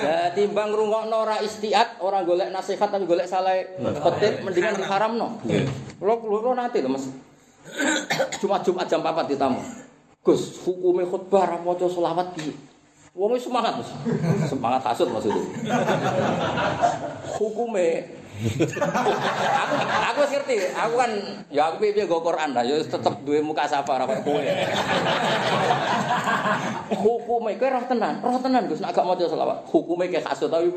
Dadi 0.05 0.45
timbang 0.45 0.77
ngrungokno 0.77 1.17
ora 1.17 1.41
istiad, 1.41 2.05
ora 2.05 2.21
golek 2.21 2.53
nasihat 2.53 2.93
tapi 2.93 3.09
golek 3.09 3.25
saleh 3.25 3.81
khotib 3.81 4.45
mendingan 4.45 4.77
diharamno. 4.77 5.41
Kulo 5.97 6.15
kulo 6.21 6.53
nanti 6.53 6.85
lho 6.85 6.93
Mas. 6.93 7.09
Jumat-Jumat 8.45 8.87
jam 8.93 9.01
4 9.01 9.25
ditamu. 9.33 9.63
Gus, 10.21 10.61
hukume 10.69 11.09
khutbah 11.09 11.49
ra 11.49 11.57
maca 11.65 11.89
selawat 11.89 12.37
piye? 12.37 12.53
Wong 13.13 13.37
semangat, 13.37 13.77
Mas. 13.77 13.93
Semangat 14.49 14.81
hasud 14.89 15.13
maksudnya. 15.13 15.45
Hukume 17.37 18.09
aku, 18.43 19.11
aku 19.85 20.21
ngerti, 20.35 20.57
aku 20.75 20.95
kan 20.99 21.13
ya 21.53 21.71
aku 21.71 21.79
piye 21.79 22.09
go 22.11 22.19
Quran 22.25 22.51
lah, 22.57 22.65
ya 22.67 22.81
tetep 22.83 23.15
duwe 23.23 23.39
muka 23.45 23.69
sapa 23.69 24.03
ora 24.03 24.09
kowe. 24.09 24.43
Hukume 26.97 27.55
kowe 27.61 27.69
roh 27.71 27.85
tenan, 27.87 28.19
roh 28.25 28.41
tenan 28.41 28.67
Gus 28.67 28.81
nek 28.83 28.97
gak 28.97 29.07
maca 29.07 29.29
selawat. 29.29 29.63
Hukume 29.69 30.09
kayak 30.11 30.27
hasud 30.27 30.51
tapi. 30.51 30.73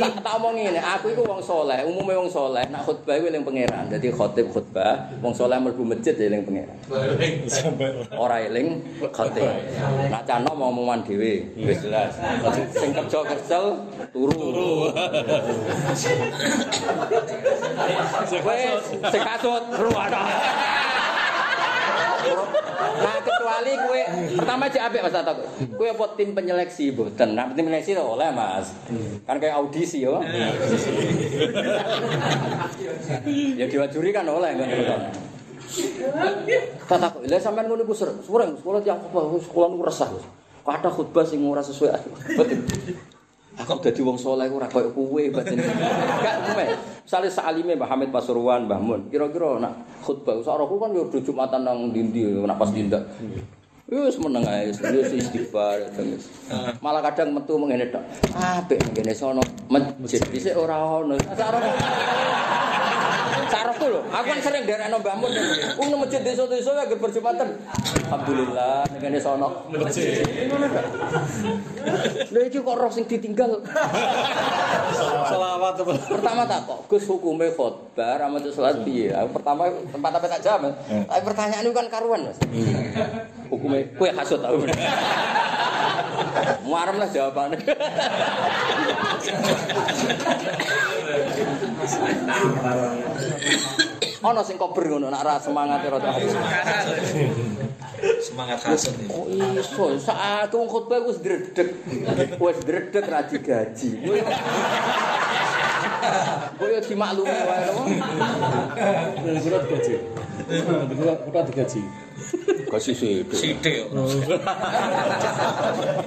Tak 0.00 0.12
tak 0.20 0.34
omong 0.36 0.54
ngene, 0.56 0.80
aku 0.80 1.12
iku 1.12 1.22
wong 1.24 1.40
soleh, 1.40 1.80
umume 1.84 2.12
wong 2.16 2.30
soleh, 2.30 2.64
nak 2.68 2.84
khutbah 2.84 3.16
iku 3.16 3.32
eling 3.32 3.44
pangeran. 3.44 3.88
Dadi 3.88 4.08
khotib 4.12 4.52
khutbah, 4.52 5.08
wong 5.24 5.32
soleh 5.32 5.56
mlebu 5.56 5.82
masjid 5.84 6.14
ya 6.16 6.28
eling 6.28 6.44
pangeran. 6.44 6.76
Ora 8.16 8.40
eling 8.44 8.84
khotib. 9.10 9.48
Nak 10.12 10.22
cano 10.28 10.52
mau 10.52 10.68
omongan 10.68 11.04
dhewe, 11.04 11.48
wis 11.56 11.80
jelas. 11.80 12.16
Sing 12.76 12.92
kerja 12.92 13.20
kercel 13.24 13.64
turu. 14.12 14.92
Wis 18.28 18.82
sing 19.08 19.22
kasut 19.24 19.64
ruwana. 19.76 20.22
Nah 23.00 23.16
kecuali 23.24 23.72
kue 23.74 24.02
pertama 24.36 24.68
aja 24.68 24.88
apik 24.88 25.00
Mas 25.04 25.14
tak 25.14 25.36
Kue 25.74 25.88
apa 25.90 26.04
tim 26.16 26.32
penyeleksi 26.32 26.94
mboten. 26.94 27.34
Nah 27.36 27.50
tim 27.52 27.64
penyeleksi 27.66 27.92
itu 27.96 28.02
oleh 28.02 28.28
Mas. 28.32 28.72
Kan 29.26 29.36
kayak 29.40 29.58
audisi 29.58 30.04
ya. 30.04 30.20
ya 33.60 33.66
diwajuri 33.68 34.10
kan 34.14 34.26
oleh 34.28 34.50
kan. 34.56 34.68
Kata 36.90 37.06
kok, 37.14 37.22
lha 37.30 37.38
sampean 37.38 37.70
ngono 37.70 37.86
iku 37.86 37.94
ser, 37.94 38.10
sore 38.26 38.42
sekolah 38.58 38.82
apa 38.82 39.18
sekolah 39.38 39.68
nu 39.70 39.86
resah. 39.86 40.10
Kata 40.66 40.90
khutbah 40.90 41.22
sing 41.22 41.46
ora 41.46 41.62
sesuai. 41.62 41.94
Aku 43.58 43.82
dadi 43.82 43.98
wong 44.06 44.14
saleh 44.14 44.46
ora 44.46 44.70
koyo 44.70 44.94
kowe 44.94 45.22
batin. 45.34 45.58
Gak 45.58 46.36
kowe. 46.46 46.64
Misale 47.02 47.26
salime 47.26 47.74
Mbah 47.74 47.90
Hamid 47.90 48.14
Pasuruan, 48.14 48.70
Mbah 48.70 48.78
Mun, 48.78 49.10
kira-kira 49.10 49.58
nak 49.58 49.74
khutbah 50.06 50.38
saroku 50.46 50.78
kan 50.78 50.94
yo 50.94 51.10
Jumatan 51.10 51.66
nang 51.66 51.90
ndi-ndi 51.90 52.38
nak 52.46 52.54
pas 52.54 52.70
tindak. 52.70 53.02
Wis 53.90 54.22
meneng 54.22 54.46
ae, 54.46 54.70
wis 54.70 54.78
istighfar 55.18 55.82
terus. 55.90 56.30
Malah 56.78 57.02
kadang 57.02 57.34
metu 57.34 57.58
mengene 57.58 57.90
tok. 57.90 58.06
Apik 58.38 58.78
ngene 58.94 59.10
sono 59.10 59.42
masjid 59.66 60.22
dhisik 60.30 60.54
ora 60.54 61.02
ono. 61.02 61.18
Saroku. 61.18 61.70
Saroku 63.50 63.90
lho, 63.90 64.06
aku 64.14 64.26
kan 64.30 64.38
sering 64.38 64.62
derekno 64.62 65.02
Mbah 65.02 65.18
Mun. 65.18 65.34
Wong 65.74 65.90
nang 65.90 66.06
masjid 66.06 66.22
desa-desa 66.22 66.70
ya 66.70 66.94
berjumatan. 66.94 67.58
Alhamdulillah 68.06 68.86
ngene 68.94 69.18
sono 69.18 69.66
masjid. 69.74 70.22
Lha 72.30 72.40
iki 72.46 72.62
kok 72.62 72.76
roh 72.78 72.90
sing 72.94 73.10
ditinggal. 73.10 73.58
Selawat 75.26 75.82
apa? 75.82 75.92
Pertama 75.98 76.46
tak 76.46 76.70
kok 76.70 76.86
Gus 76.86 77.10
hukume 77.10 77.50
khotbah 77.50 78.22
ra 78.22 78.30
maca 78.30 78.46
salat 78.54 78.86
piye? 78.86 79.10
Pertama 79.34 79.66
tempat 79.90 80.10
apa 80.14 80.26
tak 80.30 80.46
jawab. 80.46 80.70
Tapi 80.86 81.22
pertanyaan 81.26 81.66
itu 81.66 81.74
kan 81.74 81.90
karuan, 81.90 82.30
Mas. 82.30 82.38
Hukume 83.50 83.82
kowe 83.98 84.14
hasut 84.14 84.46
aku. 84.46 84.62
Muarem 86.62 87.02
lah 87.02 87.10
jawabannya. 87.10 87.58
Ono 94.20 94.40
sing 94.44 94.60
kober 94.60 94.84
ngono 94.84 95.08
nak 95.08 95.24
ra 95.24 95.34
semangat 95.40 95.80
rada 95.88 96.12
habis. 96.12 96.36
Semangat 98.20 98.60
hasut 98.68 98.92
nih. 99.00 99.08
Oh 99.08 99.24
iso, 99.28 99.96
saat 99.96 100.52
wong 100.52 100.68
khotbah 100.68 101.00
wis 101.08 101.24
dredeg. 101.24 101.72
Wis 102.36 102.58
dredeg 102.64 103.04
ra 103.08 103.24
digaji. 103.24 103.90
Kowe 106.58 106.78
dimaklumi 106.80 107.38
wae 107.48 107.60
lho. 107.68 107.82
Kira 109.40 109.58
digaji. 109.64 109.94
Kira 111.26 111.42
digaji. 111.46 111.82
Kasih 112.70 112.94
sithik. 112.94 113.34
Sithik. 113.34 113.90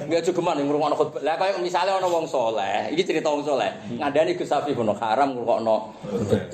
Enggak 0.08 0.22
cukup 0.32 0.56
ning 0.56 0.72
ngrungokno 0.72 0.96
khotbah. 0.96 1.20
Lah 1.20 1.36
kaya 1.36 1.60
misale 1.60 1.92
ana 1.92 2.08
wong 2.08 2.24
saleh, 2.24 2.88
iki 2.96 3.04
cerita 3.04 3.28
wong 3.28 3.44
saleh. 3.44 3.68
Ngandani 4.00 4.40
Gus 4.40 4.48
Safi 4.48 4.72
ngono 4.72 4.96
haram 4.96 5.36
ngrungokno. 5.36 5.76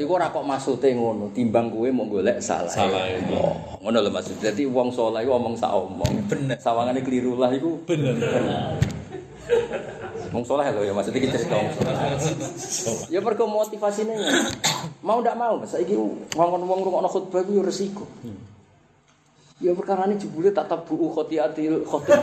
Iku 0.02 0.10
ora 0.10 0.34
kok 0.34 0.42
maksude 0.42 0.98
ngono, 0.98 1.30
timbang 1.30 1.70
kowe 1.70 1.86
mau 1.94 2.10
golek 2.10 2.42
salah. 2.42 2.74
Salah, 2.74 3.06
iya. 3.06 3.22
Oh, 3.38 3.54
Ngono 3.86 4.02
lho 4.02 4.10
maksud. 4.10 4.42
Dadi 4.42 4.66
wong 4.66 4.90
saleh 4.90 5.22
iku 5.22 5.38
omong 5.38 5.54
sak 5.54 5.72
omong. 5.78 6.14
Bener. 6.26 6.58
Sawangane 6.58 7.06
keliru 7.06 7.38
lah 7.38 7.54
iku 7.54 7.78
Bener. 7.86 8.18
Wong 10.30 10.46
soleh 10.46 10.70
lho 10.70 10.86
ya 10.86 10.94
maksudnya 10.94 11.26
kita 11.26 11.42
cerita 11.42 11.58
wong 11.58 11.74
soleh. 11.74 11.94
Ya 13.10 13.20
mergo 13.24 13.50
motivasine 13.50 14.14
ya. 14.14 14.30
Mau 15.02 15.26
ndak 15.26 15.34
mau, 15.34 15.58
saiki 15.66 15.98
wong 15.98 16.30
wong 16.38 16.82
rungokno 16.86 17.10
khutbah 17.10 17.42
iku 17.42 17.52
ya 17.58 17.64
resiko. 17.66 18.06
Ya 19.60 19.76
perkara 19.76 20.08
ini 20.08 20.16
jebule 20.22 20.54
tak 20.54 20.70
tabu 20.72 21.12
khotiatil 21.12 21.84
khotib. 21.84 22.22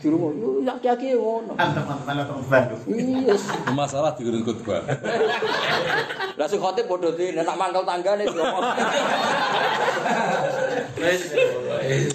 Di 0.00 0.08
rumah, 0.08 0.32
yo 0.32 0.64
yaki-yaki 0.64 1.12
ngono. 1.12 1.52
Teman-teman 1.60 2.40
bantu. 2.48 2.76
Iya. 2.88 3.36
Masalah 3.68 4.16
di 4.16 4.24
gurun 4.24 4.44
khutbah. 4.48 4.80
Lah 6.40 6.48
sing 6.48 6.56
khotib 6.56 6.88
padha 6.88 7.12
di 7.12 7.36
nek 7.36 7.52
mangkel 7.52 7.84
tanggane 7.84 8.24
ngomong. 8.24 8.64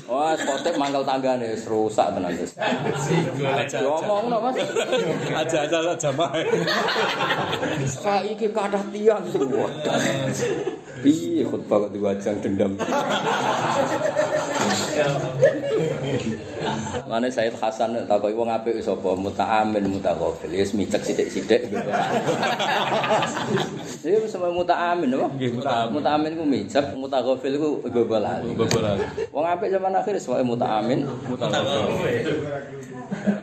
Wah, 0.05 0.36
khotib 0.36 0.76
mangkel 0.78 1.03
tanggane 1.07 1.55
wis 1.55 1.65
rusak 1.65 2.11
tenan 2.13 2.36
wis. 2.36 2.53
Yo 3.76 3.97
omongno 4.01 4.38
Mas. 4.43 4.57
Aja 5.32 5.65
aja 5.65 5.93
jamaah. 5.95 6.43
Saiki 7.88 8.51
kathah 8.51 8.84
tiang 8.91 9.23
semua. 9.32 9.67
Piye 11.03 11.43
khutbah 11.45 11.86
kok 11.86 11.91
diwajang 11.93 12.38
dendam. 12.41 12.71
Mane 17.05 17.30
Said 17.30 17.53
Hasan 17.61 17.93
takoki 18.09 18.34
wong 18.34 18.49
apik 18.49 18.82
sapa 18.82 19.13
muta'amin 19.13 19.86
mutaghafil. 19.91 20.49
Ya 20.49 20.65
micek 20.65 21.01
sithik-sithik. 21.05 21.69
Ya 24.05 24.17
wis 24.17 24.32
sama 24.34 24.49
muta'amin 24.49 25.13
apa? 25.13 25.28
Nggih, 25.36 25.61
muta'amin. 25.61 25.93
Muta'amin 25.93 26.32
ku 26.38 26.45
micek, 26.47 26.86
mutaghafil 26.97 27.53
ku 27.59 27.69
gogo 27.86 28.17
Beberan. 28.66 28.97
Wong 29.30 29.45
apik 29.45 29.70
zaman 29.70 29.93
akhir 29.93 30.18
sewae 30.18 30.41
muta'amin. 30.41 31.05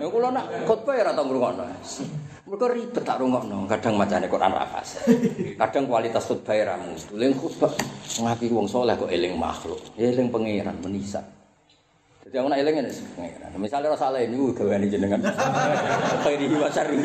Ya 0.03 0.07
kula 0.11 0.29
nak 0.35 0.47
khotbah 0.67 0.95
ya 0.99 1.07
ora 1.07 1.13
tau 1.15 1.25
ngrungokno. 1.27 1.65
Mergo 2.43 2.67
ribet 2.69 3.01
tak 3.01 3.17
rungokno, 3.17 3.65
kadang 3.71 3.97
macane 3.97 4.29
Quran 4.29 4.53
ra. 4.53 4.83
Kadang 5.57 5.85
kualitas 5.89 6.27
khotbah 6.27 6.59
ra 6.59 6.75
mesti. 6.77 7.15
Ling 7.17 7.33
khotbah 7.39 7.73
ngapi 8.21 8.51
wong 8.53 8.67
saleh 8.69 8.99
kok 8.99 9.09
eling 9.09 9.39
makhluk, 9.39 9.81
eling 9.97 10.29
pangeran 10.29 10.77
menisa. 10.83 11.23
Jadi 12.23 12.37
aku 12.39 12.49
nak 12.53 12.61
eling 12.61 12.75
ngene 12.77 12.91
pangeran. 13.17 13.51
Misale 13.57 13.87
ora 13.89 13.99
salah 13.99 14.21
niku 14.27 14.53
gaweane 14.53 14.87
jenengan. 14.91 15.21
Khairi 16.27 16.47
wa 16.53 16.69
syarri. 16.69 17.01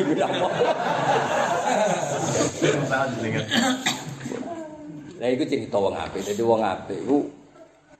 Salah 2.86 3.08
jenengan. 3.16 3.44
Lah 5.18 5.28
iku 5.34 5.44
cerita 5.50 5.76
wong 5.80 5.98
apik. 5.98 6.22
Dadi 6.22 6.42
wong 6.44 6.62
apik 6.62 6.98
iku 7.02 7.18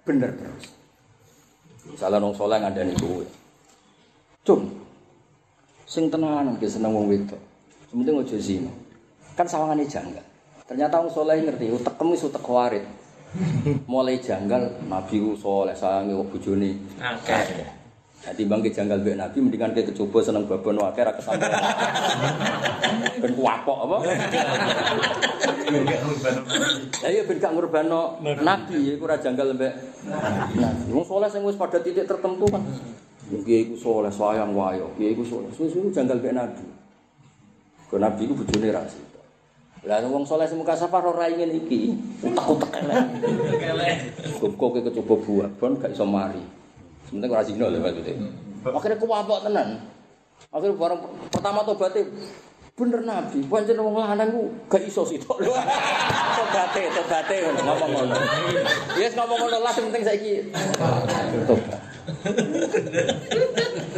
bener 0.09 0.33
terus. 0.33 0.73
Misalnya 1.85 2.25
wong 2.25 2.33
saleh 2.33 2.57
ngandani 2.65 2.97
kuwe. 2.97 3.29
Cung. 4.41 4.73
Sing 5.85 6.09
tenanan 6.09 6.57
ki 6.57 6.65
seneng 6.65 6.97
wong 6.97 7.13
wedok. 7.13 7.41
Sementing 7.93 8.25
aja 8.25 8.39
zina. 8.41 8.73
Kan 9.37 9.45
sawangane 9.45 9.85
janggal. 9.85 10.25
Ternyata 10.65 11.05
wong 11.05 11.13
saleh 11.13 11.45
ngerti 11.45 11.69
utekem 11.69 12.09
wis 12.09 12.25
utek 12.25 12.49
warit. 12.49 12.85
Mulai 13.85 14.17
janggal 14.25 14.81
Nabi 14.89 15.21
ku 15.21 15.37
saleh 15.37 15.77
sayange 15.77 16.17
wong 16.17 16.33
bojone. 16.33 16.71
Akeh. 16.97 17.78
Nah, 18.19 18.35
timbang 18.35 18.59
ke 18.61 18.75
janggal 18.75 18.99
mbek 18.99 19.15
Nabi 19.15 19.39
mendingan 19.39 19.71
ke 19.73 19.87
kecoba 19.95 20.19
seneng 20.19 20.45
babon 20.51 20.83
akeh 20.83 21.07
ra 21.07 21.15
kesampe. 21.15 21.47
Ben 23.23 23.33
kuapok 23.39 23.79
apa? 23.87 23.97
Lah 26.99 27.11
iya 27.15 27.23
ben 27.23 27.39
gak 27.39 27.55
ngurbano 27.55 28.19
nabi 28.43 28.99
iku 28.99 29.07
ora 29.07 29.23
janggal 29.23 29.55
mbek 29.55 29.73
nabi. 30.11 30.91
Wong 30.91 31.07
saleh 31.07 31.31
sing 31.31 31.47
wis 31.47 31.55
pada 31.55 31.79
titik 31.79 32.11
tertentu 32.11 32.51
kan. 32.51 32.61
Kiai 33.29 33.71
iku 33.71 33.79
saleh 33.79 34.11
sayang 34.11 34.51
wayo, 34.51 34.91
kiai 34.99 35.15
iku 35.15 35.23
saleh. 35.23 35.55
Suwe-suwe 35.55 35.95
janggal 35.95 36.19
mbek 36.19 36.35
nabi. 36.35 36.67
Ke 37.87 37.97
nabi 38.03 38.27
iku 38.27 38.35
bojone 38.35 38.69
ra 38.75 38.83
sida. 38.91 39.23
Lah 39.87 40.03
wong 40.05 40.27
saleh 40.27 40.51
sing 40.51 40.59
muka 40.59 40.75
safar 40.75 41.07
ora 41.07 41.31
ingin 41.31 41.55
iki, 41.55 41.95
utek-utek 42.27 42.83
elek. 43.63 43.97
Kok 44.43 44.69
ke 44.75 44.81
kecoba 44.91 45.15
buah, 45.23 45.49
bon 45.55 45.79
gak 45.79 45.95
iso 45.95 46.03
mari. 46.03 46.43
Sementing 47.09 47.33
ora 47.33 47.43
zina 47.43 47.73
lho 47.73 47.81
maksudnya. 47.81 48.15
Akhirnya 48.69 49.01
kuwapok 49.01 49.49
tenan. 49.49 49.69
Akhirnya 50.53 50.77
barang 50.77 51.01
pertama 51.33 51.65
tobaté 51.65 52.05
bener 52.79 53.03
nabi, 53.03 53.43
pancen 53.51 53.75
wong 53.83 53.99
lanang 53.99 54.31
ku 54.31 54.43
gak 54.71 54.85
iso 54.87 55.03
sitok 55.03 55.41
lho. 55.41 55.57
Tobaté 56.69 57.35
ngono 57.43 57.61
ngomong 57.65 57.91
ngono. 57.97 58.15
Yes 59.01 59.17
ngomong 59.17 59.39
ngono 59.41 59.57
lah 59.65 59.73
penting 59.73 60.03
saiki 60.05 60.53
tobat. 61.49 61.81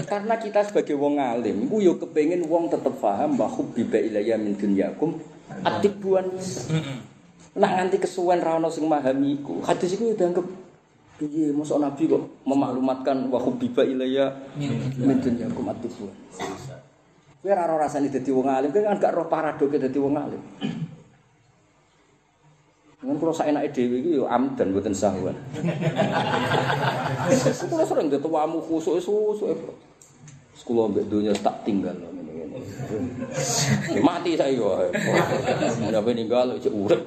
Karena 0.07 0.35
kita 0.39 0.67
sebagai 0.67 0.99
wong 0.99 1.19
alim, 1.19 1.67
iku 1.67 1.77
yo 1.79 1.95
kepengin 1.99 2.47
wong 2.47 2.71
tetep 2.71 2.95
paham 2.99 3.39
bahwa 3.39 3.63
hubbiba 3.63 3.99
ilayya 3.99 4.35
min 4.39 4.59
dunyakum 4.59 5.19
atibuan 5.63 6.27
Nak 7.51 7.71
nganti 7.75 7.99
kesuwen 7.99 8.39
ra 8.39 8.63
ono 8.63 8.71
sing 8.71 8.87
memahami 8.87 9.43
iku. 9.43 9.59
Hadis 9.67 9.99
iku 9.99 10.15
dianggap 10.15 10.47
piye 11.21 11.53
mosok 11.53 11.85
nabi 11.85 12.09
kok 12.09 12.49
memaklumatkan 12.49 13.29
wa 13.29 13.37
hubbiba 13.37 13.85
ilayya 13.85 14.33
min 14.57 15.21
dunyakum 15.21 15.68
atibuan. 15.68 16.16
Kowe 17.45 17.53
ora 17.53 17.68
ora 17.68 17.85
rasane 17.85 18.09
dadi 18.09 18.33
wong 18.33 18.49
alim, 18.49 18.73
kowe 18.73 18.81
kan 18.81 18.97
gak 18.97 19.12
roh 19.12 19.29
paradoke 19.29 19.77
dadi 19.77 20.01
wong 20.01 20.16
alim. 20.16 20.41
Dengan 23.01 23.16
kalau 23.16 23.33
saya 23.33 23.53
naik 23.53 23.73
dewi 23.73 24.01
itu 24.01 24.21
ya 24.21 24.29
amdan 24.29 24.77
buatan 24.77 24.93
sahuan. 24.97 25.37
Kalau 27.68 27.85
sering 27.85 28.12
dia 28.12 28.21
tuamu 28.21 28.61
khusuk 28.61 29.01
khusuk. 29.01 29.57
Sekolah 30.57 30.93
ambek 30.93 31.09
dunia 31.09 31.33
tak 31.41 31.64
tinggal 31.64 31.97
loh 31.97 32.12
ini 32.12 32.45
ini. 32.45 32.61
Mati 34.05 34.37
saya 34.37 34.53
yo. 34.53 34.77
Sampai 35.81 36.12
ninggal 36.12 36.61
cek 36.61 36.68
urip. 36.77 37.01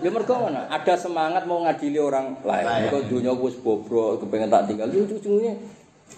Ya 0.00 0.08
mergo 0.08 0.34
mana? 0.40 0.64
Ada 0.72 0.96
semangat 0.96 1.44
mau 1.44 1.60
ngadili 1.60 2.00
orang 2.00 2.40
lain. 2.40 2.64
Mergo 2.88 2.98
dunia 3.08 3.32
wis 3.36 3.56
bobrok, 3.60 4.24
kepengen 4.24 4.48
tak 4.48 4.64
tinggal. 4.68 4.88
Itu 4.88 5.20
ujungnya 5.20 5.54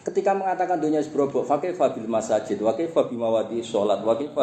ketika 0.03 0.35
mengatakan 0.35 0.83
dunia 0.83 0.99
sebrobok 0.99 1.47
fakih 1.47 1.79
fabil 1.79 2.11
masajid 2.11 2.59
wakih 2.59 2.91
fabi 2.91 3.15
mawadi 3.15 3.63
sholat 3.63 4.03
wakih 4.03 4.35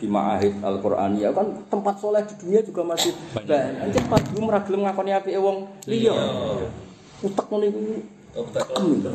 bima 0.00 0.38
ahid 0.38 0.56
al 0.64 0.80
quran 0.80 1.20
ya 1.20 1.28
kan 1.34 1.52
tempat 1.68 2.00
sholat 2.00 2.24
di 2.32 2.34
dunia 2.40 2.64
juga 2.64 2.80
masih 2.86 3.12
banyak. 3.34 3.92
cepat 3.92 4.22
belum 4.32 4.48
ragilem 4.48 4.80
ngakoni 4.88 5.12
api 5.12 5.30
wong. 5.36 5.68
Liya 5.84 6.16
utek 7.22 7.46
ngono 7.50 7.64
iku 7.68 7.80
Astagfirullah, 8.32 9.12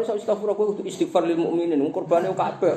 iso 0.00 0.16
astagfirullah 0.16 0.56
kuwi 0.56 0.68
kudu 0.72 0.82
istighfar 0.88 1.28
lil 1.28 1.36
mukminin, 1.36 1.76
korbane 1.92 2.32
kabeh. 2.32 2.72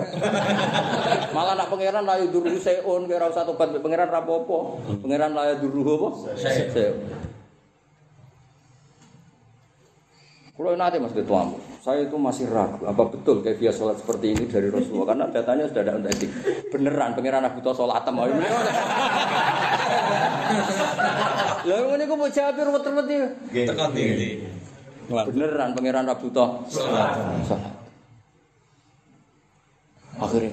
Malah 1.32 1.56
nak 1.56 1.72
pangeran 1.72 2.04
layu 2.04 2.28
duru 2.28 2.52
seun, 2.60 3.08
kira 3.08 3.32
usah 3.32 3.48
tobat 3.48 3.72
pangeran 3.80 4.12
ra 4.12 4.20
apa-apa. 4.20 4.84
Pangeran 5.00 5.32
layu 5.32 5.64
duru 5.64 5.88
apa? 5.88 6.36
Seun. 6.36 7.00
Kalau 10.58 10.74
nanti 10.74 10.98
mas 10.98 11.14
ketuamu, 11.14 11.62
saya 11.86 12.10
itu 12.10 12.18
masih 12.18 12.50
ragu 12.50 12.82
apa 12.82 13.14
betul 13.14 13.46
kayak 13.46 13.62
dia 13.62 13.70
sholat 13.70 14.02
seperti 14.02 14.34
ini 14.34 14.50
dari 14.50 14.74
Rasulullah 14.74 15.14
karena 15.14 15.30
datanya 15.30 15.70
sudah 15.70 15.86
ada 15.86 16.10
tadi 16.10 16.26
beneran 16.74 17.14
pangeran 17.14 17.46
Abu 17.46 17.62
Tho 17.62 17.78
sholat 17.78 18.02
mau 18.10 18.26
ini. 18.26 18.42
Lalu 21.68 21.88
ini 22.00 22.04
aku 22.08 22.16
mau 22.16 22.30
jawab 22.32 22.56
ruwet-ruwet 22.56 23.08
ini. 23.12 23.28
Tekan 23.68 23.92
ini. 23.98 24.30
Beneran 25.08 25.72
pangeran 25.72 26.08
Abu 26.12 26.28
Tho 26.32 26.68
sholat. 26.68 27.16
Akhirnya, 30.18 30.52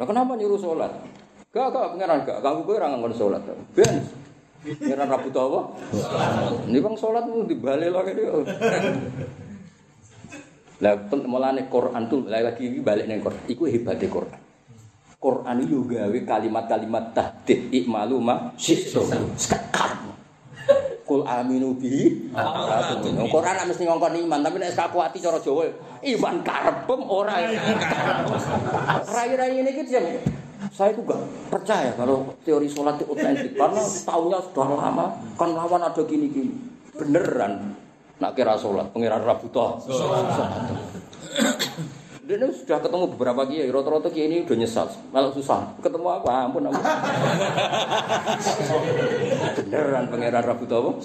nah 0.00 0.08
kenapa 0.08 0.34
nyuruh 0.34 0.58
sholat? 0.58 0.90
Gak, 1.52 1.68
gak, 1.70 1.86
pangeran 1.94 2.24
gak. 2.24 2.40
Kamu 2.42 2.64
gue 2.64 2.74
orang 2.80 2.90
ngomong 2.98 3.14
sholat. 3.14 3.42
Ben, 3.76 4.02
pangeran 4.64 5.10
Abu 5.12 5.28
Tho 5.30 5.42
apa? 5.46 5.60
Ini 6.66 6.78
bang 6.82 6.96
sholat 6.98 7.24
itu 7.30 7.46
dibalik 7.46 7.94
lagi 7.94 8.12
dia. 8.18 8.34
Lah 10.82 10.98
mulane 11.30 11.70
Quran 11.70 12.02
tuh 12.10 12.26
lagi 12.26 12.62
iki 12.66 12.82
balik 12.82 13.06
ning 13.06 13.22
Quran. 13.22 13.42
Iku 13.46 13.70
hebate 13.70 14.10
Quran. 14.10 14.40
Quran 15.22 15.54
itu 15.62 15.86
juga 15.86 16.02
gawe 16.02 16.18
kalimat-kalimat 16.26 17.14
tahdid 17.14 17.70
ikmalu 17.70 18.18
ma 18.18 18.50
syi'tum. 18.58 19.06
Sekar. 19.38 20.02
Kul 21.06 21.22
aminu 21.22 21.78
bi. 21.78 22.10
Quran 23.30 23.54
nek 23.54 23.66
mesti 23.70 23.86
ngongkon 23.86 24.18
iman, 24.26 24.42
tapi 24.42 24.56
nek 24.58 24.74
kaku 24.74 24.98
ati 24.98 25.22
cara 25.22 25.38
Jawa 25.38 25.70
iman 26.02 26.34
karepem 26.42 27.00
ora. 27.06 27.38
Rai-rai 29.06 29.62
ini 29.62 29.70
gitu 29.78 29.94
ya. 29.94 30.02
Saya 30.74 30.94
tuh 30.94 31.06
gak 31.06 31.22
percaya 31.50 31.90
kalau 31.98 32.34
teori 32.46 32.70
sholat 32.70 32.94
itu 32.98 33.10
otentik 33.10 33.58
karena 33.58 33.82
tahunnya 33.82 34.38
sudah 34.46 34.68
lama 34.78 35.10
kan 35.34 35.50
lawan 35.58 35.82
ada 35.82 36.02
gini-gini 36.06 36.54
beneran 36.94 37.74
nak 38.22 38.38
kira 38.38 38.54
sholat 38.54 38.86
pengiran 38.94 39.26
Rabu 39.26 39.50
toh 39.50 39.82
dia 42.22 42.38
ini 42.38 42.54
sudah 42.54 42.78
ketemu 42.78 43.04
beberapa 43.18 43.42
kiai 43.50 43.66
rata-rata 43.66 44.06
kiai 44.06 44.30
ini 44.30 44.46
udah 44.46 44.54
nyesal 44.54 44.86
malah 45.10 45.34
susah 45.34 45.74
ketemu 45.82 46.06
apa 46.06 46.30
ampun 46.46 46.70
ampun 46.70 46.86
beneran 49.58 50.04
pengiran 50.06 50.42
Rabu 50.46 50.64
toh 50.70 51.02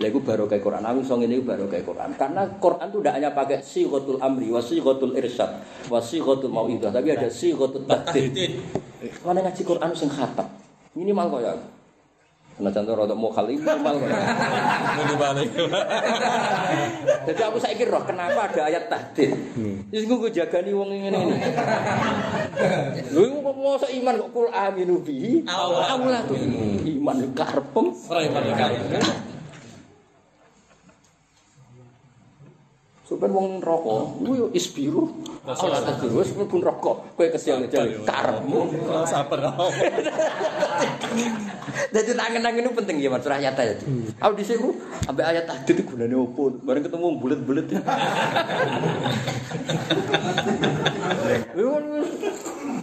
Lah 0.00 0.08
iku 0.08 0.24
baru 0.24 0.48
kayak 0.48 0.64
Quran. 0.64 0.80
Aku 0.80 1.04
song 1.04 1.20
ini 1.28 1.44
baru 1.44 1.68
kayak 1.68 1.84
Quran. 1.84 2.16
Karena 2.16 2.48
Quran 2.56 2.88
itu 2.88 3.04
tidak 3.04 3.14
hanya 3.20 3.30
pakai 3.36 3.60
sighatul 3.60 4.16
amri, 4.16 4.48
wa 4.48 4.56
sighatul 4.64 5.12
irsyad, 5.12 5.60
wa 5.92 6.00
sighatul 6.00 6.48
mau'idah, 6.48 6.88
tapi 6.88 7.12
ada 7.12 7.28
sighatul 7.28 7.84
tahdid. 7.84 8.64
Mana 9.20 9.44
ngaji 9.44 9.60
Quran 9.60 9.92
sing 9.92 10.08
khatam. 10.08 10.48
Minimal 10.96 11.36
kaya 11.36 11.52
aku. 11.52 11.79
Nah 12.60 12.70
contoh 12.70 12.92
rada 12.92 13.16
mokal 13.16 13.48
ini 13.48 13.64
minimal. 13.64 13.94
Muni 14.04 15.14
balik. 15.22 15.48
Jadi 17.26 17.40
aku 17.40 17.58
saiki 17.58 17.88
roh 17.88 18.04
kenapa 18.04 18.52
ada 18.52 18.68
ayat 18.68 18.92
tahdid. 18.92 19.32
Wis 19.88 20.04
gue 20.04 20.30
jagani 20.30 20.76
wong 20.76 20.92
ngene 20.92 21.18
ini. 21.18 21.36
Lho 23.16 23.20
iku 23.24 23.38
kok 23.40 23.56
mosok 23.56 23.90
iman 23.96 24.14
kok 24.20 24.30
kul 24.36 24.48
aminu 24.52 25.00
bihi. 25.00 25.48
Allah 25.48 26.20
tuh. 26.28 26.36
Iman 26.84 27.16
karepem. 27.32 27.86
Ora 28.12 28.20
iman 28.28 28.42
kali. 28.52 28.76
Sampeyan 33.10 33.34
wong 33.34 33.58
rokok, 33.58 34.22
ku 34.22 34.38
yo 34.38 34.46
isbiru. 34.54 35.10
Ora 35.42 35.82
isbiru 35.82 36.22
wis 36.22 36.30
mlebu 36.30 36.62
rokok. 36.62 37.18
Kowe 37.18 37.26
kesial 37.26 37.66
jare 37.66 38.06
karepmu. 38.06 38.70
Ora 38.86 39.02
sabar. 39.02 39.50
Jadi 41.90 42.10
tangan-tangan 42.22 42.62
itu 42.62 42.70
penting 42.70 43.02
ya 43.02 43.10
Mas 43.10 43.26
ayat 43.26 43.58
ayat. 43.58 43.82
Aku 44.22 44.38
di 44.38 44.46
sini 44.46 44.70
sampai 45.02 45.26
ayat 45.26 45.42
tadi 45.42 45.74
itu 45.74 45.82
gunanya 45.90 46.22
opo? 46.22 46.54
Bareng 46.62 46.86
ketemu 46.86 47.18
bulat-bulat. 47.18 47.66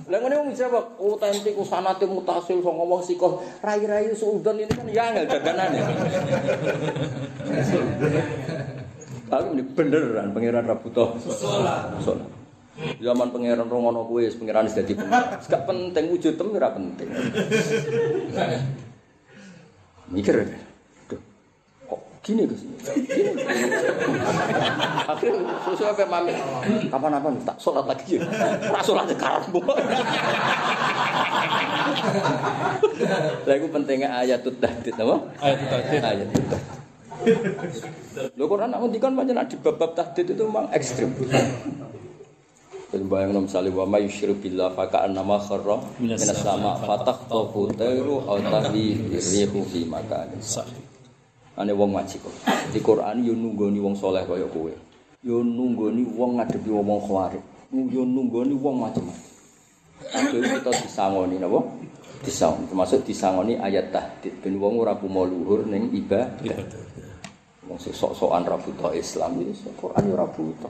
Lah 0.07 0.23
ngene 0.23 0.39
wong 0.39 0.51
jawab 0.55 0.99
otentik 0.99 1.55
usanate 1.55 2.03
mutasil 2.03 2.63
so 2.63 2.71
ngomong 2.71 3.03
sikoh 3.03 3.43
rai-rai 3.63 4.11
suudon 4.11 4.59
ini 4.59 4.71
kan 4.71 4.87
ya 4.91 5.03
angel 5.11 5.23
daganane. 5.27 5.79
Aku 9.27 9.59
ini 9.59 9.63
beneran 9.75 10.31
pangeran 10.31 10.63
Rabuto. 10.63 11.19
Sholat. 11.19 11.99
Zaman 13.01 13.27
pangeran 13.33 13.67
rongono 13.67 14.07
wis 14.07 14.39
pangeran 14.39 14.71
wis 14.71 14.77
dadi 14.79 14.95
pangeran. 14.95 15.35
Gak 15.43 15.63
penting 15.67 16.05
wujud 16.15 16.33
tem 16.39 16.47
ora 16.55 16.71
penting. 16.71 17.09
Mikir. 20.07 20.47
Duh, 21.11 21.19
Kok 21.91 21.99
gini 22.23 22.47
Gus? 22.47 22.63
Gini. 22.63 23.35
Akhirnya 25.11 25.43
sesuai 25.67 25.91
apa 25.91 26.03
mami? 26.07 26.31
Kapan-kapan 26.87 27.33
tak 27.43 27.57
sholat 27.59 27.83
lagi 27.83 28.15
ya. 28.15 28.23
Tak 28.71 28.83
sholat 28.87 29.11
karepmu. 29.11 29.59
Lah 33.43 33.55
iku 33.59 33.67
pentingnya 33.75 34.07
ayat 34.23 34.47
tahdid 34.47 34.95
apa? 34.95 35.15
Ayat 35.43 35.59
tahdid. 35.67 35.99
Ayat 35.99 36.27
tahdid. 36.31 36.86
Lho 38.37 38.45
Quran 38.45 38.69
nak 38.71 38.79
ngendikan 38.85 39.13
pancen 39.17 39.41
di 39.49 39.57
bab-bab 39.57 39.91
tahdid 39.97 40.37
itu 40.37 40.43
memang 40.45 40.69
ekstrim. 40.73 41.11
Dan 42.87 43.03
bayang 43.11 43.35
nom 43.35 43.43
misalnya 43.43 43.75
wa 43.75 43.83
ma 43.83 43.99
yusyrik 43.99 44.39
billah 44.39 44.71
fa 44.71 44.87
ka'annama 44.87 45.35
kharra 45.43 45.75
minas 45.99 46.23
sama 46.23 46.79
fataqtafu 46.79 47.75
tayru 47.75 48.23
aw 48.23 48.39
tahwi 48.39 49.11
rihu 49.11 49.59
fi 49.67 49.83
makanin 49.83 50.39
Ane 51.57 51.73
wong 51.73 51.97
ngaji 51.97 52.15
kok. 52.21 52.35
Di 52.69 52.79
Quran 52.79 53.25
yo 53.25 53.33
nunggoni 53.33 53.81
wong 53.81 53.97
soleh 53.97 54.23
kaya 54.23 54.45
kowe. 54.47 54.69
Yo 55.25 55.41
nunggoni 55.41 56.05
wong 56.05 56.37
ngadepi 56.37 56.69
wong 56.69 57.01
khawarij. 57.01 57.43
Yo 57.73 58.05
nunggoni 58.05 58.53
wong 58.55 58.75
macam-macam. 58.87 59.25
Jadi 60.07 60.47
kita 60.61 60.71
disangoni 60.85 61.41
napa? 61.41 61.59
Disangoni 62.17 62.65
termasuk 62.69 62.99
disangoni 63.05 63.53
ayat 63.57 63.93
tahdid 63.93 64.41
ben 64.41 64.57
wong 64.57 64.81
ora 64.81 64.97
kumo 64.97 65.23
luhur 65.23 65.69
ning 65.69 65.93
ibadah. 65.93 66.57
Wong 67.67 67.77
sing 67.77 67.93
sok-sokan 67.93 68.47
ra 68.47 68.57
buta 68.57 68.95
Islam 68.95 69.43
iki 69.43 69.69
Quran 69.75 70.01
yo 70.07 70.13
ora 70.15 70.27
buta. 70.27 70.69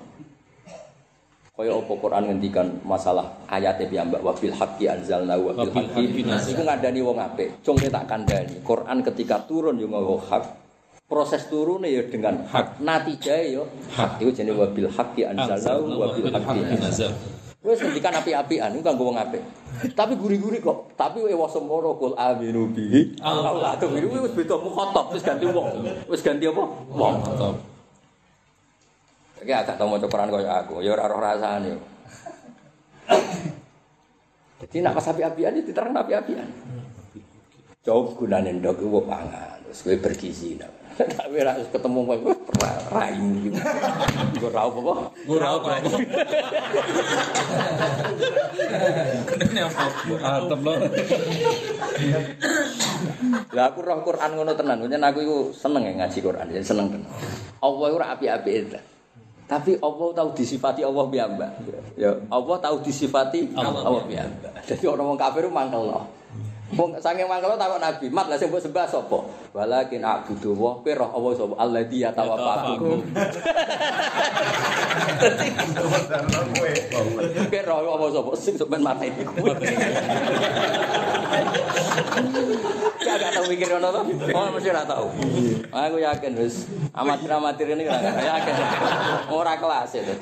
Kaya 1.58 1.74
apa 1.74 1.89
Quran 1.89 2.24
ngendikan 2.30 2.70
masalah 2.86 3.34
ayatnya 3.50 3.89
piyambak 3.89 4.22
wabil 4.22 4.54
haqqi 4.54 4.86
anzalna 4.86 5.41
wa 5.41 5.58
bil 5.58 5.74
Wabil 5.74 6.30
haqqi 6.30 6.54
iku 6.54 6.62
ngandani 6.62 7.00
wong 7.02 7.18
apik. 7.18 7.50
Cung 7.66 7.82
tak 7.82 8.06
kandhani. 8.06 8.62
Quran 8.62 9.02
ketika 9.02 9.41
turun 9.50 9.82
yo 9.82 9.89
nggawa 9.89 10.22
hak. 10.30 10.43
Proses 11.10 11.50
turunnya 11.50 11.89
ya 11.89 12.06
dengan 12.06 12.45
hak. 12.45 12.78
Natijah 12.78 13.41
ya 13.41 13.66
hak. 13.98 14.22
Iku 14.22 14.30
jenenge 14.38 14.54
wabil 14.54 14.86
haqqi 14.86 15.26
anzalna 15.26 15.98
wa 15.98 16.14
bil 16.14 16.30
haqqi. 16.30 16.62
Wes 17.68 17.84
ngendikan 17.84 18.15
api-apian 18.15 18.72
iku 18.80 18.84
kanggo 18.88 19.11
wong 19.11 19.20
apik. 19.20 19.43
Tapi 19.91 20.15
guri-guri 20.15 20.63
kok. 20.63 20.95
Tapi 20.95 21.20
wa 21.28 21.51
semoro 21.51 21.99
kul 21.99 22.15
aminu 22.15 22.72
bihi. 22.72 23.20
Allah 23.20 23.76
tuh 23.76 23.91
wis 23.91 24.32
beda 24.32 24.55
mukhatab 24.55 25.11
wis 25.11 25.20
ganti 25.20 25.43
wong. 25.51 25.84
Wis 26.07 26.24
ganti 26.24 26.47
apa? 26.47 26.63
Wong. 26.95 27.15
Iki 29.43 29.53
agak 29.53 29.76
tau 29.78 29.91
maca 29.91 30.07
Quran 30.07 30.34
kaya 30.34 30.63
aku, 30.63 30.82
ya 30.82 30.97
ora 30.97 31.05
roh 31.11 31.22
rasane. 31.22 31.78
Jadi 34.57 34.76
nak 34.82 34.97
pas 34.97 35.13
api-apian 35.13 35.53
itu 35.59 35.70
diterang 35.70 35.93
api-apian. 35.93 36.47
Coba 37.86 38.09
gunane 38.18 38.57
ndok 38.57 38.82
iku 38.82 39.05
pangan, 39.05 39.57
terus 39.68 39.84
kowe 39.84 39.95
bergizi. 39.99 40.55
Tapi 40.97 41.36
ora 41.43 41.53
harus 41.53 41.70
ketemu 41.70 41.99
kowe 42.07 42.18
raim 42.89 43.28
gitu. 43.45 43.59
Apa-apa. 44.49 45.13
Ora 45.30 45.47
apa. 45.59 45.70
Kenene 49.28 49.61
apa? 49.68 49.84
Atep 50.24 50.59
lo. 50.63 50.74
Lah 53.53 53.65
aku 53.70 53.80
roh 53.86 54.01
Quran 54.01 54.32
ngono 54.34 54.57
tenan, 54.57 54.82
pancen 54.82 55.03
aku 55.05 55.20
iku 55.22 55.38
seneng 55.53 55.86
ya 55.86 55.93
ngaji 56.01 56.18
Quran, 56.18 56.49
jadi 56.49 56.65
seneng 56.65 56.88
tenan. 56.89 57.11
Allah 57.61 57.86
iku 57.91 57.95
ora 58.01 58.07
api-api 58.18 58.51
itu. 58.57 58.80
Tapi 59.47 59.80
Allah 59.80 60.07
tahu 60.11 60.36
disifati 60.36 60.84
Allah 60.84 61.07
piyambak. 61.07 61.51
Ya, 61.95 62.11
Allah 62.28 62.57
tahu 62.59 62.84
disifati 62.84 63.55
Allah 63.55 63.80
Allah 63.86 64.03
piyambak. 64.03 64.65
Jadi 64.68 64.84
orang 64.89 65.13
wong 65.13 65.20
kafir 65.20 65.47
mangkel 65.47 65.88
loh. 65.88 66.03
Wong 66.76 66.99
saking 66.99 67.32
mangkel 67.32 67.55
takok 67.55 67.80
Nabi, 67.80 68.11
"Mat 68.11 68.28
lah 68.28 68.36
sing 68.36 68.51
mbok 68.51 68.59
sembah 68.59 68.84
sapa?" 68.91 69.24
Walakin 69.55 70.03
a'budu 70.03 70.51
wa 70.51 70.76
fi 70.84 70.91
roh 70.99 71.07
Allah 71.15 71.32
sapa 71.39 71.55
alladzi 71.55 72.03
yatawaffakum. 72.03 72.99
Ki 77.47 77.59
roh 77.72 77.78
Allah 77.88 78.09
sapa 78.11 78.32
sing 78.36 78.59
sampean 78.59 78.84
mateni 78.84 79.24
kuwi. 79.24 79.55
Gak 82.97 83.15
gak 83.24 83.32
tau 83.32 83.45
mikir 83.47 83.68
ngono 83.72 83.88
to. 83.93 84.01
Oh 84.36 84.51
mesti 84.51 84.68
ora 84.68 84.84
tau. 84.84 85.07
Aku 85.72 85.97
yakin 86.03 86.32
wis 86.36 86.68
amatir-amatir 86.91 87.72
ini 87.72 87.88
ora 87.88 88.11
yakin. 88.20 88.53
Ora 89.32 89.53
kelas 89.55 89.95
itu. 89.95 90.13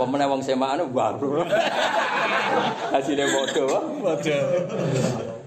Pemene 0.00 0.24
wong 0.24 0.40
semaan 0.40 0.80
baru. 0.88 1.44
Hasilnya 2.96 3.28
bodoh. 3.28 4.00
Waduh. 4.00 5.37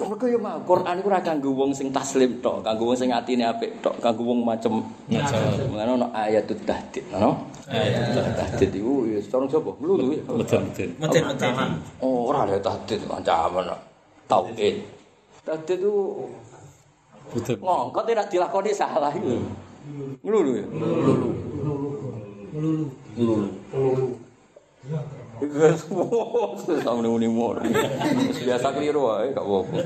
Mergo 0.00 0.26
yo 0.26 0.40
mau 0.40 0.58
Quran 0.64 0.96
iku 0.98 1.08
ora 1.12 1.20
kanggo 1.20 1.52
wong 1.52 1.70
sing 1.76 1.92
taslim 1.92 2.40
tok, 2.40 2.64
kanggo 2.64 2.88
wong 2.88 2.98
sing 2.98 3.12
atine 3.12 3.44
apik 3.46 3.84
tok, 3.84 4.00
kanggo 4.00 4.32
wong 4.32 4.42
macem 4.42 4.80
Macem. 5.06 5.38
Mulane 5.68 5.90
ono 6.00 6.08
ayatut 6.10 6.56
tahdid, 6.64 7.04
ono. 7.14 7.46
Ayatut 7.68 8.32
tahdid 8.34 8.70
iku 8.80 9.04
ya 9.06 9.20
cara 9.28 9.44
sapa? 9.46 9.70
Mlulu 9.76 10.16
ya. 10.16 10.22
Betul. 10.24 10.66
Meten-meten. 10.98 11.52
Oh, 12.00 12.32
ora 12.32 12.48
ada 12.48 12.58
tahdid 12.58 13.04
ancaman. 13.06 13.70
Tauhid. 14.24 14.82
Tahdid 15.44 15.78
itu 15.84 15.94
Betul. 17.30 17.56
ngongkot 17.62 18.04
tidak 18.08 18.26
dilakoni 18.32 18.72
salah 18.74 19.12
itu. 19.14 19.38
Ngelulu 20.24 20.52
ya? 20.58 20.66
Ngelulu. 20.66 21.30
Ngelulu. 25.40 26.04
Sama 26.84 27.00
muni 27.00 27.28
muni 27.28 27.28
Biasa 28.44 28.76
keliru 28.76 29.08
wae 29.08 29.32
gak 29.32 29.40
apa-apa. 29.40 29.76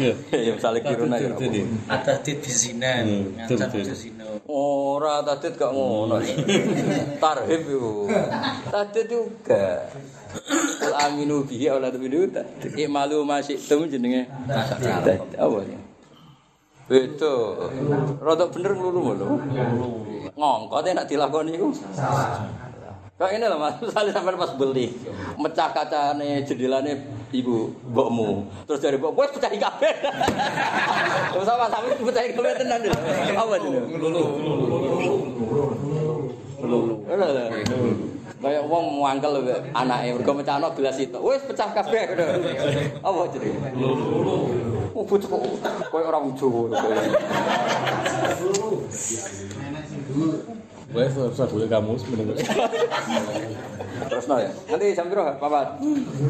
Iya. 0.00 0.14
Ya 0.32 0.52
keliru 0.80 1.04
nek. 1.12 1.20
Betul, 1.20 1.32
betul. 1.36 2.16
Tit 2.24 2.38
di. 2.40 3.04
Hmm, 3.04 3.36
betul, 3.36 3.56
Ngancam 3.60 3.68
betul. 3.68 3.84
ke 3.84 3.96
zina. 3.96 4.24
Ora 4.48 5.20
tahdid 5.20 5.54
gak 5.60 5.70
ngono. 5.76 6.16
Tarhib 7.20 7.62
gak. 9.44 9.78
Aminu 11.04 11.44
bihi 11.44 11.68
aula 11.68 11.92
tu'minu 11.92 12.32
tahdid. 12.32 12.72
Ikmalu 12.80 13.20
ma 13.28 13.44
syi'tum 13.44 13.92
jenenge. 13.92 14.24
Apa 15.36 15.58
ya? 15.68 15.78
Itu. 16.92 17.34
Rodok 18.20 18.48
bener 18.56 18.72
nglulu 18.76 19.00
lho. 19.20 19.26
Ngongkot 20.32 20.84
nek 20.96 21.08
dilakoni 21.08 21.60
iku. 21.60 21.68
Kayak 23.22 23.38
ini 23.38 23.46
loh 23.46 23.58
mas, 23.60 23.78
misalnya 23.86 24.12
sampai 24.18 24.34
pas 24.34 24.52
beli, 24.58 24.90
mecah 25.38 25.70
kacane 25.70 26.42
jendelane 26.42 27.06
ibu 27.30 27.70
mbokmu, 27.92 28.50
terus 28.66 28.82
dari 28.82 28.98
mbok, 28.98 29.14
wes 29.14 29.30
pecahi 29.30 29.62
kabeh. 29.62 29.94
Terus 31.32 31.46
sama 31.46 31.70
sampe 31.70 31.96
pecahi 32.02 32.34
kabeh 32.34 32.52
tenan 32.58 32.82
lho. 32.82 32.92
Apa 33.38 33.54
itu? 33.56 33.68
Lulu. 33.94 34.24
Lulu. 36.66 36.80
Kayak 38.42 38.66
wong 38.66 38.98
muangkel 38.98 39.38
anake 39.70 40.18
mergo 40.18 40.32
mecahno 40.34 40.74
gelas 40.74 40.98
itu. 40.98 41.14
Wes 41.22 41.46
pecah 41.46 41.70
kabeh. 41.70 42.18
Apa 42.98 43.30
jenenge? 43.30 43.70
Lulu. 43.78 44.50
Oh, 44.92 45.06
bocah 45.06 45.28
kok 45.30 45.40
koyo 45.88 46.04
orang 46.10 46.34
Jawa. 46.34 46.74
Wes 50.92 51.16
usah 51.16 51.46
boleh 51.46 51.70
kamu 51.70 51.94
sebenarnya. 51.96 52.44
Terus 54.10 54.26
no 54.26 54.36
ya. 54.42 54.50
Nanti 54.68 54.92
jam 54.92 55.08
berapa, 55.08 55.38
Papat? 55.38 55.78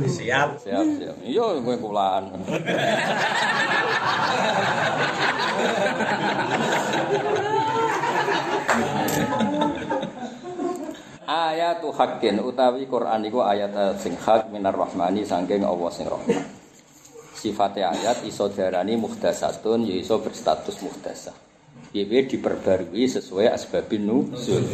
Siap. 0.07 0.61
Siap, 0.63 0.87
siap. 1.01 1.17
Iya, 1.25 1.59
gue 1.65 1.77
kulaan. 1.81 2.29
Ayatu 11.23 11.95
hakin 11.95 12.43
utawi 12.43 12.91
Quran 12.91 13.23
iku 13.23 13.47
ayat 13.47 13.95
sing 14.03 14.19
hak 14.19 14.51
minar 14.51 14.75
rahmani 14.75 15.23
saking 15.23 15.63
Allah 15.63 15.91
sing 15.95 16.11
rahman. 16.11 16.43
Sifatnya 17.39 17.95
ayat 17.95 18.27
iso 18.27 18.51
darani 18.51 18.99
muhdasatun 18.99 19.87
ya 19.87 19.95
iso 19.99 20.19
berstatus 20.19 20.83
muhdasah. 20.83 21.35
Piye 21.93 22.25
diperbarui 22.25 23.05
sesuai 23.05 23.53
asbabin 23.53 24.09
nuzul. 24.09 24.65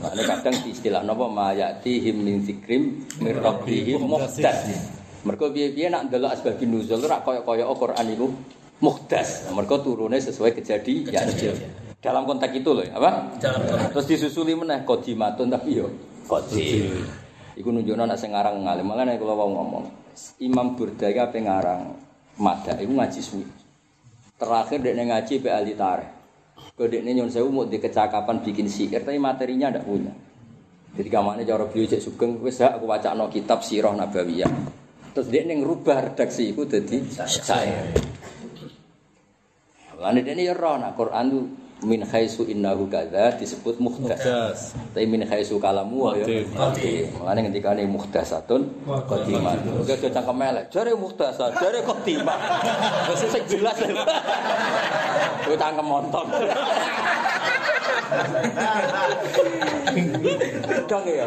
Makanya 0.00 0.40
kadang 0.40 0.56
istilah 0.66 1.04
napa 1.04 1.28
mayati 1.28 2.00
him 2.00 2.24
min 2.24 2.40
zikrim 2.42 3.06
min 3.20 3.34
rabbihim 3.38 4.02
muhdas. 4.02 4.72
Mergo 5.22 5.54
piye-piye 5.54 5.86
nak 5.92 6.10
ndelok 6.10 6.34
asbabin 6.34 6.72
nuzul 6.72 6.98
ora 7.04 7.22
kaya-kaya 7.22 7.68
Quran 7.68 8.06
iku 8.10 8.26
muhdas. 8.82 9.46
Mergo 9.54 9.78
turune 9.84 10.18
sesuai 10.18 10.56
kejadian. 10.58 11.30
Dalam 12.02 12.26
konteks 12.26 12.50
itu 12.58 12.70
loh, 12.74 12.82
apa? 12.82 13.38
Dalam 13.38 13.62
konteks. 13.62 13.90
Terus 13.94 14.06
disusuli 14.10 14.58
meneh 14.58 14.82
kodimatun 14.82 15.54
tapi 15.54 15.78
yo 15.78 15.86
kodim. 16.26 17.06
Iku 17.54 17.68
nunjukno 17.70 18.02
nek 18.02 18.18
sing 18.18 18.34
ngarang 18.34 18.58
ngalim. 18.66 18.90
Malah 18.90 19.06
nek 19.06 19.22
kula 19.22 19.38
wau 19.38 19.46
ngomong, 19.54 19.84
Imam 20.42 20.74
Burda 20.74 21.06
iki 21.06 21.20
ape 21.22 21.38
ngarang 21.38 21.94
Mada 22.40 22.80
iku 22.80 22.96
ngaji 22.96 23.20
suwi. 23.20 23.44
Terakhir 24.40 24.80
dekne 24.80 25.04
ngaji 25.04 25.34
pe 25.38 25.48
ahli 25.52 25.76
tarikh. 25.76 26.10
Kok 26.72 26.88
dekne 26.88 27.12
nyon 27.12 27.28
sewu 27.28 27.52
mau 27.52 27.68
di 27.68 27.76
kecakapan 27.76 28.40
bikin 28.40 28.66
syair 28.66 29.04
tapi 29.04 29.20
materinya 29.20 29.68
ndak 29.68 29.84
punya. 29.84 30.10
Jadi 30.96 31.08
kamane 31.08 31.44
cara 31.44 31.68
beliau 31.68 31.88
cek 31.88 32.00
sugeng 32.00 32.40
wis 32.40 32.58
aku 32.64 32.88
wacana 32.88 33.28
kitab 33.28 33.60
Sirah 33.60 33.92
Nabawiyah. 33.92 34.52
Terus 35.12 35.28
dekne 35.28 35.60
ngrubah 35.60 36.10
redaksi 36.10 36.50
iku 36.56 36.64
dadi 36.64 37.04
syair. 37.12 37.92
Lan 40.00 40.18
dekne 40.18 40.42
ya 40.42 40.56
roh 40.56 40.80
nak 40.80 40.96
Quran 40.96 41.24
tu 41.28 41.40
min 41.82 42.06
khaisu 42.06 42.46
innahu 42.46 42.86
kadza 42.86 43.34
disebut 43.36 43.82
muhdas. 43.82 44.22
Tapi 44.94 45.06
min 45.06 45.26
khaisu 45.26 45.58
kalamu 45.58 46.14
ya. 46.14 46.26
Mulane 47.18 47.40
ngendikane 47.46 47.82
muhdasatun 47.90 48.86
qadimatun. 48.86 49.82
Oke 49.82 49.98
aja 49.98 50.08
cangkem 50.10 50.38
elek. 50.42 50.64
Jare 50.70 50.92
muhdasat, 50.94 51.50
jare 51.58 51.82
qadimah. 51.82 52.38
Wis 53.10 53.22
sing 53.26 53.44
jelas. 53.50 53.76
Kowe 55.42 55.56
cangkem 55.58 55.86
montok. 55.86 56.24
Dong 60.86 61.04
ya. 61.06 61.26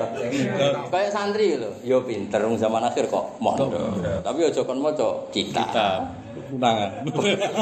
Kayak 0.88 1.12
santri 1.12 1.60
lho, 1.60 1.72
yo 1.84 2.00
pinter 2.08 2.40
wong 2.48 2.56
zaman 2.56 2.84
akhir 2.88 3.12
kok 3.12 3.36
mondok. 3.44 3.76
Tapi 4.24 4.40
aja 4.48 4.62
kon 4.64 4.80
maca 4.80 5.28
kita. 5.36 5.64
Kita 5.68 5.90
undangan. 6.56 6.90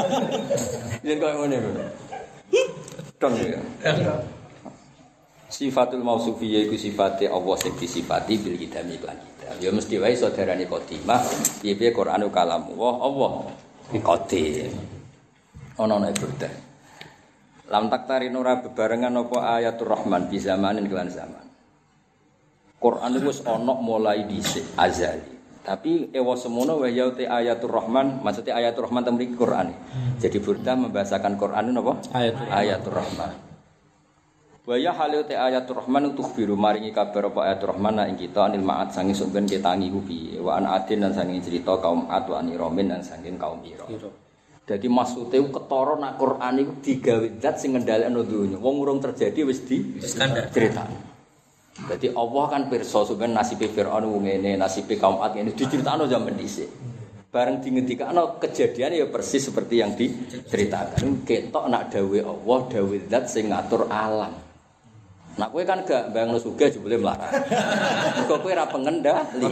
Yen 1.06 1.16
koyo 1.20 1.34
ngene. 1.44 1.58
Dong 3.18 3.34
ya. 3.40 3.60
Sifatul 5.54 6.02
mausufiyah 6.02 6.66
iku 6.66 6.74
sifate 6.74 7.30
Allah 7.30 7.54
sing 7.62 7.78
disifati 7.78 8.42
bil 8.42 8.58
kidami 8.58 8.98
lan 8.98 9.14
kita. 9.14 9.62
Ya 9.62 9.70
mesti 9.70 10.02
wae 10.02 10.18
saudarane 10.18 10.66
qadimah, 10.66 11.22
piye-piye 11.62 11.94
Qur'anu 11.94 12.34
kalam 12.34 12.74
Allah, 12.74 12.94
Allah 12.98 13.32
qadim. 14.02 14.74
Ono 15.78 15.94
nek 16.02 16.14
burda. 16.18 16.50
Lam 17.70 17.86
taktari 17.88 18.28
nura 18.28 18.60
bebarengan 18.60 19.14
apa 19.14 19.58
ayatul 19.58 19.88
rahman 19.94 20.26
di 20.28 20.38
zamanin 20.42 20.90
kelan 20.90 21.10
zaman. 21.10 21.46
Quran 22.78 23.16
itu 23.16 23.32
ana 23.48 23.74
mulai 23.78 24.28
dhisik 24.28 24.76
azali. 24.76 25.33
Tapi 25.64 26.12
ewa 26.12 26.36
semono 26.36 26.76
wa 26.76 26.84
yaute 26.84 27.24
ayatul 27.24 27.72
rahman, 27.72 28.20
maksudnya 28.20 28.60
ayatul 28.60 28.84
rahman 28.84 29.00
temri 29.00 29.32
Quran. 29.32 29.72
Jadi 30.20 30.36
burda 30.36 30.76
membahasakan 30.76 31.40
Quran 31.40 31.72
itu 31.72 31.80
apa? 31.80 31.94
Ayatul 32.12 32.46
ayatul 32.52 32.92
rahman. 32.92 33.32
Wa 34.64 34.80
ya 34.80 34.96
halu 34.96 35.24
te 35.28 35.36
ayatul 35.36 35.76
rahman 35.76 36.16
untuk 36.16 36.32
biru 36.32 36.56
maringi 36.56 36.88
kabar 36.88 37.28
apa 37.28 37.52
ayatul 37.52 37.76
rahman 37.76 38.00
ing 38.08 38.16
kita 38.16 38.48
anil 38.48 38.64
ma'at 38.64 38.96
sangi 38.96 39.12
sumben 39.12 39.44
ketangi 39.44 39.92
kubi 39.92 40.40
wa 40.40 40.56
an 40.56 40.64
adin 40.64 41.04
dan 41.04 41.12
sangi 41.12 41.36
cerita 41.44 41.76
kaum 41.84 42.08
ad 42.08 42.24
wa 42.24 42.40
aniromin 42.40 42.88
dan 42.88 43.04
sangi 43.04 43.28
kaum 43.36 43.60
iro. 43.60 43.84
Jadi 44.64 44.88
maksudnya 44.88 45.44
ketara 45.52 46.00
nak 46.00 46.16
Quran 46.16 46.64
itu 46.64 46.72
digawe 46.80 47.26
zat 47.44 47.60
sing 47.60 47.76
ngendhalekno 47.76 48.24
donya. 48.24 48.56
Wong 48.56 48.80
urung 48.80 49.04
terjadi 49.04 49.44
wis 49.44 49.68
di 49.68 50.00
cerita. 50.48 50.88
Jadi 51.74 52.14
Allah 52.14 52.44
kan 52.46 52.70
pirsa 52.70 53.02
sampeyan 53.02 53.34
nasibe 53.34 53.66
Firaun 53.66 54.06
wong 54.06 54.30
ngene, 54.30 54.54
nasibe 54.54 54.94
kaum 54.94 55.18
Ad 55.18 55.34
ngene 55.34 55.58
diceritakno 55.58 56.06
zaman 56.06 56.38
dhisik. 56.38 56.70
Bareng 57.34 57.58
dingendikakno 57.58 58.38
kejadian 58.38 58.94
ya 58.94 59.10
persis 59.10 59.50
seperti 59.50 59.82
yang 59.82 59.98
diceritakan. 59.98 61.26
Ketok 61.26 61.66
nak 61.66 61.90
dawe 61.90 62.18
Allah, 62.22 62.58
dawe 62.70 62.96
zat 63.10 63.26
sing 63.26 63.50
ngatur 63.50 63.90
alam. 63.90 64.38
Nak 65.34 65.50
kowe 65.50 65.66
kan 65.66 65.82
gak 65.82 66.14
bayangno 66.14 66.38
sugih 66.38 66.70
jebule 66.70 66.94
melarat. 66.94 67.34
Mergo 68.22 68.38
kowe 68.38 68.54
ora 68.54 68.70
pengendali. 68.70 69.42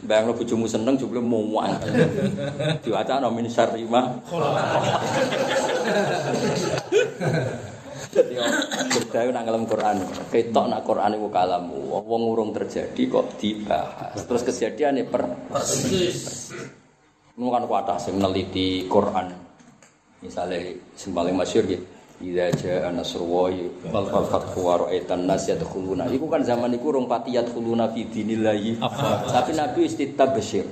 Bayangno 0.00 0.32
bojomu 0.32 0.64
seneng 0.64 0.96
jebule 0.96 1.20
muwang. 1.20 1.76
Diwacana 2.80 3.28
min 3.28 3.52
syarri 3.52 3.84
ma 8.18 8.48
Jadi 8.50 8.90
berdaya 8.98 9.28
nang 9.30 9.44
ngelem 9.46 9.64
Quran. 9.70 9.96
Ketok 10.32 10.66
nak 10.66 10.82
Quran 10.82 11.10
iku 11.14 11.28
kalamu. 11.30 11.78
Wong 12.02 12.22
urung 12.30 12.50
terjadi 12.50 13.02
kok 13.06 13.38
dibahas. 13.38 14.18
Terus 14.18 14.42
kejadiannya 14.42 15.04
per 15.06 15.22
Ini 17.38 17.46
kan 17.46 17.64
kuatah 17.70 17.98
sing 18.02 18.18
neliti 18.18 18.90
Quran. 18.90 19.30
Misalnya 20.18 20.74
sing 20.98 21.14
paling 21.14 21.38
masyhur 21.38 21.64
gitu. 21.70 21.86
Idza 22.18 22.50
jaa 22.50 22.90
nasrullahi 22.90 23.94
wal 23.94 24.26
fathu 24.26 24.66
wa 24.66 24.74
ra'aitan 24.82 25.22
nas 25.22 25.46
yadkhuluna. 25.46 26.10
Iku 26.10 26.26
kan 26.26 26.42
zaman 26.42 26.74
iku 26.74 26.90
rong 26.98 27.06
pati 27.06 27.38
yadkhuluna 27.38 27.94
fi 27.94 28.02
dinillahi. 28.02 28.82
Tapi 29.30 29.54
Nabi 29.54 29.86
wis 29.86 29.94
ditabsyir. 29.94 30.66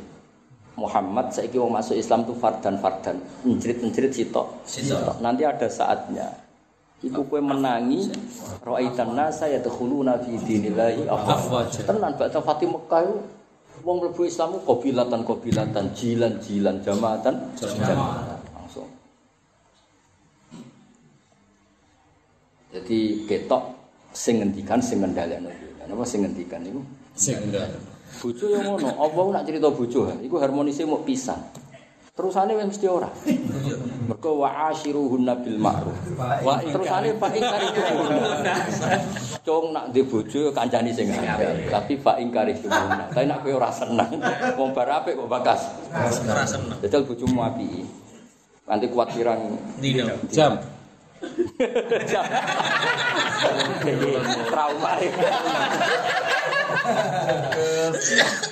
Muhammad 0.76 1.32
saiki 1.32 1.57
wong 1.57 1.72
masuk 1.72 1.94
Islam 1.97 2.26
tuh 2.26 2.34
fardan 2.34 2.82
fardan. 2.82 3.22
Encrit-encrit 3.47 4.12
sitok. 4.12 4.66
Sitok. 4.66 5.22
Nanti 5.22 5.47
ada 5.47 5.70
saatnya. 5.70 6.45
Iku 7.07 7.23
kue 7.31 7.39
menangi 7.39 8.11
ra'aitan 8.67 9.15
nas 9.15 9.39
yadkhuluna 9.39 10.19
fi 10.19 10.35
dinillahi 10.35 11.07
afwaja. 11.07 11.87
Tenan 11.87 12.19
bakal 12.19 12.43
Fatih 12.43 12.67
Mekah 12.67 13.01
iku 13.07 13.17
wong 13.87 13.97
mlebu 14.03 14.27
Islam 14.27 14.59
kobilatan 14.67 15.23
kobilatan, 15.23 15.95
jilan 15.95 16.43
jilan, 16.43 16.83
jamaatan 16.83 17.55
jamaatan. 17.55 18.43
Langsung. 18.59 18.91
Jadi 22.75 23.23
ketok 23.31 23.63
sing 24.11 24.43
ngendikan 24.43 24.83
sing 24.83 24.99
ngendhalekno. 24.99 25.49
Napa 25.87 26.03
sing 26.03 26.27
ngendikan 26.27 26.67
niku? 26.67 26.83
Sing. 27.15 27.39
Bojo 28.17 28.51
yang 28.51 28.67
ngono, 28.67 28.91
apa 28.99 29.19
nak 29.31 29.45
cerita 29.47 29.71
bojo, 29.71 30.11
iku 30.19 30.35
mau 30.51 31.01
pisan. 31.07 31.39
Terusane 32.17 32.57
wis 32.57 32.73
mesti 32.73 32.87
ora. 32.89 33.13
Mergo 34.07 34.47
wa 34.47 34.71
ashiruhunna 34.71 35.35
bil 35.43 35.59
ma'ruf. 35.59 35.99
Terusane 36.71 37.11
fa 37.19 37.29
ing 37.35 37.43
karihunna. 37.43 38.55
Cung 39.43 39.75
nak 39.75 39.91
ndek 39.91 40.07
bojo 40.07 40.55
kancani 40.55 40.95
sing 40.95 41.11
apik, 41.11 41.67
tapi 41.71 41.99
fa 41.99 42.15
ing 42.23 42.31
karihunna. 42.31 43.11
Tapi 43.11 43.27
nak 43.27 43.43
kowe 43.43 43.53
ora 43.59 43.71
seneng, 43.75 44.23
wong 44.55 44.71
bar 44.71 45.03
apik 45.03 45.19
kok 45.19 45.27
bakas. 45.27 45.61
Ora 46.23 46.47
seneng. 46.47 46.79
Dadi 46.79 47.03
bojomu 47.03 47.43
apiki. 47.43 47.83
Nanti 48.67 48.87
kuat 48.91 49.11
pirang 49.15 49.59
Dino. 49.79 50.15
jam. 50.31 50.59
jam. 52.11 52.25
Trauma. 54.51 54.91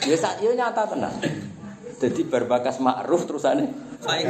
Ya 0.07 0.17
sak 0.19 0.35
yo 0.43 0.51
nyata 0.55 0.83
tenan. 0.87 1.15
Jadi 2.05 2.21
berbakas 2.29 2.85
ma'ruf 2.85 3.25
terusane 3.25 3.65
fa 4.05 4.21
in 4.21 4.29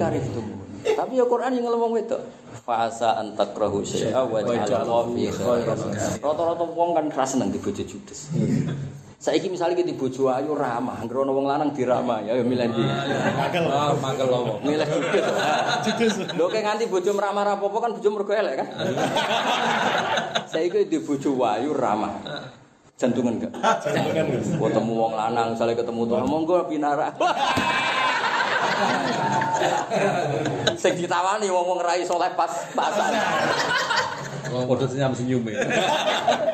karihtum. 0.00 0.64
Tapi 0.82 1.20
ya 1.20 1.28
Quran 1.28 1.60
yang 1.60 1.68
ngomong 1.68 2.00
itu. 2.00 2.16
Fasa 2.64 3.20
antakrahu 3.20 3.84
syai'a 3.84 4.24
wa 4.24 4.40
ja'alallahu 4.40 5.12
fi 5.12 5.28
khairan. 5.28 5.78
Rata-rata 6.24 6.64
wong 6.64 6.96
kan 6.96 7.06
ra 7.12 7.26
seneng 7.28 7.52
di 7.52 7.60
bojo 7.60 7.84
judes. 7.84 8.32
Saiki 9.22 9.46
misalnya 9.46 9.78
kita 9.78 9.94
bojo 9.94 10.34
ayu 10.34 10.56
ramah, 10.56 10.98
anggere 10.98 11.22
ana 11.22 11.30
wong 11.30 11.46
lanang 11.46 11.70
diramah, 11.70 12.26
ya 12.26 12.34
ya 12.34 12.42
milih 12.42 12.74
ndi. 12.74 12.82
Ah, 12.82 13.94
mangkel 13.94 14.26
lowo. 14.26 14.58
Milih 14.66 14.88
judes. 15.86 16.18
Lho 16.34 16.50
kayak 16.50 16.64
nganti 16.66 16.90
bojo 16.90 17.10
meramah 17.14 17.42
ra 17.46 17.52
apa-apa 17.54 17.78
kan 17.78 17.90
bojo 17.94 18.08
mergo 18.10 18.32
elek 18.34 18.54
kan. 18.58 18.66
Saiki 20.50 20.90
di 20.90 20.98
bojo 20.98 21.38
ayu 21.44 21.70
ramah. 21.70 22.18
Jantungan 23.00 23.34
enggak? 23.40 23.52
Jantungan. 23.82 24.24
Ketemu 24.56 24.92
wong 24.94 25.12
lanang, 25.16 25.56
misalnya 25.56 25.74
ketemu 25.80 26.00
tuh, 26.06 26.16
monggo 26.22 26.56
pinara. 26.70 27.10
Sing 30.78 30.98
ditawani 30.98 31.46
wong-wong 31.50 31.80
rai 31.82 32.02
soleh 32.02 32.30
pas 32.34 32.50
pasan. 32.74 33.12
Wong 34.52 34.68
padha 34.68 34.84
senyum 34.84 35.14
senyum 35.16 35.42
e. 35.48 35.54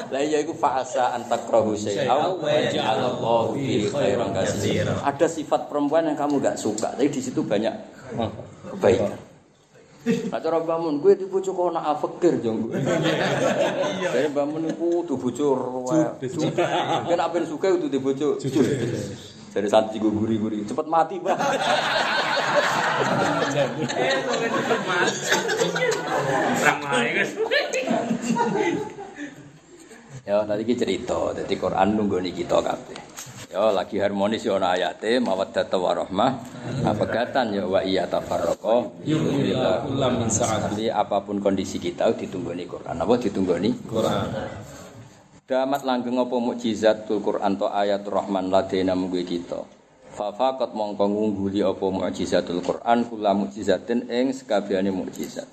Lah 0.09 0.23
iya 0.23 0.39
iku 0.41 0.55
fa'asa 0.55 1.19
antakrahu 1.19 1.75
syai'a 1.75 2.15
wa 2.15 2.39
ja'alallahu 2.47 3.59
fi 3.59 3.91
khairan 3.91 4.31
katsira. 4.33 4.95
Ada 5.05 5.27
sifat 5.29 5.69
perempuan 5.69 6.07
yang 6.07 6.17
kamu 6.17 6.41
gak 6.41 6.57
suka, 6.57 6.95
tapi 6.95 7.11
di 7.11 7.21
situ 7.21 7.43
banyak 7.45 7.75
kebaikan. 8.73 9.28
Nak 10.09 10.41
cara 10.41 10.59
bangun, 10.65 11.05
gue 11.05 11.13
di 11.17 11.27
bojo 11.29 11.51
kok 11.53 11.69
nak 11.75 11.85
afekir 11.97 12.41
jong. 12.41 12.73
Jadi 14.15 14.29
bangun 14.33 14.73
iku 14.73 15.05
kudu 15.05 15.15
bojo 15.21 15.47
judes. 15.85 16.33
Kan 17.05 17.21
apen 17.21 17.45
suka 17.45 17.77
kudu 17.77 17.93
di 17.93 18.01
bojo 18.01 18.41
judes. 18.41 19.37
Jadi 19.53 19.67
santri 19.69 19.97
gue 19.99 20.13
guri-guri, 20.13 20.65
cepet 20.65 20.87
mati, 20.87 21.17
Pak. 21.19 21.37
Ya, 30.29 30.45
tadi 30.45 30.61
kita 30.69 30.85
cerita, 30.85 31.33
jadi 31.33 31.55
Quran 31.57 31.97
nunggu 31.97 32.21
kita 32.21 32.61
kabeh. 32.61 33.01
Ya, 33.49 33.73
lagi 33.73 33.97
harmonis 33.97 34.45
ya 34.45 34.61
ana 34.61 34.77
ayate 34.77 35.17
mawaddah 35.25 35.65
warahmah. 35.73 36.37
Apegatan 36.85 37.57
ya 37.57 37.65
wa 37.65 37.81
iya 37.81 38.05
tafarraqa. 38.05 38.93
Yuhillahu 39.09 39.89
kullam 39.89 40.21
min 40.21 40.29
sa'ati. 40.29 40.93
Apa 40.93 41.25
pun 41.25 41.41
kondisi 41.41 41.81
kita 41.81 42.13
ditunggoni 42.13 42.69
Quran. 42.69 43.01
Apa 43.01 43.17
ditunggoni? 43.17 43.73
Quran. 43.89 44.29
Damat 45.49 45.81
langgeng 45.81 46.21
apa 46.21 46.37
mukjizatul 46.37 47.25
Quran 47.25 47.57
to 47.57 47.73
ayatul 47.73 48.21
Rahman 48.21 48.53
ladena 48.53 48.93
munggu 48.93 49.25
kita. 49.25 49.65
Fafaqat 50.13 50.77
mongko 50.77 51.09
ngungguli 51.09 51.65
apa 51.65 51.89
mukjizatul 51.89 52.61
Quran 52.61 53.09
kula 53.09 53.33
mukjizatin 53.33 54.13
ing 54.13 54.37
sekabehane 54.37 54.93
mukjizat. 54.93 55.49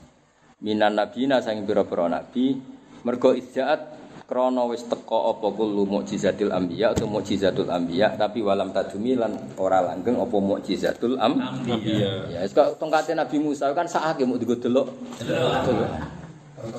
Minan 0.59 0.99
nabina 0.99 1.39
sang 1.39 1.63
pira-pira 1.63 2.11
nabi 2.11 2.59
mergo 3.07 3.31
izzaat 3.31 4.04
krana 4.25 4.65
wis 4.65 4.81
teka 4.89 5.19
apa 5.31 5.47
kullu 5.53 5.85
mukjizatil 5.85 6.49
anbiya 6.49 6.97
atau 6.97 7.05
mukjizatul 7.05 7.69
anbiya 7.69 8.17
tapi 8.17 8.41
walam 8.41 8.73
tadumi 8.73 9.13
lan 9.13 9.37
ora 9.61 9.85
langgeng 9.85 10.17
apa 10.17 10.37
mukjizatul 10.41 11.21
anbiya. 11.21 12.33
Ya, 12.33 12.39
wis 12.41 12.53
kok 12.57 12.81
tongkate 12.81 13.13
Nabi 13.13 13.37
Musa 13.37 13.69
kan 13.77 13.85
sakake 13.85 14.25
mau 14.25 14.41
digo 14.41 14.57
delok. 14.57 14.89
Delok. 15.21 16.25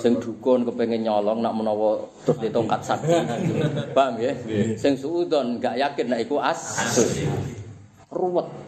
Sing 0.03 0.19
dukun 0.19 0.67
kepengen 0.67 1.07
nyolong 1.07 1.39
nak 1.47 1.55
menawa 1.55 2.03
terus 2.27 2.43
di 2.43 2.51
tongkat 2.51 2.83
sakti. 2.83 3.15
Paham 3.97 4.19
ya? 4.19 4.35
Sing 4.75 4.99
suudon 4.99 5.63
gak 5.63 5.79
yakin 5.79 6.11
nek 6.11 6.27
iku 6.27 6.43
as. 6.43 6.83
Ruwet. 8.11 8.66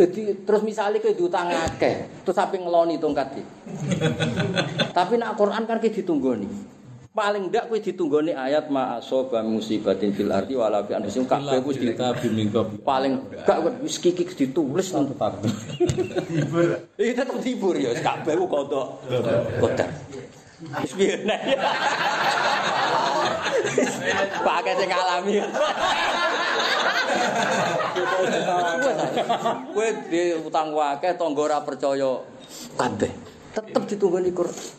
Jadi 0.00 0.48
terus 0.48 0.64
misalnya 0.64 0.96
kayak 0.96 1.12
diutang 1.20 1.52
akeh, 1.52 2.24
terus 2.24 2.32
sampai 2.32 2.56
ngeloni 2.56 2.96
tongkat 2.96 3.36
iki. 3.36 3.44
Tapi 4.96 5.20
nak 5.20 5.36
Quran 5.36 5.68
kan 5.68 5.76
kayak 5.76 6.00
ditunggoni. 6.00 6.48
Paling 7.12 7.52
ndak 7.52 7.68
kowe 7.68 7.76
ditunggoni 7.76 8.32
ayat 8.32 8.72
ma 8.72 8.96
asoba 8.96 9.44
musibatin 9.44 10.16
fil 10.16 10.32
ardi 10.32 10.56
wala 10.56 10.80
fi 10.88 10.96
anfusikum 10.96 11.28
kabeh 11.28 11.60
wis 11.68 11.76
paling 12.80 13.20
gak 13.44 13.60
wis 13.84 14.00
kikik 14.00 14.32
ditulis 14.32 14.88
nang 14.96 15.04
Tetap. 15.12 15.36
Iki 16.96 17.12
tetep 17.12 17.36
dibur 17.44 17.76
ya, 17.76 17.92
kabeh 18.00 18.40
ku 18.40 18.48
kodok. 18.48 19.04
Kodar. 19.60 19.90
Wis 20.80 20.92
piye. 20.96 21.20
Pakai 24.48 24.72
sing 24.80 24.88
alami. 24.88 25.44
Kowe 29.74 29.88
di 30.10 30.22
utang 30.36 30.74
akeh 30.74 31.12
tangga 31.16 31.40
ora 31.46 31.58
percaya 31.62 32.20
kabeh. 32.76 33.12
Tetep 33.54 33.82
ditunggoni 33.90 34.30
Quran. 34.30 34.78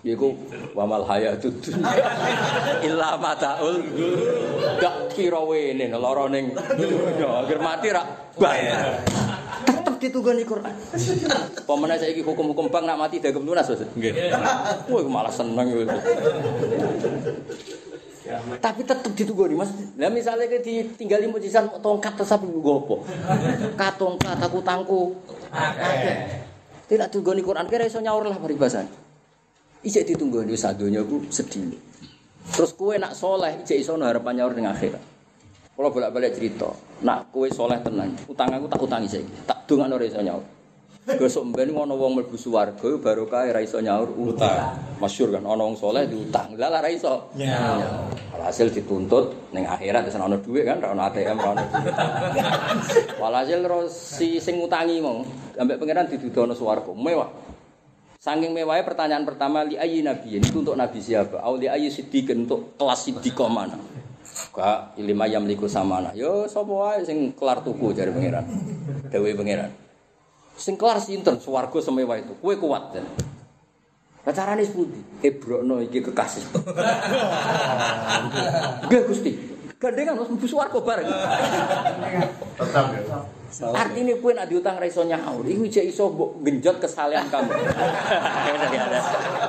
Yaiku 0.00 0.32
wamal 0.72 1.04
hayatud 1.04 1.60
dunya 1.60 1.92
illa 2.80 3.20
mataul 3.20 3.84
gak 4.80 5.12
kira 5.12 5.44
wene 5.44 5.92
lara 5.92 6.24
ning 6.32 6.56
dunya 6.56 7.28
akhir 7.44 7.60
mati 7.60 7.92
ra 7.92 8.08
bayar 8.40 9.04
tetep 9.68 10.00
ditunggoni 10.00 10.48
Quran 10.48 10.72
pemene 11.68 12.00
saiki 12.00 12.24
hukum-hukum 12.24 12.72
bank 12.72 12.88
nak 12.88 12.96
mati 12.96 13.20
dagem 13.20 13.44
lunas 13.44 13.68
Nggih. 13.68 14.32
Wah, 14.88 15.04
malah 15.04 15.32
seneng. 15.36 15.68
Tapi 18.60 18.80
tetep 18.86 19.12
ditunggoni 19.16 19.54
Mas. 19.58 19.70
Lah 19.98 20.10
misalnya 20.12 20.46
ke 20.46 20.62
ditinggali 20.62 21.26
mujizat 21.26 21.66
mau 21.66 21.80
tongkat 21.82 22.14
terus 22.14 22.30
apa 22.30 22.44
nggo 22.46 22.74
apa? 22.86 22.96
Katongkat 23.74 24.38
aku 24.38 24.58
tangku. 24.62 25.02
Akeh. 25.50 26.16
Tidak 26.90 27.06
tunggoni 27.10 27.42
Quran 27.42 27.70
kira 27.70 27.86
iso 27.86 28.02
nyaur 28.02 28.26
lah 28.26 28.38
peribahasane. 28.38 28.90
Ijek 29.86 30.10
ditunggoni 30.10 30.58
sadonya 30.58 31.06
ku 31.06 31.22
sedih. 31.30 31.78
Terus 32.50 32.74
kue 32.74 32.98
nak 32.98 33.14
soleh, 33.14 33.62
ijek 33.62 33.78
iso 33.78 33.94
harapan 33.94 34.42
nyaur 34.42 34.52
ning 34.58 34.66
akhirat. 34.66 35.02
Kalau 35.70 35.88
bolak-balik 35.96 36.36
cerita, 36.36 36.68
nak 37.00 37.32
kue 37.32 37.48
soleh 37.48 37.80
tenang, 37.80 38.12
utang 38.28 38.52
aku 38.52 38.68
tak 38.68 38.84
utangi 38.84 39.08
saiki, 39.08 39.32
tak 39.48 39.64
dongakno 39.64 39.96
ora 39.96 40.04
iso 40.04 40.20
nyaur. 40.20 40.44
Gosok 41.18 41.50
mben 41.50 41.74
ngono 41.74 41.98
wong 41.98 42.20
mlebu 42.20 42.36
swarga 42.38 42.90
baru 43.00 43.26
kae 43.26 43.50
ra 43.50 43.58
iso 43.58 43.82
nyaur 43.82 44.14
utang. 44.14 44.76
Masyhur 45.02 45.34
kan 45.34 45.42
ana 45.42 45.62
wong 45.64 45.74
soleh 45.74 46.06
diutang. 46.06 46.54
Lah 46.54 46.70
lah 46.70 46.84
ra 46.84 46.90
iso. 46.92 47.32
Nyaur. 47.34 48.14
Hasil 48.40 48.70
dituntut 48.70 49.34
ning 49.50 49.66
akhirat 49.66 50.06
wis 50.06 50.16
ana 50.16 50.38
dhuwit 50.38 50.64
kan, 50.64 50.80
ra 50.80 50.94
ana 50.94 51.12
ATM, 51.12 51.36
ra 51.36 51.50
ana. 51.52 51.62
duit. 51.66 51.94
Walhasil 53.20 53.60
si 53.90 54.38
sing 54.38 54.60
ngutangi 54.60 55.02
mau 55.02 55.24
ambek 55.58 55.76
pangeran 55.80 56.06
didudono 56.06 56.54
swarga 56.54 56.92
mewah. 56.94 57.28
Saking 58.20 58.52
mewahnya 58.52 58.84
pertanyaan 58.84 59.24
pertama 59.24 59.64
li 59.64 59.80
ayyi 59.80 60.04
nabiyin 60.04 60.44
itu 60.44 60.60
untuk 60.60 60.76
nabi 60.76 61.00
siapa? 61.00 61.40
Au 61.40 61.56
li 61.56 61.64
ayyi 61.64 61.88
siddiqin 61.88 62.44
untuk 62.44 62.76
kelas 62.76 63.08
siddiqah 63.08 63.48
mana? 63.48 63.80
Gak 64.52 65.00
ilmu 65.00 65.24
ayam 65.24 65.48
liku 65.48 65.64
samana. 65.64 66.12
Yo 66.12 66.44
sapa 66.44 66.68
wae 66.68 67.00
sing 67.00 67.32
kelar 67.32 67.64
tuku 67.64 67.96
jare 67.96 68.12
pangeran. 68.12 68.44
Dewe 69.08 69.32
pangeran. 69.32 69.72
Sing 70.60 70.76
kelar 70.76 71.00
sinten 71.00 71.40
swarga 71.40 71.80
semewah 71.80 72.20
itu. 72.20 72.36
Kowe 72.36 72.54
kuat 72.60 72.92
dan. 72.92 73.08
Lah 74.28 74.34
carane 74.36 74.60
sepundi? 74.60 75.00
Ebrokno 75.24 75.80
iki 75.80 76.04
kekasih. 76.04 76.44
Nggih 78.84 79.02
Gusti. 79.08 79.32
Gandengan 79.80 80.20
wis 80.20 80.28
mlebu 80.28 80.44
swarga 80.44 80.76
bareng. 80.84 81.08
Tetap 82.60 82.86
ya. 82.92 83.24
Artinya 83.50 84.14
kue 84.22 84.30
nak 84.30 84.46
diutang 84.46 84.78
ra 84.78 84.86
iso 84.86 85.02
nyaur, 85.02 85.42
iku 85.42 85.66
jek 85.66 85.90
iso 85.90 86.06
mbok 86.14 86.38
genjot 86.46 86.78
kesalehan 86.78 87.26
kamu. 87.26 87.50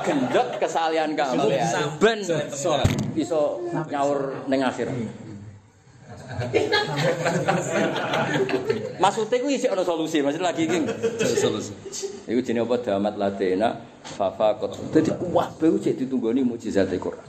genjot 0.02 0.48
kesalehan 0.58 1.14
kamu 1.14 1.46
ben 2.02 2.18
iso 3.14 3.62
nyaur 3.70 4.42
ning 4.50 4.66
akhirat. 4.66 4.96
Maksudnya 9.02 9.36
ku 9.42 9.48
isih 9.50 9.68
ana 9.72 9.82
solusi, 9.82 10.22
maksud 10.22 10.42
lagi 10.42 10.68
iki. 10.68 10.78
Solusi. 11.38 11.72
Iku 12.28 12.40
jenenge 12.40 12.66
apa 12.68 12.76
damat 12.80 13.14
ladena 13.18 13.68
fafa 14.02 14.56
kot. 14.60 14.78
Dadi 14.94 15.10
kuat 15.16 15.58
bae 15.58 15.74
jek 15.78 15.98
ditunggoni 15.98 16.46
mukjizat 16.46 16.90
Quran. 16.96 17.28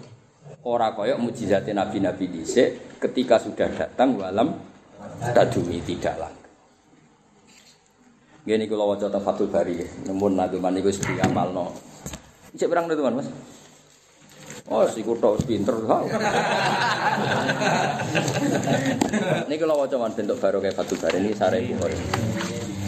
Ora 0.63 0.95
kaya 0.95 1.19
mukjizat 1.19 1.67
nabi-nabi 1.71 2.29
dhisik 2.29 2.99
ketika 3.01 3.41
sudah 3.41 3.67
datang 3.73 4.15
walam 4.15 4.55
tadumi 5.33 5.83
tidak 5.83 6.15
lagi. 6.15 6.41
Gini 8.43 8.67
kalau 8.67 8.91
wajah 8.91 9.07
tafatul 9.07 9.47
bari, 9.47 9.79
namun 10.03 10.35
naduman 10.35 10.75
itu 10.75 10.91
seperti 10.91 11.23
amal 11.23 11.55
no. 11.55 11.71
Cek 12.51 12.67
berang 12.67 12.91
teman 12.91 13.23
mas. 13.23 13.27
Oh, 14.71 14.87
si 14.87 15.03
kuto 15.03 15.35
pinter 15.43 15.75
tau. 15.75 16.07
Ini 19.43 19.55
kalau 19.59 19.83
man 19.83 20.15
bentuk 20.15 20.39
baru 20.39 20.63
kayak 20.63 20.75
fatul 20.79 20.95
bari 21.03 21.19
ini 21.19 21.35
sare 21.35 21.59
bukhari. 21.67 21.99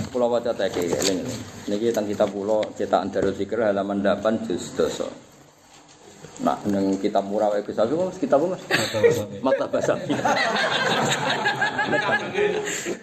Pulau 0.07 0.39
tak 0.39 0.55
kayak 0.71 1.03
eling. 1.03 1.19
Niki 1.67 1.91
tentang 1.91 2.07
kita 2.07 2.25
pulau 2.31 2.63
cetakan 2.79 3.11
Darul 3.11 3.35
Zikr 3.35 3.67
halaman 3.67 3.99
8 3.99 4.47
juz 4.47 4.71
doso. 4.71 5.11
Nah, 6.43 6.59
neng 6.67 6.99
kitab 6.99 7.23
murah 7.27 7.47
wae 7.47 7.63
Gus 7.63 7.79
Agung, 7.79 8.11
Mas, 8.11 8.19
kitab 8.19 8.43
Mas? 8.43 8.59
Mata 9.39 9.71
bahasa. 9.71 9.95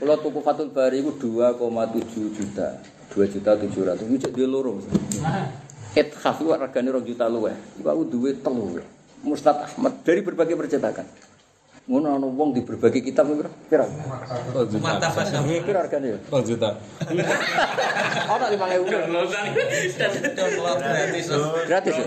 Kalau 0.01 0.17
tuku 0.21 0.41
Fatul 0.45 0.69
Bari 0.69 1.01
itu 1.01 1.13
2,7 1.17 2.37
juta. 2.37 2.69
2 3.13 3.33
juta 3.33 3.51
700. 3.57 4.05
Itu 4.05 4.17
cek 4.21 4.33
dia 4.37 4.49
loro. 4.49 4.81
Ithaf 5.93 6.41
itu 6.41 6.49
regane 6.49 6.89
2 6.89 7.05
juta 7.05 7.29
luweh. 7.29 7.53
Iku 7.77 7.89
aku 7.89 8.03
duwe 8.09 8.33
telu. 8.41 8.81
Mustad 9.23 9.61
Ahmad 9.69 10.01
dari 10.03 10.25
berbagai 10.25 10.57
percetakan. 10.57 11.05
Ngono 11.83 12.15
ana 12.15 12.31
wong 12.31 12.55
di 12.55 12.63
berbagai 12.63 13.03
kitab 13.03 13.27
pira? 13.27 13.51
Pira? 13.67 13.91
Mantap 14.79 15.19
Mas. 15.19 15.35
Pira 15.67 15.83
regane 15.83 16.15
ya? 16.15 16.19
Oh, 16.31 16.39
juta. 16.39 16.79
Ana 18.31 18.47
5000. 18.55 18.87
Download 20.33 20.79
gratis. 20.79 21.27
Gratis 21.67 21.95
ya? 21.99 22.07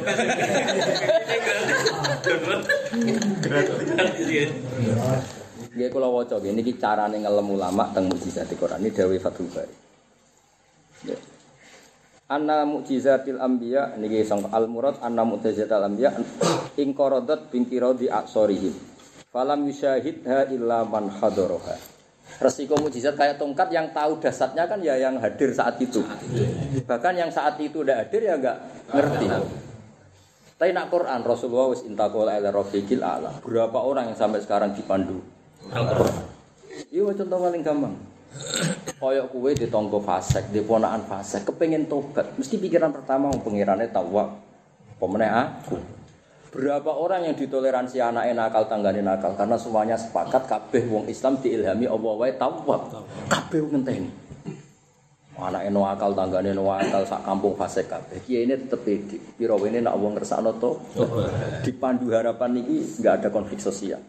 Nggih 5.76 5.92
kula 5.92 6.08
waca 6.08 6.40
nggih 6.40 6.56
niki 6.56 6.80
carane 6.80 7.20
ngelem 7.20 7.52
ulama 7.52 7.92
teng 7.92 8.08
mukjizat 8.08 8.48
Quran 8.56 8.80
ini 8.80 8.96
dawuh 8.96 9.20
Fathul 9.20 9.52
Bari. 9.52 9.76
Anna 12.26 12.66
mukjizatil 12.66 13.38
anbiya 13.38 13.94
niki 14.02 14.26
sang 14.26 14.50
al 14.50 14.66
murad 14.66 14.98
anna 15.06 15.22
mukjizatil 15.22 15.78
anbiya 15.78 16.10
ing 16.82 16.98
qaradat 16.98 17.54
bingkira 17.54 17.94
di 17.94 18.10
aksorihim. 18.10 18.74
Falam 19.30 19.62
yusyahidha 19.70 20.50
illa 20.50 20.82
man 20.90 21.14
hadaraha. 21.22 21.78
Resiko 22.42 22.82
mukjizat 22.82 23.14
kayak 23.14 23.38
tongkat 23.38 23.70
yang 23.70 23.94
tahu 23.94 24.18
dasarnya 24.18 24.66
kan 24.66 24.82
ya 24.82 24.98
yang 24.98 25.22
hadir 25.22 25.54
saat 25.54 25.78
itu. 25.78 26.02
Bahkan 26.90 27.14
yang 27.14 27.30
saat 27.30 27.62
itu 27.62 27.86
udah 27.86 28.02
hadir 28.02 28.26
ya 28.26 28.42
enggak 28.42 28.58
ngerti. 28.90 29.26
Tapi 30.58 30.72
nak 30.74 30.90
Quran 30.90 31.22
Rasulullah 31.22 31.78
wis 31.78 31.86
intakola 31.86 32.42
ila 32.42 32.50
rafiqil 32.50 33.06
ala. 33.06 33.38
Berapa 33.46 33.86
orang 33.86 34.10
yang 34.10 34.18
sampai 34.18 34.42
sekarang 34.42 34.74
dipandu 34.74 35.22
Al-Quran. 35.70 36.26
Iya 36.90 37.14
contoh 37.14 37.38
paling 37.38 37.62
gampang. 37.62 38.14
Koyok 38.96 39.28
kue 39.32 39.52
di 39.56 39.68
tonggo 39.68 40.00
fasek, 40.04 40.52
di 40.52 40.64
ponaan 40.64 41.04
fasek, 41.08 41.48
kepengen 41.48 41.88
tobat. 41.88 42.36
Mesti 42.36 42.60
pikiran 42.60 42.92
pertama 42.92 43.32
mau 43.32 43.40
pengirannya 43.40 43.92
tawa. 43.92 44.32
Pemenang 44.96 45.32
aku. 45.36 45.76
Berapa 46.56 46.88
orang 46.88 47.28
yang 47.28 47.36
ditoleransi 47.36 48.00
anaknya 48.00 48.48
nakal 48.48 48.64
tanggane 48.72 49.04
nakal 49.04 49.36
karena 49.36 49.60
semuanya 49.60 50.00
sepakat 50.00 50.48
kabeh 50.48 50.88
wong 50.88 51.04
Islam 51.12 51.36
diilhami 51.44 51.84
Allah 51.84 52.14
wae 52.16 52.32
tawab. 52.40 52.96
Kabeh 53.28 53.60
wong 53.60 53.72
ngenteni. 53.76 54.08
Anake 55.36 55.68
no 55.68 55.84
akal 55.84 56.16
tanggane 56.16 56.56
no 56.56 56.72
akal 56.72 57.04
sak 57.04 57.28
kampung 57.28 57.60
fasik 57.60 57.92
kabeh. 57.92 58.24
Kiai 58.24 58.48
ini 58.48 58.56
tetep 58.56 58.88
pede. 58.88 59.20
Piro 59.36 59.60
wene 59.60 59.84
nak 59.84 60.00
wong 60.00 60.16
ngersakno 60.16 60.56
to. 60.56 60.80
Dipandu 61.60 62.16
harapan 62.16 62.64
iki 62.64 63.04
enggak 63.04 63.14
ada 63.20 63.30
konflik 63.36 63.60
sosial. 63.60 64.00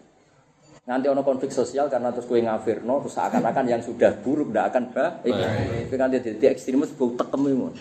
Nanti 0.86 1.10
ono 1.10 1.26
konflik 1.26 1.50
sosial 1.50 1.90
karena 1.90 2.14
terus 2.14 2.30
kue 2.30 2.38
ngafirno 2.38 3.02
terus 3.02 3.18
seakan-akan 3.18 3.66
yang 3.66 3.82
sudah 3.82 4.22
buruk 4.22 4.54
tidak 4.54 4.70
akan 4.70 4.84
baik. 4.94 5.34
Tapi 5.90 5.96
nanti 5.98 6.16
di 6.22 6.46
ekstremis 6.46 6.94
bau 6.94 7.10
tekem 7.10 7.42
imun. 7.42 7.74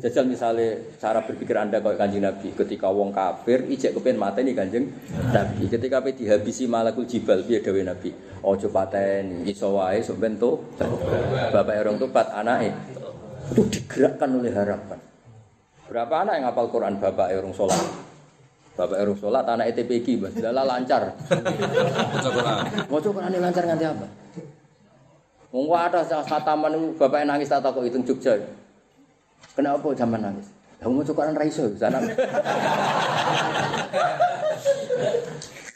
Jajal 0.00 0.24
misalnya 0.24 0.80
cara 0.96 1.20
berpikir 1.28 1.52
anda 1.60 1.84
kayak 1.84 2.00
kanjeng 2.00 2.24
Nabi 2.24 2.56
ketika 2.56 2.88
wong 2.88 3.12
kafir 3.12 3.68
ijek 3.68 4.00
kepen 4.00 4.16
mata 4.16 4.40
ini 4.40 4.56
kanjeng 4.56 4.96
Nabi. 5.28 5.68
Ketika 5.68 6.00
pe 6.00 6.16
dihabisi 6.16 6.64
malakul 6.64 7.04
jibal 7.04 7.44
biar 7.44 7.60
dawe 7.60 7.80
Nabi? 7.92 8.16
Ojo 8.40 8.72
pateni 8.72 9.44
iso 9.44 9.76
wae 9.76 10.00
sampean 10.00 10.40
to. 10.40 10.64
Bapak 11.52 11.84
orang 11.84 12.00
tobat 12.00 12.32
anake. 12.32 12.72
Itu 13.52 13.60
digerakkan 13.68 14.32
oleh 14.32 14.56
harapan. 14.56 15.00
Berapa 15.84 16.14
anak 16.24 16.32
yang 16.40 16.48
hafal 16.48 16.72
Quran 16.72 16.96
bapak 16.96 17.28
orang 17.36 17.52
sholat 17.52 18.03
bapak 18.74 18.98
orang 19.06 19.16
sholat 19.18 19.44
anak 19.46 19.70
ETPG 19.70 20.18
mas 20.18 20.34
lala 20.38 20.66
lancar 20.66 21.14
mau 22.90 22.98
coba 22.98 23.30
ini 23.30 23.38
lancar 23.38 23.62
nganti 23.70 23.86
apa 23.86 24.06
Wong 25.54 25.70
ada 25.70 26.02
saat 26.02 26.42
taman 26.42 26.74
itu 26.74 26.98
bapak 26.98 27.22
nangis 27.30 27.46
tak 27.46 27.62
tahu 27.62 27.86
hitung 27.86 28.02
Jogja. 28.02 28.34
Kenapa 29.54 29.86
zaman 29.94 30.18
nangis? 30.18 30.50
Lah 30.82 30.90
mau 30.90 31.06
coba 31.06 31.30
kan 31.30 31.38
raiso 31.38 31.70
sana. 31.78 32.02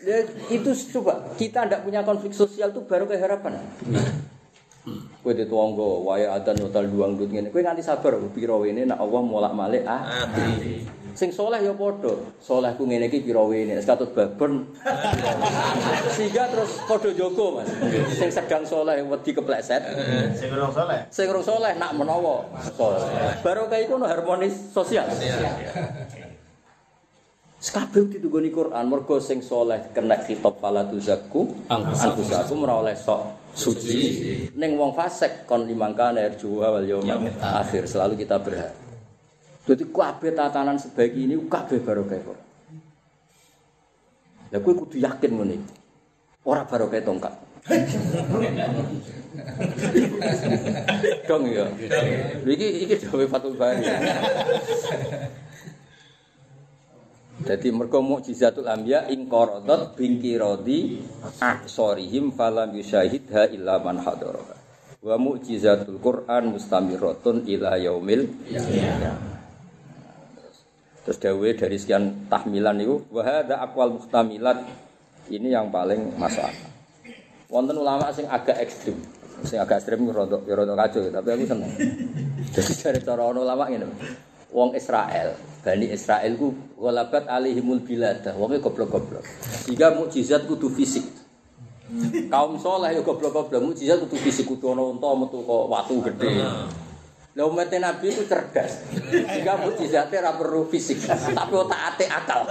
Ya, 0.03 0.19
itu 0.59 0.71
coba 0.99 1.31
kita 1.39 1.71
tidak 1.71 1.87
punya 1.87 2.03
konflik 2.03 2.35
sosial 2.35 2.75
tuh 2.75 2.83
baru 2.91 3.07
kayak 3.07 3.39
Kue 5.19 5.35
di 5.35 5.45
tuanggo, 5.51 6.07
waya 6.07 6.39
ada 6.39 6.55
notal 6.55 6.89
duang 6.89 7.19
dut 7.19 7.29
ngene. 7.29 7.51
Kue 7.51 7.61
nganti 7.61 7.83
sabar, 7.83 8.17
piro 8.31 8.63
ini 8.65 8.87
nak 8.87 9.03
Allah 9.03 9.21
molak 9.21 9.53
malik 9.53 9.83
ah. 9.85 10.07
Sing 11.19 11.35
soleh 11.35 11.59
ya 11.59 11.75
podo, 11.75 12.31
soleh 12.39 12.71
ku 12.79 12.87
ngene 12.87 13.11
iki 13.11 13.27
piro 13.27 13.51
ini, 13.51 13.75
sekatut 13.83 14.15
babon. 14.15 14.71
Sehingga 16.15 16.47
terus 16.47 16.79
podo 16.87 17.11
jogo 17.11 17.59
mas. 17.59 17.67
Sing 18.15 18.31
sedang 18.31 18.63
soleh 18.63 19.03
wedi 19.03 19.35
kepleset, 19.35 19.83
Sing 20.39 20.55
urung 20.55 20.71
saleh. 20.71 21.03
sing 21.11 21.27
rung 21.27 21.43
soleh 21.43 21.75
nak 21.75 21.99
menawa 21.99 22.47
soleh. 22.79 23.03
Baru 23.43 23.67
kayak 23.67 23.91
iku 23.91 23.99
no 23.99 24.07
harmonis 24.07 24.55
sosial. 24.71 25.11
Sekabeh 27.69 28.09
ditunggoni 28.09 28.49
Quran 28.49 28.89
mergo 28.89 29.21
sing 29.21 29.45
soleh 29.45 29.93
kena 29.93 30.17
kitab 30.25 30.57
fala 30.57 30.89
tuzakku 30.89 31.69
anfusakum 31.69 32.65
ora 32.65 32.81
oleh 32.81 32.97
sok 32.97 33.53
suci 33.53 34.01
ning 34.57 34.81
wong 34.81 34.97
fasik 34.97 35.45
kon 35.45 35.69
limangkane 35.69 36.33
arjuha 36.33 36.73
wal 36.73 36.87
yaumil 36.89 37.29
akhir 37.37 37.85
selalu 37.85 38.25
kita 38.25 38.41
berharap. 38.41 38.73
Jadi 39.69 39.85
kabeh 39.85 40.33
tatanan 40.33 40.81
sebaik 40.81 41.13
ini 41.13 41.37
kabeh 41.45 41.85
barokah 41.85 42.17
Quran. 42.17 42.47
Lah 44.49 44.61
kowe 44.65 44.73
kudu 44.73 44.97
yakin 45.05 45.31
ngene. 45.37 45.57
Ora 46.49 46.65
barokah 46.65 47.05
tongkat. 47.05 47.35
Dong 51.29 51.45
ya. 51.53 51.69
Iki 52.49 52.69
iki 52.89 52.95
dawuh 53.05 53.29
Fatul 53.29 53.61
Bari. 53.61 53.85
Jadi 57.39 57.71
mergo 57.71 58.03
mukjizatul 58.03 58.67
anbiya 58.67 59.07
ing 59.15 59.31
qaradot 59.31 59.95
bingkirodi 59.95 60.99
aksorihim 61.39 62.35
falam 62.35 62.75
yusyahidha 62.75 63.55
illa 63.55 63.79
man 63.79 64.03
hadara. 64.03 64.43
Wa 64.99 65.15
mukjizatul 65.15 66.03
Quran 66.03 66.51
mustamiratun 66.51 67.47
ila 67.47 67.79
yaumil 67.79 68.27
Terus 71.07 71.25
dawe 71.25 71.49
dari 71.57 71.77
sekian 71.81 72.29
tahmilan 72.29 72.85
itu 72.85 73.01
wa 73.09 73.25
hadza 73.25 73.57
aqwal 73.65 73.97
muhtamilat 73.97 74.61
ini 75.33 75.55
yang 75.55 75.73
paling 75.73 76.13
masuk 76.21 76.45
akal. 76.45 76.69
Wonten 77.49 77.81
ulama 77.81 78.13
sing 78.13 78.29
agak 78.29 78.61
ekstrim. 78.61 79.01
Sing 79.41 79.57
agak 79.57 79.81
ekstrim 79.81 80.05
rodok 80.05 80.45
ya 80.45 80.53
rodok 80.53 80.77
kacau 80.77 81.01
tapi 81.09 81.29
aku 81.33 81.45
seneng. 81.49 81.73
Jadi 82.53 82.73
dari 82.85 83.01
cara 83.01 83.25
ulama 83.25 83.65
ngene. 83.73 83.89
Wong 84.49 84.73
Israel, 84.73 85.37
Bani 85.61 85.93
Israel 85.93 86.33
ku 86.41 86.57
ghalabat 86.81 87.29
alaihimul 87.29 87.85
bilad. 87.85 88.25
Wonge 88.41 88.65
goblok-goblok. 88.65 89.25
Sehingga 89.69 89.93
mukjizat 89.93 90.49
kudu 90.49 90.73
fisik. 90.73 91.05
Kaum 92.33 92.57
soleh 92.57 92.97
ya 92.97 93.01
goblok-goblok, 93.05 93.61
mukjizat 93.61 94.01
kudu 94.01 94.17
fisik 94.17 94.49
kudu 94.49 94.73
ana 94.73 94.89
unta 94.89 95.09
metu 95.13 95.45
kok 95.45 95.65
watu 95.69 96.01
gede. 96.01 96.41
Lah 97.37 97.45
umat 97.45 97.71
Nabi 97.71 98.09
itu 98.09 98.25
cerdas. 98.25 98.83
Sehingga 99.13 99.61
mukjizatnya 99.61 100.19
ora 100.25 100.33
perlu 100.35 100.67
fisik, 100.67 100.97
tapi 101.07 101.53
otak 101.55 101.81
ate 101.95 102.09
akal. 102.09 102.43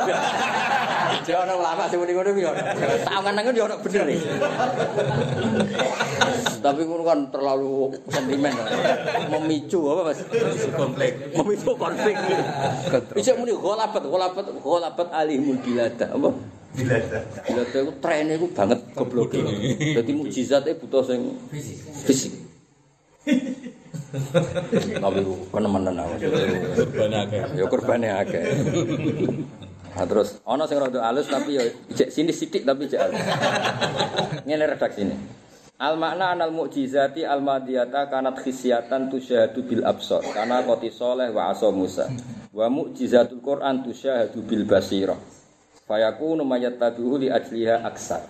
Dia 1.28 1.44
ana 1.44 1.60
ulama 1.60 1.90
sing 1.90 2.00
muni 2.00 2.16
ngono 2.16 2.32
ya. 2.38 2.56
Tangan-tangan 3.04 3.58
ya 3.58 3.64
ora 3.68 3.76
bener 3.84 4.06
iki. 4.08 4.28
Tapi 6.62 6.82
ngono 6.88 7.04
kan 7.04 7.20
terlalu 7.34 8.00
sentimen. 8.08 8.54
Memicu 9.28 9.80
apa 9.92 10.02
Mas? 10.14 10.20
konflik. 10.72 11.12
Memicu 11.36 11.72
konflik. 11.76 12.16
Bisa 13.18 13.36
muni 13.36 13.58
ghalabat, 13.58 14.04
ghalabat, 14.08 14.46
ghalabat 14.56 15.08
alimul 15.12 15.58
bilada. 15.68 16.16
Apa? 16.16 16.30
Dilada. 16.78 17.20
Bilada 17.44 17.78
itu 17.82 17.94
trennya 18.00 18.34
itu 18.40 18.48
banget 18.56 18.80
goblok. 18.96 19.36
Jadi 19.36 20.12
mukjizatnya 20.16 20.80
butuh 20.80 21.04
sing 21.04 21.36
fisik. 22.08 22.32
Tapi 25.04 25.20
penemenan 25.52 25.96
aku. 26.00 26.16
Korban 26.78 27.12
akeh. 27.14 27.40
Ya 27.56 27.66
kurbane 27.68 28.10
akeh. 28.12 28.44
Nah, 29.98 30.06
terus 30.06 30.38
ana 30.46 30.70
sing 30.70 30.78
rada 30.78 31.02
alus 31.10 31.26
tapi 31.26 31.58
ya 31.58 31.66
jek 31.90 32.14
sini 32.14 32.30
sithik 32.30 32.62
tapi 32.62 32.86
jek 32.86 33.02
alus. 33.02 33.18
Ngene 34.46 34.66
redaksine. 34.70 35.16
Al 35.78 35.98
makna 35.98 36.34
anal 36.34 36.54
mukjizati 36.54 37.26
al 37.26 37.42
madiyata 37.42 38.10
kanat 38.10 38.42
khisyatan 38.42 39.10
tusyahadu 39.14 39.62
bil 39.66 39.86
absar 39.86 40.26
karena 40.26 40.62
qoti 40.66 40.90
soleh 40.94 41.34
wa 41.34 41.50
asa 41.50 41.70
Musa. 41.74 42.06
Wa 42.54 42.70
mukjizatul 42.70 43.42
Quran 43.42 43.82
tusyahadu 43.86 44.42
bil 44.46 44.70
basira. 44.70 45.18
Fayakunu 45.90 46.46
mayattabi'uhu 46.46 47.26
li 47.26 47.28
ajliha 47.34 47.82
aksar. 47.86 48.22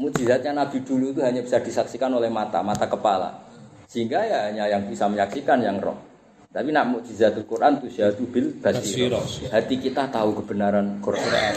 Mukjizatnya 0.00 0.56
Nabi 0.56 0.80
dulu 0.80 1.12
itu 1.12 1.20
hanya 1.20 1.44
bisa 1.44 1.60
disaksikan 1.60 2.08
oleh 2.16 2.32
mata, 2.32 2.64
mata 2.64 2.88
kepala. 2.88 3.51
Sehingga 3.92 4.24
ya 4.24 4.48
hanya 4.48 4.64
yang 4.72 4.88
bisa 4.88 5.04
menyaksikan 5.04 5.60
yang 5.60 5.76
roh. 5.76 6.00
Tapi 6.48 6.72
nak 6.72 6.88
mukjizatul 6.88 7.44
Quran 7.44 7.76
tu 7.76 7.92
syahadu 7.92 8.24
bil. 8.24 8.56
Basira. 8.56 9.20
Hati 9.52 9.76
kita 9.76 10.08
tahu 10.08 10.40
kebenaran 10.40 10.96
Quran. 11.04 11.56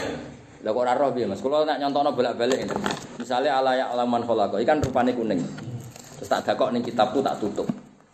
Lah 0.60 0.70
kok 0.76 0.84
roh 0.84 1.10
piye 1.16 1.24
Mas? 1.24 1.40
Kalau 1.40 1.64
nak 1.64 1.80
nyontono 1.80 2.12
bolak-balik 2.12 2.60
ini. 2.60 2.76
Misalnya 3.16 3.56
ala 3.56 3.72
ya 3.72 3.88
alaman 3.88 4.20
khalaqa, 4.20 4.60
ikan 4.60 4.84
rupane 4.84 5.16
kuning. 5.16 5.40
Terus 6.20 6.28
tak 6.28 6.44
dakok 6.44 6.76
ning 6.76 6.84
kitabku 6.84 7.24
tak 7.24 7.40
tutup. 7.40 7.64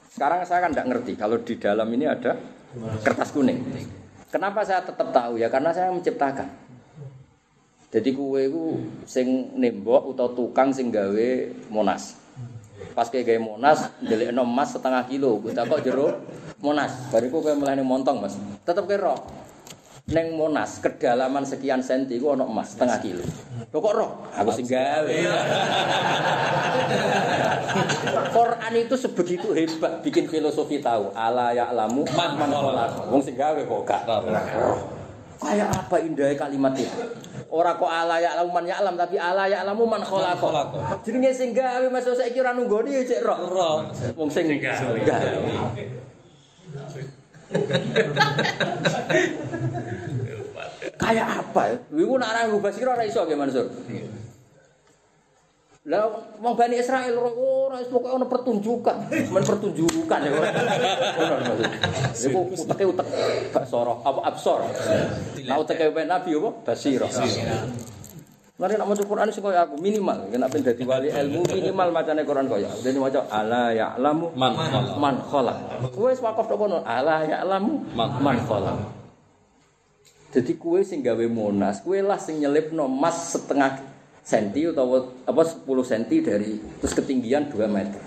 Sekarang 0.06 0.46
saya 0.46 0.62
kan 0.62 0.70
tidak 0.70 0.86
ngerti 0.94 1.12
kalau 1.18 1.42
di 1.42 1.54
dalam 1.58 1.88
ini 1.90 2.06
ada 2.06 2.38
kertas 3.02 3.34
kuning. 3.34 3.58
Kenapa 4.30 4.62
saya 4.62 4.86
tetap 4.86 5.10
tahu 5.10 5.42
ya? 5.42 5.50
Karena 5.50 5.74
saya 5.74 5.90
menciptakan. 5.90 6.46
Jadi 7.90 8.10
kue 8.14 8.48
itu 8.48 8.64
sing 9.04 9.52
nembok 9.58 10.14
atau 10.14 10.30
tukang 10.32 10.70
sing 10.70 10.94
gawe 10.94 11.28
monas. 11.74 12.21
Pas 12.92 13.08
kayak 13.08 13.24
gawe 13.24 13.40
monas, 13.40 13.88
delik 14.04 14.32
emas 14.32 14.68
setengah 14.72 15.02
kilo. 15.08 15.40
Kita 15.40 15.64
kok 15.64 15.80
jero 15.80 16.22
monas. 16.60 17.08
Bariku 17.08 17.40
kayak 17.40 17.58
mulai 17.58 17.80
montong 17.80 18.20
mas. 18.20 18.36
Tetap 18.62 18.84
kira 18.84 19.16
neng 20.02 20.34
monas 20.34 20.82
kedalaman 20.82 21.46
sekian 21.46 21.78
senti 21.78 22.18
ku 22.18 22.34
ono 22.34 22.44
emas 22.44 22.74
setengah 22.74 22.98
kilo. 23.00 23.24
Lo 23.70 23.78
kok 23.80 23.94
roh? 23.96 24.10
Aku 24.36 24.50
sing 24.52 24.68
gawe. 24.68 25.08
Quran 28.32 28.72
itu 28.76 28.94
sebegitu 28.98 29.48
hebat 29.56 30.04
bikin 30.04 30.28
filosofi 30.28 30.82
tahu. 30.82 31.14
Ala 31.16 31.56
ya'lamu 31.56 32.04
man 32.12 32.30
man 32.36 32.50
khalaqa. 32.50 33.08
Wong 33.08 33.22
sing 33.24 33.38
gawe 33.38 33.60
kok 33.62 33.82
roh. 33.88 34.80
Kayak 35.42 35.68
apa 35.74 35.96
indahnya 35.98 36.38
kalimat 36.38 36.74
itu? 36.78 36.86
Ora 37.52 37.76
kok 37.76 37.84
ala 37.84 38.16
ya'lamu 38.16 38.48
man 38.48 38.64
ya'lam 38.64 38.96
tapi 38.96 39.20
ala 39.20 39.44
ya'lamu 39.44 39.84
man 39.84 40.00
khalaqa. 40.00 40.72
Jenenge 41.04 41.36
sing 41.36 41.52
gawe 41.52 41.84
Mas 41.92 42.08
saiki 42.08 42.40
ora 42.40 42.56
nunggoni 42.56 42.96
ya 42.96 43.04
cek 43.04 43.20
roh. 43.20 43.44
Roh. 43.52 43.92
Wong 44.16 44.32
sing 44.32 44.48
gawe. 44.56 44.96
Kayak 51.02 51.28
apa 51.44 51.62
ya? 51.68 51.76
Iku 51.92 52.16
nak 52.16 52.32
ora 52.32 52.48
ngubah 52.48 52.72
sira 52.72 52.96
ora 52.96 53.04
iso 53.04 53.20
ge 53.28 53.36
Mansur. 53.36 53.68
Lah 55.82 56.06
wong 56.38 56.54
Bani 56.54 56.78
Israil 56.78 57.10
ora 57.18 57.30
ora 57.34 57.76
wis 57.82 57.90
pokoke 57.90 58.14
ono 58.14 58.30
pertunjukan, 58.30 59.10
men 59.34 59.42
pertunjukan 59.42 60.18
ya 60.22 60.30
ora. 60.30 60.48
Ora 61.18 61.34
maksud. 61.42 61.66
Iku 62.30 62.38
uteke 62.54 62.84
utek 62.86 63.06
basara 63.50 63.90
apa 64.06 64.20
absor. 64.30 64.62
Lah 65.42 65.56
uteke 65.58 65.90
ben 65.90 66.06
Nabi 66.06 66.38
apa? 66.38 66.50
Basira. 66.70 67.10
Mari 68.62 68.78
nak 68.78 68.94
maca 68.94 69.02
Quran 69.02 69.26
sing 69.34 69.42
kaya 69.42 69.66
aku 69.66 69.74
minimal, 69.82 70.22
nek 70.30 70.46
ben 70.54 70.62
dadi 70.62 70.86
wali 70.86 71.10
ilmu 71.10 71.50
minimal 71.50 71.88
macane 71.90 72.22
Quran 72.22 72.46
kaya. 72.46 72.70
Dene 72.78 73.02
maca 73.02 73.26
ala 73.26 73.74
ya'lamu 73.74 74.38
Man 74.38 74.54
khalaq. 74.54 74.94
man 75.02 75.16
khalaq. 75.18 75.58
Wis 75.98 76.22
wakaf 76.22 76.46
tok 76.46 76.62
kono 76.62 76.78
ala 76.86 77.26
ya'lamu 77.26 77.90
Man- 77.98 78.38
khalaq. 78.46 78.78
Jadi 80.30 80.52
kue 80.62 80.86
sing 80.86 81.02
gawe 81.02 81.26
monas, 81.26 81.82
kue 81.82 82.06
lah 82.06 82.22
sing 82.22 82.38
nyelipno 82.38 82.86
emas 82.86 83.34
setengah 83.34 83.91
senti 84.22 84.62
atau 84.62 85.10
apa 85.26 85.42
10 85.42 85.66
senti 85.82 86.22
dari 86.22 86.56
terus 86.78 86.94
ketinggian 86.94 87.50
2 87.50 87.58
meter. 87.66 88.00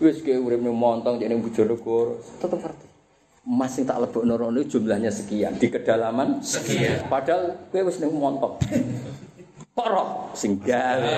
Wis 0.00 0.24
kue 0.24 0.34
uripne 0.34 0.72
montong 0.72 1.20
jadi 1.20 1.36
Bojonegoro, 1.38 2.18
tetep 2.42 2.58
ngerti. 2.58 2.86
Emas 3.42 3.70
sing 3.74 3.86
tak 3.86 4.02
lebokno 4.02 4.34
rono 4.34 4.62
jumlahnya 4.64 5.12
sekian, 5.14 5.54
di 5.60 5.70
kedalaman 5.70 6.42
sekian. 6.42 7.06
Padahal 7.06 7.68
kue 7.70 7.86
wis 7.86 8.02
ning 8.02 8.10
montok. 8.10 8.58
Kok 9.72 9.88
roh 9.88 10.08
sing 10.36 10.60
gawe. 10.60 11.00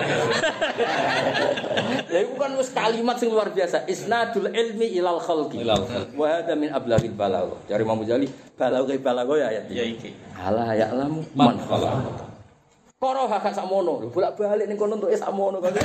Lah 2.12 2.20
iku 2.23 2.35
kan 2.39 2.55
wis 2.55 2.70
kalimat 2.70 3.16
sing 3.19 3.32
luar 3.32 3.51
biasa. 3.51 3.82
Isnadul 3.90 4.52
ilmi 4.52 4.94
ilal 4.94 5.19
khalqi. 5.19 5.65
Wa 6.15 6.27
hadza 6.28 6.55
min 6.55 6.70
ablaghil 6.70 7.19
balagh. 7.19 7.51
Dari 7.66 7.82
Imam 7.82 7.98
Ghazali, 8.05 8.31
balagh 8.55 8.94
balagh 9.02 9.31
ya 9.43 9.47
ayat 9.51 9.65
Ya 9.73 9.82
iki. 9.82 10.15
Ala 10.39 10.70
ya'lamu 10.77 11.27
Man 11.35 11.56
man 11.56 11.59
khalaq. 11.66 12.34
Koro 13.05 13.28
hak 13.28 13.52
sakmono, 13.52 14.09
bolak-balik 14.09 14.64
ning 14.64 14.81
kono 14.81 14.97
entuke 14.97 15.12
sakmono 15.12 15.60
kan. 15.60 15.76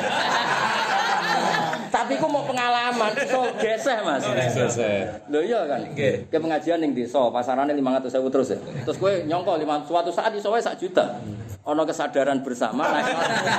Tapi 1.91 2.15
ku 2.15 2.31
mau 2.31 2.47
pengalaman, 2.47 3.11
so 3.27 3.43
geseh 3.59 3.99
Mas. 4.07 4.23
Selesai. 4.23 5.27
Lho 5.27 5.43
iya 5.43 5.67
kan. 5.67 5.83
Ke 5.99 6.39
pengajian 6.39 6.79
ning 6.79 6.95
desa, 6.95 7.27
pasarane 7.27 7.75
500.000 7.75 8.23
terus 8.31 8.55
ya. 8.55 8.59
Terus 8.87 8.95
kowe 9.03 9.11
nyongko 9.27 9.59
lima 9.59 9.83
suatu 9.83 10.15
saat 10.15 10.31
iso 10.31 10.47
wae 10.47 10.63
sak 10.63 10.79
juta. 10.79 11.19
Ono 11.67 11.83
kesadaran 11.83 12.39
bersama 12.39 12.87
naik 12.87 13.11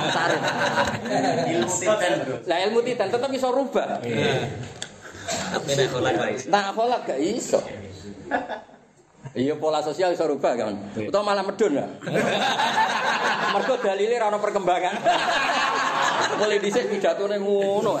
tarif. 0.09 0.41
Ilmu 1.53 1.73
titan. 1.77 2.11
Lah 2.49 2.57
ilmu 2.65 2.81
titan 2.81 3.13
tetep 3.13 3.29
iso 3.29 3.53
rubah. 3.53 4.01
Tapi 5.53 5.69
nek 5.77 5.87
kolak. 5.93 6.17
Nah, 6.49 6.73
pola 6.73 6.97
gak 7.05 7.21
iso. 7.21 7.61
Iya 9.31 9.55
pola 9.55 9.79
sosial 9.79 10.11
iso 10.11 10.27
rubah 10.27 10.53
kan. 10.59 10.75
Utawa 10.97 11.31
malah 11.31 11.43
medun 11.45 11.77
ya. 11.77 11.87
Mergo 13.51 13.75
dalile 13.79 14.15
ora 14.19 14.27
ono 14.31 14.39
perkembangan. 14.43 14.95
Mulai 16.41 16.59
dhisik 16.59 16.91
pidatone 16.91 17.37
ngono. 17.39 17.95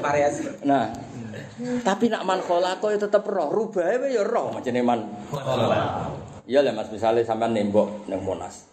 Variasi. 0.00 0.64
Nah, 0.64 0.88
tapi 1.84 2.08
nak 2.08 2.24
man 2.24 2.40
kholako 2.40 2.88
ya 2.88 2.98
tetep 2.98 3.26
roh, 3.28 3.52
rubahe 3.52 4.00
wae 4.00 4.16
ya 4.16 4.24
roh 4.24 4.48
macane 4.54 4.80
man. 4.80 5.00
Iya 6.50 6.66
lah 6.66 6.72
Mas, 6.74 6.90
misalnya 6.90 7.22
sampean 7.22 7.54
nembok 7.54 8.10
nang 8.10 8.26
Monas. 8.26 8.66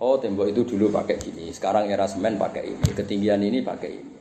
Oh, 0.00 0.16
tembok 0.16 0.48
itu 0.48 0.62
dulu 0.64 0.88
pakai 0.94 1.18
gini, 1.20 1.52
sekarang 1.52 1.90
era 1.90 2.08
semen 2.08 2.40
pakai 2.40 2.72
ini, 2.72 2.88
ketinggian 2.94 3.42
ini 3.42 3.60
pakai 3.60 3.90
ini. 3.90 4.16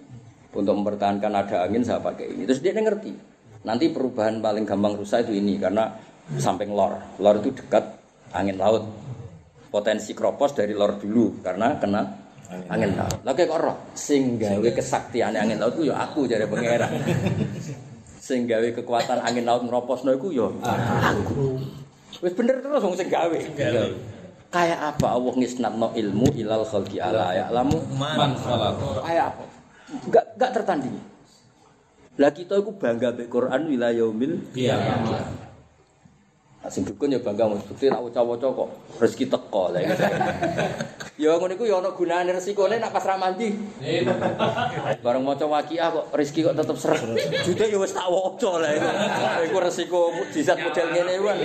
Untuk 0.51 0.73
mempertahankan 0.75 1.31
ada 1.31 1.63
angin 1.63 1.85
saya 1.85 2.01
pakai 2.01 2.33
ini. 2.33 2.43
Terus 2.49 2.59
dia 2.59 2.73
ngerti. 2.73 3.13
Nanti 3.59 3.91
perubahan 3.91 4.39
paling 4.39 4.63
gampang 4.63 4.95
rusak 4.95 5.27
itu 5.27 5.35
ini 5.35 5.59
karena 5.59 5.91
samping 6.39 6.71
lor. 6.71 6.95
Lor 7.19 7.43
itu 7.43 7.51
dekat 7.51 7.83
angin 8.31 8.55
laut. 8.55 8.87
Potensi 9.69 10.15
kropos 10.15 10.55
dari 10.55 10.73
lor 10.73 10.97
dulu 10.97 11.43
karena 11.43 11.75
kena 11.77 12.01
angin 12.71 12.95
laut. 12.95 13.19
Lah 13.21 13.33
kok 13.35 13.59
roh 13.59 13.77
sing 13.93 14.39
gawe 14.39 14.69
kesaktian 14.73 15.35
angin 15.35 15.59
laut 15.59 15.75
ku 15.75 15.83
ya 15.83 15.99
aku 15.99 16.25
jare 16.25 16.47
pangeran. 16.47 16.89
sing 18.29 18.45
gawe 18.45 18.67
kekuatan 18.77 19.19
angin 19.25 19.43
laut 19.43 19.65
ngroposno 19.67 20.15
iku 20.15 20.31
ya 20.31 20.47
aku. 20.49 21.59
Wis 22.23 22.33
bener 22.33 22.63
terus 22.63 22.81
wong 22.81 22.95
sing 22.95 23.11
gawe. 23.11 23.39
Kayak 24.49 24.79
apa 24.81 25.13
Allah 25.13 25.33
ngisnatno 25.37 25.93
ilmu 25.93 26.33
ilal 26.33 26.65
khalqi 26.65 26.97
ala 26.97 27.37
ya'lamu 27.37 27.77
Man 27.93 28.33
khalaq. 28.33 28.81
kayak 29.05 29.35
apa? 29.35 29.43
Enggak 30.09 30.25
enggak 30.33 30.51
tertandingi. 30.57 31.01
Lah 32.19 32.35
kita 32.35 32.59
iku 32.59 32.75
bangga 32.75 33.15
mek 33.15 33.31
Quran 33.31 33.71
wilayaumil 33.71 34.51
Iya. 34.51 34.75
Nah, 36.59 36.67
sing 36.67 36.83
dukun 36.83 37.15
ya 37.15 37.23
bangga 37.23 37.47
mesti 37.47 37.87
nak 37.87 38.03
waca-waca 38.03 38.51
kok 38.51 38.69
rezeki 38.99 39.31
teko 39.31 39.71
lah 39.71 39.79
gitu. 39.79 40.03
ya 41.23 41.39
ngono 41.39 41.55
iku 41.55 41.63
ya 41.63 41.79
ana 41.79 41.95
gunane 41.95 42.35
resikone 42.35 42.83
nak 42.83 42.91
pas 42.91 43.07
ra 43.07 43.15
mandi. 43.15 43.55
Bareng 44.99 45.23
maca 45.23 45.47
waqiah 45.47 45.87
kok 45.87 46.05
rezeki 46.11 46.51
kok 46.51 46.55
tetep 46.59 46.75
seret. 46.75 46.99
Jude 47.47 47.63
ya 47.71 47.79
wis 47.79 47.95
tak 47.95 48.11
waca 48.11 48.51
lah 48.59 48.75
itu. 48.75 48.89
Iku 49.47 49.57
resiko 49.63 50.11
mukjizat 50.11 50.59
model 50.59 50.87
ngene 50.91 51.11
iku 51.15 51.25
kan. 51.31 51.37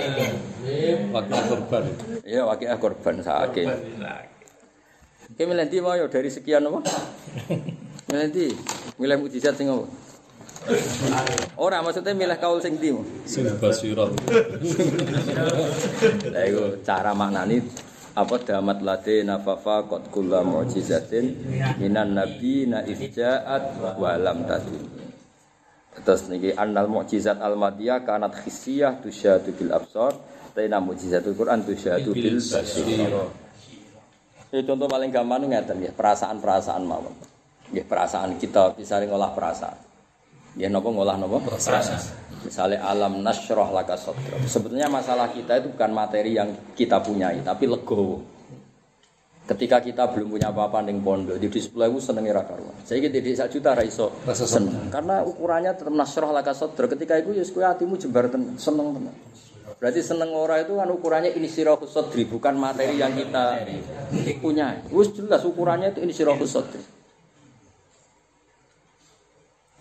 Waktu 1.15 1.31
korban. 1.47 1.83
Ya 2.27 2.43
waqiah 2.43 2.75
korban 2.75 3.23
sakit. 3.23 3.67
Oke 5.31 5.43
milih 5.47 5.79
mau 5.79 5.95
ya 5.95 6.11
dari 6.11 6.27
sekian 6.27 6.67
apa? 6.67 6.83
Milih? 8.11 8.51
Milih 8.99 9.17
mukjizat 9.23 9.55
sing 9.55 9.71
apa? 9.71 9.87
Ora 11.55 11.85
maksudnya 11.85 12.17
milih 12.17 12.37
kaul 12.41 12.59
sing 12.59 12.81
ndi. 12.81 12.93
Sing 13.29 13.45
basirat. 13.61 14.11
Lah 16.29 16.43
iku 16.49 16.81
cara 16.81 17.13
maknani 17.13 17.61
apa 18.15 18.35
damat 18.39 18.79
lade 18.79 19.27
nafafa 19.27 19.85
qad 19.91 20.07
kullu 20.09 20.41
mu'jizatin 20.41 21.35
minan 21.77 22.15
nabiyina 22.15 22.87
ifja'at 22.87 23.77
wa 23.99 24.15
lam 24.15 24.47
tadun. 24.47 24.83
Terus 25.95 26.27
niki 26.27 26.51
annal 26.55 26.91
mu'jizat 26.91 27.39
al 27.39 27.55
madiyah 27.55 28.03
kanat 28.03 28.35
khissiyah 28.39 28.99
tusyadu 28.99 29.55
bil 29.55 29.71
absar 29.71 30.15
Taina 30.55 30.79
mu'jizatul 30.79 31.35
Quran 31.35 31.67
tusyadu 31.67 32.15
bil 32.15 32.39
basir. 32.39 32.87
Ya 34.55 34.61
contoh 34.63 34.87
paling 34.87 35.11
gampang 35.11 35.43
ngeten 35.51 35.83
ya, 35.83 35.91
perasaan-perasaan 35.91 36.83
mawon. 36.87 37.11
Ya 37.75 37.83
perasaan 37.83 38.39
kita 38.39 38.71
bisa 38.71 39.03
ngolah 39.03 39.35
perasaan. 39.35 39.75
Ya 40.55 40.71
napa 40.71 40.87
ngolah 40.87 41.19
napa? 41.19 41.37
Perasaan. 41.43 41.99
Misalnya 42.45 42.79
alam 42.85 43.19
nasroh 43.25 43.73
laka 43.73 43.99
sodro. 43.99 44.37
Sebetulnya 44.45 44.87
masalah 44.87 45.33
kita 45.33 45.59
itu 45.59 45.73
bukan 45.73 45.91
materi 45.91 46.37
yang 46.37 46.53
kita 46.77 47.01
punyai, 47.01 47.41
tapi 47.41 47.65
legowo. 47.67 48.21
Ketika 49.45 49.77
kita 49.77 50.09
belum 50.09 50.33
punya 50.33 50.49
apa-apa 50.49 50.81
ning 50.85 51.05
pondok, 51.05 51.37
di 51.37 51.45
display 51.53 51.85
itu 51.85 52.01
seneng 52.01 52.25
ra 52.33 52.41
karuan. 52.41 52.73
Saya 52.81 52.97
gitu 52.97 53.13
di 53.21 53.37
sak 53.37 53.53
juta 53.53 53.77
ra 53.77 53.85
iso 53.85 54.09
seneng. 54.33 54.89
Karena 54.89 55.21
ukurannya 55.21 55.73
tetap 55.77 55.93
nasroh 55.93 56.33
laka 56.33 56.53
sodro. 56.57 56.89
Ketika 56.89 57.21
itu 57.21 57.33
ya 57.33 57.45
hatimu 57.45 57.93
jembar 57.97 58.29
seneng 58.57 58.87
tenan. 58.93 59.15
Berarti 59.75 60.01
seneng 60.01 60.31
ora 60.33 60.63
itu 60.63 60.79
kan 60.79 60.87
ukurannya 60.87 61.35
ini 61.35 61.51
sirahus 61.51 61.91
sodri, 61.91 62.23
bukan 62.25 62.55
materi 62.55 62.95
yang 62.95 63.11
kita 63.11 63.59
punya. 64.39 64.81
Wis 64.89 65.11
jelas 65.13 65.43
ukurannya 65.43 65.93
itu 65.93 65.99
ini 66.01 66.13
sirahus 66.15 66.49
sodri. 66.49 66.81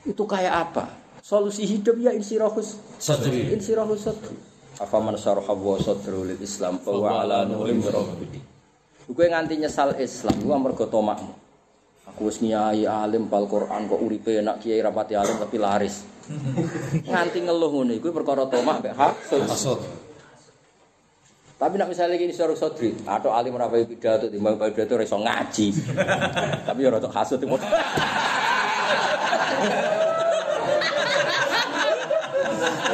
Itu 0.05 0.29
kayak 0.29 0.55
apa? 0.71 0.85
Solusi 1.25 1.65
hidup 1.65 1.97
ya 1.97 2.13
insirahus 2.13 2.77
Sadri. 3.01 3.49
insirahus 3.49 4.05
sadri. 4.05 4.37
Apa 4.77 5.01
man 5.01 5.17
syaraha 5.17 5.57
wa 5.57 5.81
sadru 5.81 6.29
lil 6.29 6.37
Islam 6.37 6.77
fa 6.85 6.93
wa 6.93 7.25
ala 7.25 7.49
nurim 7.49 7.81
rabbi. 7.81 8.45
Kowe 9.09 9.25
nganti 9.25 9.57
nyesal 9.57 9.97
Islam 9.97 10.45
ku 10.45 10.53
mergo 10.53 10.85
tomakmu. 10.85 11.33
Aku 12.13 12.29
wis 12.29 12.45
nyai 12.45 12.85
alim 12.85 13.33
pal 13.33 13.49
Quran 13.49 13.89
kok 13.89 13.97
uripe 13.97 14.37
enak 14.37 14.61
kiai 14.61 14.85
rapati 14.85 15.17
alim 15.17 15.41
tapi 15.41 15.57
laris. 15.57 16.05
nganti 17.09 17.41
ngeluh 17.41 17.73
ngono 17.73 17.97
iku 17.97 18.13
perkara 18.13 18.45
tomak 18.45 18.85
mek 18.85 18.93
hasud. 18.93 19.81
Tapi 21.55 21.79
nak 21.81 21.89
misalnya 21.89 22.21
gini 22.21 22.35
seorang 22.35 22.59
sodri, 22.59 22.93
atau 23.09 23.33
alim 23.33 23.57
rapai 23.57 23.89
pidato, 23.89 24.29
timbang 24.29 24.59
pidato 24.59 25.01
iso 25.01 25.17
ngaji. 25.17 25.73
Tapi 26.69 26.81
ya 26.83 26.93
rada 26.93 27.09
hasud 27.09 27.41
itu. 27.41 27.49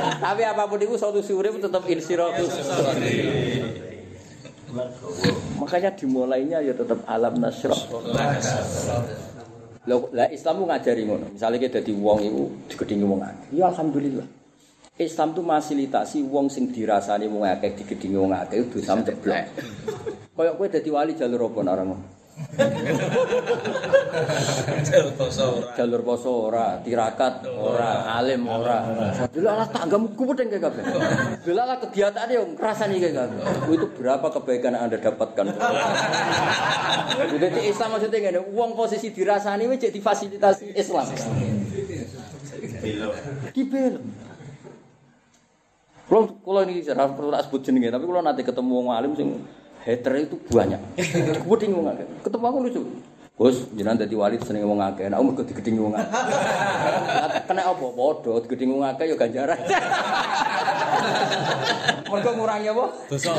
Tapi 0.00 0.42
apa 0.44 0.62
pun 0.66 0.80
itu 0.80 0.96
solusi 0.96 1.32
urip 1.32 1.60
tetap 1.60 1.84
insiratus. 1.86 2.52
Makanya 5.58 5.90
dimulainya 5.98 6.58
ya 6.62 6.72
tetap 6.72 7.02
alam 7.04 7.36
nasroh. 7.38 7.76
Loh, 9.88 10.12
lah 10.12 10.28
Islam 10.28 10.60
itu 10.60 10.64
ngajari 10.68 11.02
ngono. 11.08 11.26
Misalnya 11.32 11.58
kita 11.58 11.80
dadi 11.80 11.92
wong 11.96 12.18
iku 12.20 12.42
digedhingi 12.68 13.04
wong 13.08 13.20
akeh. 13.24 13.48
Ya 13.56 13.72
alhamdulillah. 13.72 14.28
Islam 15.00 15.32
itu 15.32 15.40
fasilitasi 15.40 16.18
wong 16.28 16.52
sing 16.52 16.68
dirasani 16.68 17.24
wong 17.24 17.48
akeh 17.48 17.72
digedhingi 17.80 18.20
akeh 18.20 18.60
itu 18.60 18.78
dosa 18.78 19.00
jeblok. 19.00 19.44
Kayak 20.36 20.54
kowe 20.56 20.66
dadi 20.68 20.88
wali 20.92 21.12
jalur 21.16 21.48
apa 21.48 21.58
nak 21.64 21.72
ora 21.76 21.84
ngono? 21.84 22.19
Jalur 24.90 25.12
basa 25.16 25.44
ora. 25.44 25.70
Jalur 25.76 26.02
poso 26.02 26.30
ora, 26.50 26.66
tirakat 26.82 27.46
ora, 27.46 28.16
alim 28.16 28.42
ora. 28.48 28.78
Delok 29.30 29.54
lah 29.54 29.68
tanggamu 29.68 30.08
kuwedeng 30.16 30.48
kae 30.48 30.60
kabeh. 30.60 30.82
Delok 31.44 31.66
lah 31.68 31.76
kegiatane 31.78 32.32
yo 32.34 32.44
ngrasani 32.56 32.96
kae 33.00 33.12
kabeh. 33.12 33.38
Itu 33.70 33.86
berapa 33.94 34.26
kebaikan 34.40 34.74
yang 34.76 34.82
Anda 34.88 34.98
dapatkan? 34.98 35.44
Jadi 37.40 37.60
Islam 37.68 37.88
maksudnya 37.96 38.18
ngene, 38.18 38.40
wong 38.52 38.72
posisi 38.74 39.12
dirasani 39.12 39.68
wis 39.68 39.80
jadi 39.80 40.00
fasilitasi 40.00 40.74
Islam. 40.74 41.06
Dibelem. 43.52 44.04
Kalau 46.10 46.26
kalau 46.42 46.60
ini 46.66 46.82
saya 46.82 47.06
perlu 47.06 47.30
tak 47.30 47.46
sebut 47.46 47.62
jenenge, 47.62 47.94
tapi 47.94 48.02
kalau 48.02 48.18
nanti 48.18 48.42
ketemu 48.42 48.72
wong 48.82 48.90
alim 48.90 49.14
sing 49.14 49.30
hater 49.90 50.12
itu 50.22 50.36
banyak. 50.54 50.80
Kuweding 51.42 51.74
wong 51.74 51.86
akeh. 51.90 52.06
Ketemu 52.22 52.44
aku 52.46 52.58
lucu. 52.62 52.80
Gus, 53.40 53.72
jenengan 53.72 53.96
dadi 54.04 54.14
wali 54.14 54.36
seneng 54.38 54.68
wong 54.68 54.78
akeh. 54.78 55.08
Nek 55.10 55.18
mergo 55.18 55.42
digedhingi 55.42 55.80
wong 55.82 55.94
akeh. 55.98 56.12
Kena 57.50 57.62
apa? 57.66 57.86
Padha 57.90 58.32
digedhingi 58.46 58.72
wong 58.78 58.84
akeh 58.86 59.04
ya 59.10 59.16
ganjaran. 59.18 59.58
Mergo 62.10 62.30
ngurangi 62.36 62.68
apa? 62.70 62.84
Dosa. 63.10 63.32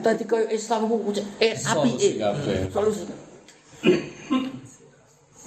Tadi 0.00 0.24
koyo 0.24 0.48
Islam 0.48 0.88
ku 0.88 1.12
eh 1.40 1.52
apike. 1.52 2.10
kabeh. 2.16 2.72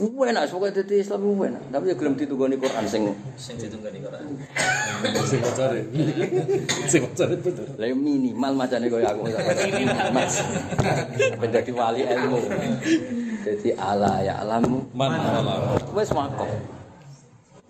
Solusi. 0.03 0.31
Enak, 0.33 0.43
pokoknya 0.51 0.73
dadi 0.83 0.95
Islam 0.99 1.19
ku 1.23 1.43
enak. 1.43 1.63
Tapi 1.71 1.85
ya 1.87 1.95
gelem 1.95 2.13
ditugoni 2.19 2.55
Quran 2.59 2.85
sing 2.87 3.01
Sing 3.39 3.55
ditunggani 3.55 3.99
Quran. 4.03 4.25
Sing 5.29 5.39
macare. 5.39 5.81
Sing 6.91 7.01
bener. 7.15 7.67
Lah 7.79 7.87
ya 7.87 7.95
minimal 7.95 8.53
macane 8.55 8.85
koyo 8.91 9.07
aku. 9.07 9.21
Mas. 10.11 10.43
Ben 11.39 11.49
dadi 11.51 11.71
wali 11.71 12.01
ilmu. 12.03 12.39
Jadi 13.43 13.69
ala 13.79 14.19
ya 14.23 14.43
alamu. 14.43 14.83
Man 14.91 15.11
ala. 15.15 15.79
Wes 15.95 16.11
makok. 16.11 16.51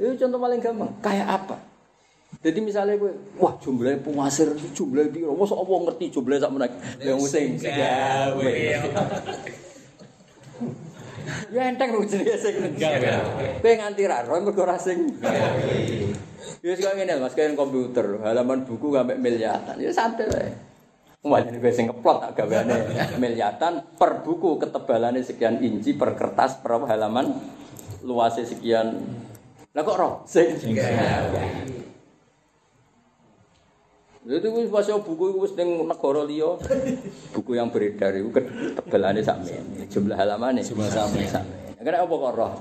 Itu 0.01 0.17
contoh 0.25 0.39
paling 0.41 0.59
gampang. 0.61 0.91
Kayak 1.05 1.29
apa? 1.41 1.57
Jadi 2.43 2.59
misalnya 2.59 2.99
gue, 2.99 3.13
wah 3.39 3.55
jumlahnya 3.61 4.03
penguasir, 4.03 4.51
jumlahnya 4.75 5.15
biro, 5.15 5.31
masa 5.31 5.55
apa 5.55 5.69
ngerti 5.69 6.11
jumlahnya 6.11 6.43
sak 6.43 6.51
menak, 6.51 6.71
yang 6.99 7.21
sing 7.23 7.55
gawe. 7.55 8.43
Ya 11.51 11.69
enteng 11.71 11.95
lu 11.95 12.03
jadi 12.03 12.35
sing. 12.35 12.55
Kowe 13.61 13.73
nganti 13.73 14.03
ra 14.07 14.23
roh 14.27 14.41
mergo 14.43 14.63
ra 14.63 14.75
sing. 14.75 15.11
Ya 16.63 16.71
sekarang 16.79 17.03
ngene 17.03 17.19
Mas, 17.19 17.35
kayak 17.35 17.59
komputer, 17.59 18.23
halaman 18.23 18.63
buku 18.63 18.95
sampai 18.95 19.19
miliatan. 19.19 19.75
Ya 19.79 19.91
santai 19.91 20.31
wae. 20.31 20.51
Umpamanya 21.23 21.55
gue 21.55 21.71
sing 21.71 21.87
ngeplot 21.87 22.19
tak 22.19 22.43
gaweane 22.43 22.75
miliatan 23.15 23.79
per 23.95 24.27
buku 24.27 24.59
ketebalannya 24.59 25.23
sekian 25.23 25.63
inci 25.63 25.95
per 25.95 26.19
kertas 26.19 26.59
per 26.59 26.83
halaman 26.83 27.31
luasnya 28.03 28.43
sekian. 28.43 28.99
Lah 29.71 29.81
kok 29.87 29.95
roh 29.95 30.13
sing 30.27 30.59
Itu 34.23 34.47
wis 34.55 34.71
pasal 34.71 35.03
buku 35.03 35.35
itu 35.35 35.39
wis 35.43 35.53
ning 35.59 35.83
negara 35.83 36.23
liya. 36.23 36.55
Buku 37.35 37.59
yang 37.59 37.67
beredar 37.67 38.15
itu 38.15 38.31
ketebalannya 38.31 39.19
sakmene, 39.19 39.83
jumlah 39.91 40.15
halamannya 40.15 40.63
Jumlah 40.63 40.87
sakmene. 40.87 41.27
Kenapa 41.83 42.07
apa 42.07 42.15
kok 42.15 42.33
roh? 42.39 42.51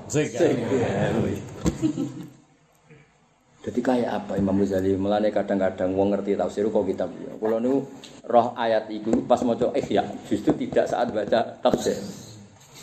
Jadi 3.63 3.79
kayak 3.79 4.11
apa 4.11 4.35
Imam 4.35 4.59
Ghazali? 4.59 4.99
Mulane 4.99 5.31
kadang-kadang 5.31 5.95
wong 5.95 6.11
ngerti 6.11 6.35
tafsir 6.35 6.67
kok 6.67 6.83
kitab 6.83 7.07
dia. 7.15 7.31
Kalau 7.31 7.63
nu 7.63 7.87
roh 8.27 8.51
ayat 8.59 8.91
itu 8.91 9.23
pas 9.23 9.39
mau 9.47 9.55
ihya, 9.55 10.03
justru 10.27 10.51
tidak 10.59 10.91
saat 10.91 11.15
baca 11.15 11.55
tafsir. 11.63 11.95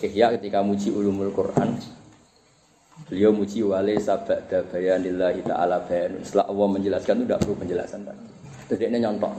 Ihya 0.01 0.33
ketika 0.41 0.65
muji 0.65 0.89
ulumul 0.89 1.29
Quran, 1.37 1.77
beliau 3.13 3.37
muji 3.37 3.61
wale 3.61 4.01
sabda 4.01 4.41
bayanillahi 4.73 5.45
ta'ala 5.45 5.85
bayan. 5.85 6.17
Setelah 6.25 6.49
Allah 6.49 6.69
menjelaskan 6.73 7.15
itu 7.21 7.25
tidak 7.29 7.41
perlu 7.45 7.57
penjelasan 7.61 8.01
tadi. 8.09 8.40
Jadi 8.71 8.87
ini 8.87 9.03
nyontok. 9.03 9.35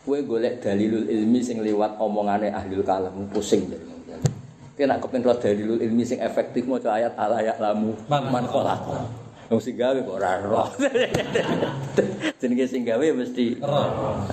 Kue 0.00 0.24
golek 0.24 0.64
dalilul 0.64 1.04
ilmi 1.04 1.44
sing 1.44 1.60
lewat 1.60 2.00
omongane 2.00 2.48
ahlul 2.48 2.80
kalam 2.80 3.12
pusing 3.28 3.68
jadi. 3.68 3.84
Kena 4.80 4.96
kepen 4.96 5.20
roh 5.20 5.36
dalilul 5.36 5.76
ilmi 5.76 6.08
sing 6.08 6.24
efektif 6.24 6.64
mau 6.64 6.80
ayat 6.80 7.12
ala 7.20 7.44
ya 7.44 7.52
lamu 7.60 7.92
Man- 8.08 8.48
kholaq. 8.48 8.80
Wong 9.52 9.60
sing 9.60 9.76
gawe 9.76 10.00
kok 10.00 10.16
ora 10.16 10.40
roh. 10.40 10.72
Jenenge 12.40 12.64
sing 12.64 12.88
gawe 12.88 13.04
mesti 13.12 13.60
roh. 13.60 14.24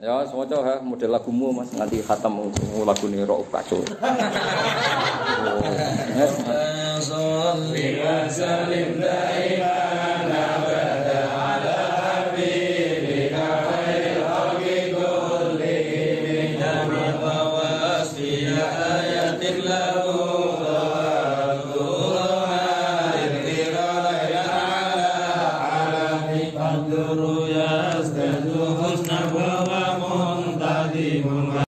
Ya, 0.00 0.24
semoga 0.28 0.56
ha 0.64 0.74
model 0.84 1.12
lagumu 1.12 1.52
Mas 1.52 1.72
nganti 1.72 2.00
khatam 2.04 2.52
lagu 2.84 3.04
ini 3.08 3.24
roh 3.24 3.40
kacau. 3.48 3.80
Oh. 5.40 5.56